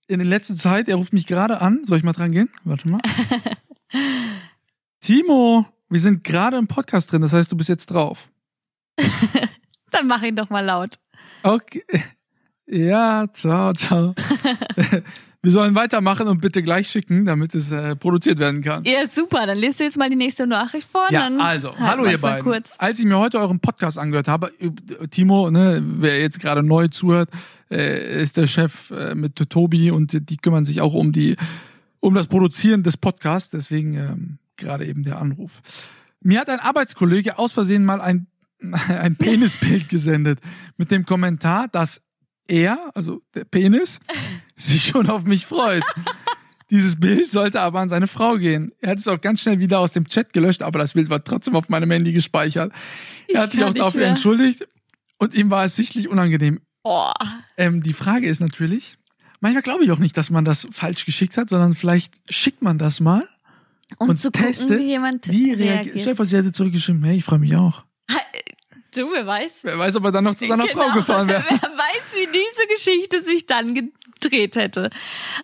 in 0.08 0.20
der 0.20 0.26
letzten 0.26 0.56
Zeit, 0.56 0.88
er 0.88 0.96
ruft 0.96 1.12
mich 1.12 1.26
gerade 1.26 1.60
an. 1.60 1.82
Soll 1.84 1.98
ich 1.98 2.04
mal 2.04 2.12
dran 2.12 2.32
gehen? 2.32 2.50
Warte 2.64 2.88
mal. 2.88 3.00
Timo, 5.00 5.66
wir 5.88 6.00
sind 6.00 6.24
gerade 6.24 6.56
im 6.56 6.66
Podcast 6.66 7.12
drin, 7.12 7.22
das 7.22 7.32
heißt, 7.32 7.52
du 7.52 7.56
bist 7.56 7.68
jetzt 7.68 7.86
drauf. 7.86 8.30
Dann 9.90 10.06
mach 10.06 10.22
ihn 10.22 10.36
doch 10.36 10.50
mal 10.50 10.64
laut. 10.64 10.98
Okay. 11.42 11.84
Ja, 12.66 13.26
ciao, 13.32 13.72
ciao. 13.72 14.14
Wir 15.42 15.52
sollen 15.52 15.76
weitermachen 15.76 16.26
und 16.26 16.40
bitte 16.40 16.60
gleich 16.60 16.88
schicken, 16.88 17.24
damit 17.24 17.54
es 17.54 17.70
äh, 17.70 17.94
produziert 17.94 18.40
werden 18.40 18.62
kann. 18.62 18.82
Ja, 18.84 19.06
super. 19.08 19.46
Dann 19.46 19.58
lest 19.58 19.78
du 19.78 19.84
jetzt 19.84 19.96
mal 19.96 20.10
die 20.10 20.16
nächste 20.16 20.44
Nachricht 20.44 20.88
vor. 20.90 21.06
Ja, 21.10 21.30
also, 21.38 21.72
hallo 21.78 22.04
ihr 22.04 22.18
beiden. 22.18 22.42
Kurz. 22.42 22.70
Als 22.78 22.98
ich 22.98 23.04
mir 23.04 23.16
heute 23.16 23.38
euren 23.38 23.60
Podcast 23.60 23.96
angehört 23.96 24.26
habe, 24.26 24.50
äh, 24.58 25.06
Timo, 25.06 25.48
ne, 25.52 25.80
wer 25.84 26.20
jetzt 26.20 26.40
gerade 26.40 26.64
neu 26.64 26.88
zuhört, 26.88 27.30
äh, 27.70 28.22
ist 28.22 28.36
der 28.36 28.48
Chef 28.48 28.90
äh, 28.90 29.14
mit 29.14 29.36
Tobi 29.36 29.92
und 29.92 30.28
die 30.28 30.36
kümmern 30.36 30.64
sich 30.64 30.80
auch 30.80 30.94
um 30.94 31.12
die, 31.12 31.36
um 32.00 32.14
das 32.14 32.26
Produzieren 32.26 32.82
des 32.82 32.96
Podcasts. 32.96 33.50
Deswegen 33.50 33.94
ähm, 33.94 34.38
gerade 34.56 34.84
eben 34.84 35.04
der 35.04 35.20
Anruf. 35.20 35.62
Mir 36.20 36.40
hat 36.40 36.50
ein 36.50 36.58
Arbeitskollege 36.58 37.38
aus 37.38 37.52
Versehen 37.52 37.84
mal 37.84 38.00
ein 38.00 38.26
ein 38.88 39.16
Penisbild 39.16 39.88
gesendet 39.88 40.40
mit 40.76 40.90
dem 40.90 41.04
Kommentar, 41.06 41.68
dass 41.68 42.00
er, 42.48 42.90
also 42.94 43.22
der 43.34 43.44
Penis, 43.44 43.98
sich 44.56 44.84
schon 44.84 45.08
auf 45.10 45.24
mich 45.24 45.46
freut. 45.46 45.82
Dieses 46.70 46.98
Bild 46.98 47.30
sollte 47.30 47.60
aber 47.60 47.80
an 47.80 47.88
seine 47.88 48.08
Frau 48.08 48.36
gehen. 48.38 48.72
Er 48.80 48.90
hat 48.90 48.98
es 48.98 49.06
auch 49.06 49.20
ganz 49.20 49.40
schnell 49.40 49.60
wieder 49.60 49.78
aus 49.78 49.92
dem 49.92 50.06
Chat 50.08 50.32
gelöscht, 50.32 50.62
aber 50.62 50.78
das 50.80 50.94
Bild 50.94 51.08
war 51.10 51.22
trotzdem 51.22 51.54
auf 51.54 51.68
meinem 51.68 51.90
Handy 51.90 52.12
gespeichert. 52.12 52.72
Er 53.28 53.42
hat 53.42 53.48
Ich 53.48 53.60
sich 53.60 53.64
auch 53.64 53.72
dafür 53.74 54.00
mehr. 54.00 54.08
entschuldigt 54.10 54.66
und 55.18 55.34
ihm 55.34 55.50
war 55.50 55.64
es 55.64 55.76
sichtlich 55.76 56.08
unangenehm. 56.08 56.60
Oh. 56.82 57.10
Ähm, 57.56 57.82
die 57.82 57.92
Frage 57.92 58.26
ist 58.28 58.40
natürlich, 58.40 58.98
manchmal 59.40 59.62
glaube 59.62 59.84
ich 59.84 59.92
auch 59.92 59.98
nicht, 59.98 60.16
dass 60.16 60.30
man 60.30 60.44
das 60.44 60.66
falsch 60.72 61.04
geschickt 61.04 61.36
hat, 61.36 61.50
sondern 61.50 61.74
vielleicht 61.74 62.14
schickt 62.28 62.62
man 62.62 62.78
das 62.78 63.00
mal 63.00 63.26
Um 63.98 64.08
und 64.10 64.18
zu 64.18 64.30
gucken, 64.32 64.46
testet, 64.48 64.78
wie 64.80 64.86
jemand 64.86 65.28
wie 65.28 65.52
reagiert. 65.52 65.58
reagiert. 65.60 65.96
Stell 66.00 66.12
dir 66.12 66.16
vor, 66.16 66.26
sie 66.26 66.36
hätte 66.36 66.52
zurückgeschrieben, 66.52 67.04
hey, 67.04 67.16
ich 67.18 67.24
freue 67.24 67.38
mich 67.38 67.54
auch. 67.56 67.84
Du, 68.96 69.12
wer 69.12 69.26
weiß. 69.26 69.52
Wer 69.62 69.78
weiß, 69.78 69.96
ob 69.96 70.04
er 70.04 70.12
dann 70.12 70.24
noch 70.24 70.34
zu 70.34 70.46
seiner 70.46 70.66
Frau 70.68 70.90
gefahren 70.92 71.28
wäre. 71.28 71.44
Wer 71.48 71.60
weiß, 71.60 72.02
wie 72.14 72.26
diese 72.26 72.66
Geschichte 72.68 73.22
sich 73.22 73.44
dann 73.44 73.74
gedreht 73.74 74.56
hätte. 74.56 74.88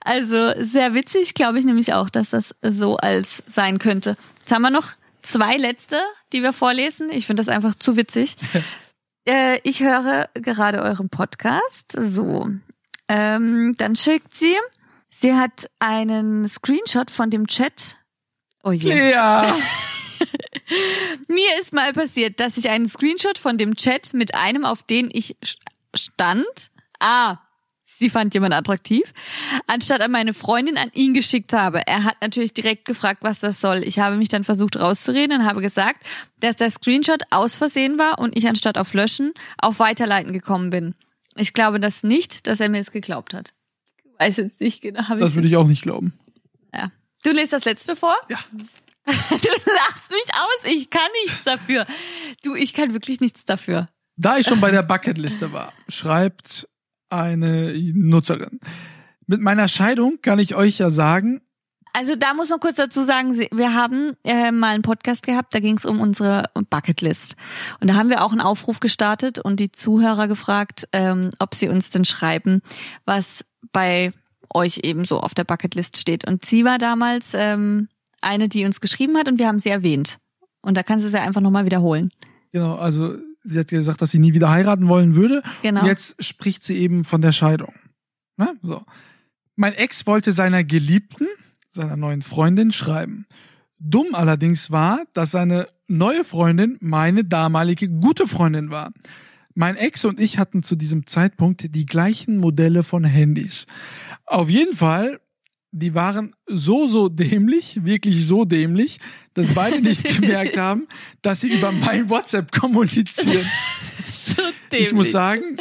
Also 0.01 0.53
sehr 0.57 0.94
witzig, 0.94 1.35
glaube 1.35 1.59
ich 1.59 1.66
nämlich 1.66 1.92
auch, 1.92 2.09
dass 2.09 2.31
das 2.31 2.55
so 2.62 2.96
als 2.96 3.42
sein 3.46 3.79
könnte. 3.79 4.16
Jetzt 4.40 4.53
haben 4.53 4.62
wir 4.62 4.70
noch 4.70 4.92
zwei 5.20 5.57
letzte, 5.57 6.01
die 6.33 6.42
wir 6.42 6.55
vorlesen. 6.55 7.11
Ich 7.11 7.27
finde 7.27 7.42
das 7.42 7.55
einfach 7.55 7.75
zu 7.75 7.96
witzig. 7.96 8.37
äh, 9.29 9.59
ich 9.64 9.81
höre 9.81 10.31
gerade 10.35 10.81
euren 10.81 11.11
Podcast. 11.11 11.92
So. 11.92 12.48
Ähm, 13.09 13.75
dann 13.77 13.96
schickt 13.96 14.35
sie. 14.35 14.57
Sie 15.11 15.35
hat 15.35 15.68
einen 15.79 16.48
Screenshot 16.48 17.11
von 17.11 17.29
dem 17.29 17.46
Chat. 17.46 17.96
Oh 18.62 18.72
je. 18.72 19.11
Ja. 19.11 19.55
Mir 21.29 21.61
ist 21.61 21.73
mal 21.73 21.92
passiert, 21.92 22.40
dass 22.40 22.57
ich 22.57 22.68
einen 22.68 22.88
Screenshot 22.88 23.38
von 23.38 23.59
dem 23.59 23.75
Chat 23.77 24.14
mit 24.14 24.35
einem, 24.35 24.64
auf 24.64 24.83
den 24.83 25.11
ich 25.12 25.37
stand, 25.95 26.71
ah, 27.01 27.38
sie 27.99 28.11
fand 28.11 28.35
jemand 28.35 28.55
attraktiv, 28.55 29.12
anstatt 29.66 30.01
an 30.01 30.11
meine 30.11 30.35
Freundin 30.35 30.77
an 30.77 30.90
ihn 30.95 31.14
geschickt 31.14 31.53
habe. 31.53 31.87
Er 31.87 32.05
hat 32.05 32.16
natürlich 32.21 32.53
direkt 32.53 32.85
gefragt, 32.85 33.18
was 33.23 33.40
das 33.40 33.61
soll. 33.61 33.85
Ich 33.85 33.99
habe 33.99 34.16
mich 34.16 34.29
dann 34.29 34.45
versucht 34.45 34.79
rauszureden 34.79 35.40
und 35.40 35.47
habe 35.47 35.61
gesagt, 35.61 36.05
dass 36.40 36.57
der 36.57 36.71
Screenshot 36.71 37.23
aus 37.31 37.57
Versehen 37.57 37.99
war 37.99 38.18
und 38.18 38.37
ich 38.37 38.49
anstatt 38.49 38.79
auf 38.79 38.95
Löschen 38.95 39.33
auf 39.59 39.79
Weiterleiten 39.79 40.33
gekommen 40.33 40.71
bin. 40.71 40.95
Ich 41.37 41.55
glaube 41.55 41.81
das 41.81 42.03
nicht, 42.03 42.47
dass 42.47 42.61
er 42.61 42.68
mir 42.68 42.81
es 42.81 42.90
geglaubt 42.90 43.35
hat. 43.35 43.55
Ich 44.05 44.18
weiß 44.18 44.37
jetzt 44.38 44.61
nicht 44.61 44.83
genau. 44.83 45.03
Das 45.16 45.35
würde 45.35 45.49
ich 45.49 45.57
auch 45.57 45.66
nicht 45.66 45.83
glauben. 45.83 46.18
ja. 46.75 46.90
Du 47.25 47.31
lest 47.31 47.53
das 47.53 47.64
letzte 47.64 47.95
vor? 47.95 48.16
Ja. 48.29 48.38
Du 49.31 49.73
lachst 49.73 50.11
mich 50.11 50.35
aus, 50.35 50.71
ich 50.73 50.91
kann 50.91 51.09
nichts 51.25 51.45
dafür. 51.45 51.87
Du, 52.43 52.55
ich 52.55 52.73
kann 52.73 52.93
wirklich 52.93 53.21
nichts 53.21 53.45
dafür. 53.45 53.87
Da 54.17 54.38
ich 54.38 54.47
schon 54.47 54.61
bei 54.61 54.71
der 54.71 54.83
Bucketliste 54.83 55.53
war, 55.53 55.73
schreibt 55.88 56.69
eine 57.09 57.73
Nutzerin. 57.95 58.61
Mit 59.27 59.41
meiner 59.41 59.69
Scheidung 59.69 60.21
kann 60.23 60.38
ich 60.38 60.55
euch 60.55 60.79
ja 60.79 60.91
sagen, 60.91 61.41
Also 61.95 62.15
da 62.17 62.33
muss 62.35 62.49
man 62.49 62.61
kurz 62.61 62.77
dazu 62.77 63.03
sagen, 63.03 63.37
wir 63.38 63.75
haben 63.75 64.17
äh, 64.25 64.51
mal 64.53 64.75
einen 64.75 64.83
Podcast 64.83 65.27
gehabt, 65.27 65.55
da 65.55 65.61
ging 65.61 65.77
es 65.77 65.85
um 65.85 66.01
unsere 66.01 66.45
Bucketlist. 66.71 67.37
Und 67.81 67.88
da 67.88 67.95
haben 67.95 68.09
wir 68.09 68.23
auch 68.23 68.33
einen 68.33 68.41
Aufruf 68.41 68.81
gestartet 68.81 69.38
und 69.38 69.61
die 69.61 69.73
Zuhörer 69.73 70.29
gefragt, 70.29 70.88
ähm, 70.93 71.31
ob 71.38 71.55
sie 71.55 71.69
uns 71.69 71.91
denn 71.91 72.05
schreiben, 72.05 72.61
was 73.05 73.45
bei 73.73 74.12
euch 74.55 74.81
eben 74.85 75.05
so 75.05 75.21
auf 75.21 75.35
der 75.35 75.45
Bucketlist 75.45 75.99
steht. 75.99 76.27
Und 76.27 76.45
sie 76.45 76.65
war 76.65 76.79
damals 76.79 77.31
ähm, 77.35 77.88
eine, 78.23 78.49
die 78.49 78.65
uns 78.65 78.81
geschrieben 78.81 79.17
hat 79.17 79.29
und 79.29 79.39
wir 79.39 79.49
haben 79.49 79.59
sie 79.59 79.69
erwähnt. 79.69 80.19
Und 80.63 80.77
da 80.77 80.83
kannst 80.83 81.05
du 81.05 81.11
sie 81.11 81.21
einfach 81.21 81.41
nochmal 81.41 81.65
wiederholen. 81.65 82.11
genau, 82.53 82.77
also 82.77 83.17
sie 83.43 83.59
hat 83.59 83.69
gesagt, 83.69 84.01
dass 84.03 84.11
sie 84.11 84.19
nie 84.19 84.35
wieder 84.35 84.51
heiraten 84.51 84.89
wollen 84.89 85.15
würde. 85.15 85.43
Genau. 85.63 85.81
Und 85.81 85.87
jetzt 85.87 86.23
spricht 86.25 86.63
sie 86.63 86.77
eben 86.77 87.05
von 87.05 87.21
der 87.21 87.33
Scheidung. 87.33 87.75
Ne? 88.37 88.55
So. 88.63 88.83
Mein 89.57 89.75
Ex 89.75 90.07
wollte 90.07 90.33
seiner 90.33 90.65
Geliebten, 90.65 91.27
seiner 91.73 91.97
neuen 91.97 92.23
Freundin, 92.23 92.71
schreiben. 92.71 93.27
Dumm 93.79 94.15
allerdings 94.15 94.71
war, 94.71 95.03
dass 95.13 95.33
seine 95.33 95.67
neue 95.89 96.25
Freundin 96.25 96.79
meine 96.81 97.25
damalige 97.25 97.89
gute 97.89 98.29
Freundin 98.29 98.71
war. 98.71 98.93
Mein 99.55 99.77
Ex 99.77 100.05
und 100.05 100.21
ich 100.21 100.39
hatten 100.39 100.63
zu 100.63 100.77
diesem 100.77 101.07
Zeitpunkt 101.07 101.75
die 101.75 101.85
gleichen 101.85 102.39
Modelle 102.39 102.85
von 102.85 103.05
Handys. 103.05 103.67
Auf 104.25 104.49
jeden 104.49 104.75
Fall, 104.75 105.21
die 105.73 105.95
waren 105.95 106.35
so, 106.47 106.87
so 106.87 107.09
dämlich, 107.09 107.85
wirklich 107.85 108.27
so 108.27 108.45
dämlich, 108.45 109.01
dass 109.35 109.55
beide 109.55 109.81
nicht 109.83 110.05
gemerkt 110.05 110.57
haben, 110.57 110.87
dass 111.23 111.41
sie 111.41 111.53
über 111.53 111.73
mein 111.73 112.09
WhatsApp 112.09 112.53
kommunizieren. 112.53 113.47
so 114.07 114.43
Ich 114.73 114.93
muss 114.93 115.11
sagen, 115.11 115.57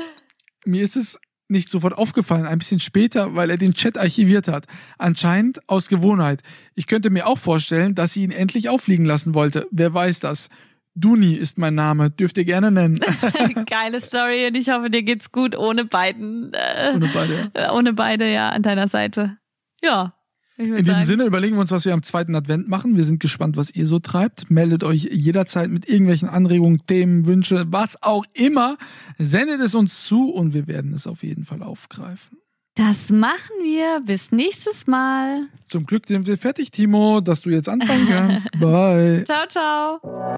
mir 0.65 0.83
ist 0.83 0.95
es 0.97 1.19
nicht 1.47 1.69
sofort 1.69 1.97
aufgefallen, 1.97 2.45
ein 2.45 2.59
bisschen 2.59 2.79
später, 2.79 3.35
weil 3.35 3.49
er 3.49 3.57
den 3.57 3.73
Chat 3.73 3.97
archiviert 3.97 4.47
hat. 4.47 4.65
Anscheinend 4.97 5.59
aus 5.69 5.87
Gewohnheit. 5.87 6.41
Ich 6.75 6.87
könnte 6.87 7.09
mir 7.09 7.27
auch 7.27 7.37
vorstellen, 7.37 7.93
dass 7.95 8.13
sie 8.13 8.23
ihn 8.23 8.31
endlich 8.31 8.69
auffliegen 8.69 9.05
lassen 9.05 9.33
wollte. 9.33 9.67
Wer 9.71 9.93
weiß 9.93 10.21
das? 10.21 10.47
Duni 10.93 11.33
ist 11.33 11.57
mein 11.57 11.75
Name, 11.75 12.09
dürft 12.09 12.37
ihr 12.37 12.45
gerne 12.45 12.69
nennen. 12.71 12.99
Geile 13.69 14.01
Story 14.01 14.47
und 14.47 14.55
ich 14.55 14.69
hoffe, 14.69 14.89
dir 14.89 15.03
geht's 15.03 15.31
gut 15.31 15.57
ohne 15.57 15.85
beiden. 15.85 16.51
Äh, 16.53 16.91
Ohne 16.95 17.09
beide. 17.13 17.51
äh, 17.53 17.69
ohne 17.69 17.93
beide, 17.93 18.31
ja, 18.31 18.49
an 18.49 18.61
deiner 18.61 18.89
Seite. 18.89 19.37
Ja. 19.83 20.13
In 20.57 20.75
diesem 20.75 20.85
sagen. 20.85 21.05
Sinne 21.05 21.25
überlegen 21.25 21.55
wir 21.55 21.61
uns, 21.61 21.71
was 21.71 21.85
wir 21.85 21.93
am 21.93 22.03
zweiten 22.03 22.35
Advent 22.35 22.67
machen. 22.67 22.95
Wir 22.95 23.03
sind 23.03 23.19
gespannt, 23.19 23.57
was 23.57 23.71
ihr 23.71 23.87
so 23.87 23.99
treibt. 23.99 24.51
Meldet 24.51 24.83
euch 24.83 25.03
jederzeit 25.11 25.71
mit 25.71 25.89
irgendwelchen 25.89 26.29
Anregungen, 26.29 26.79
Themen, 26.85 27.25
Wünsche, 27.25 27.65
was 27.69 28.01
auch 28.03 28.25
immer. 28.33 28.77
Sendet 29.17 29.59
es 29.61 29.73
uns 29.73 30.05
zu 30.05 30.29
und 30.29 30.53
wir 30.53 30.67
werden 30.67 30.93
es 30.93 31.07
auf 31.07 31.23
jeden 31.23 31.45
Fall 31.45 31.63
aufgreifen. 31.63 32.37
Das 32.75 33.09
machen 33.09 33.55
wir. 33.63 34.01
Bis 34.05 34.31
nächstes 34.31 34.87
Mal. 34.87 35.47
Zum 35.67 35.85
Glück 35.85 36.07
sind 36.07 36.27
wir 36.27 36.37
fertig, 36.37 36.71
Timo, 36.71 37.21
dass 37.21 37.41
du 37.41 37.49
jetzt 37.49 37.67
anfangen 37.67 38.07
kannst. 38.07 38.51
Bye. 38.59 39.23
Ciao, 39.25 39.47
ciao. 39.47 40.37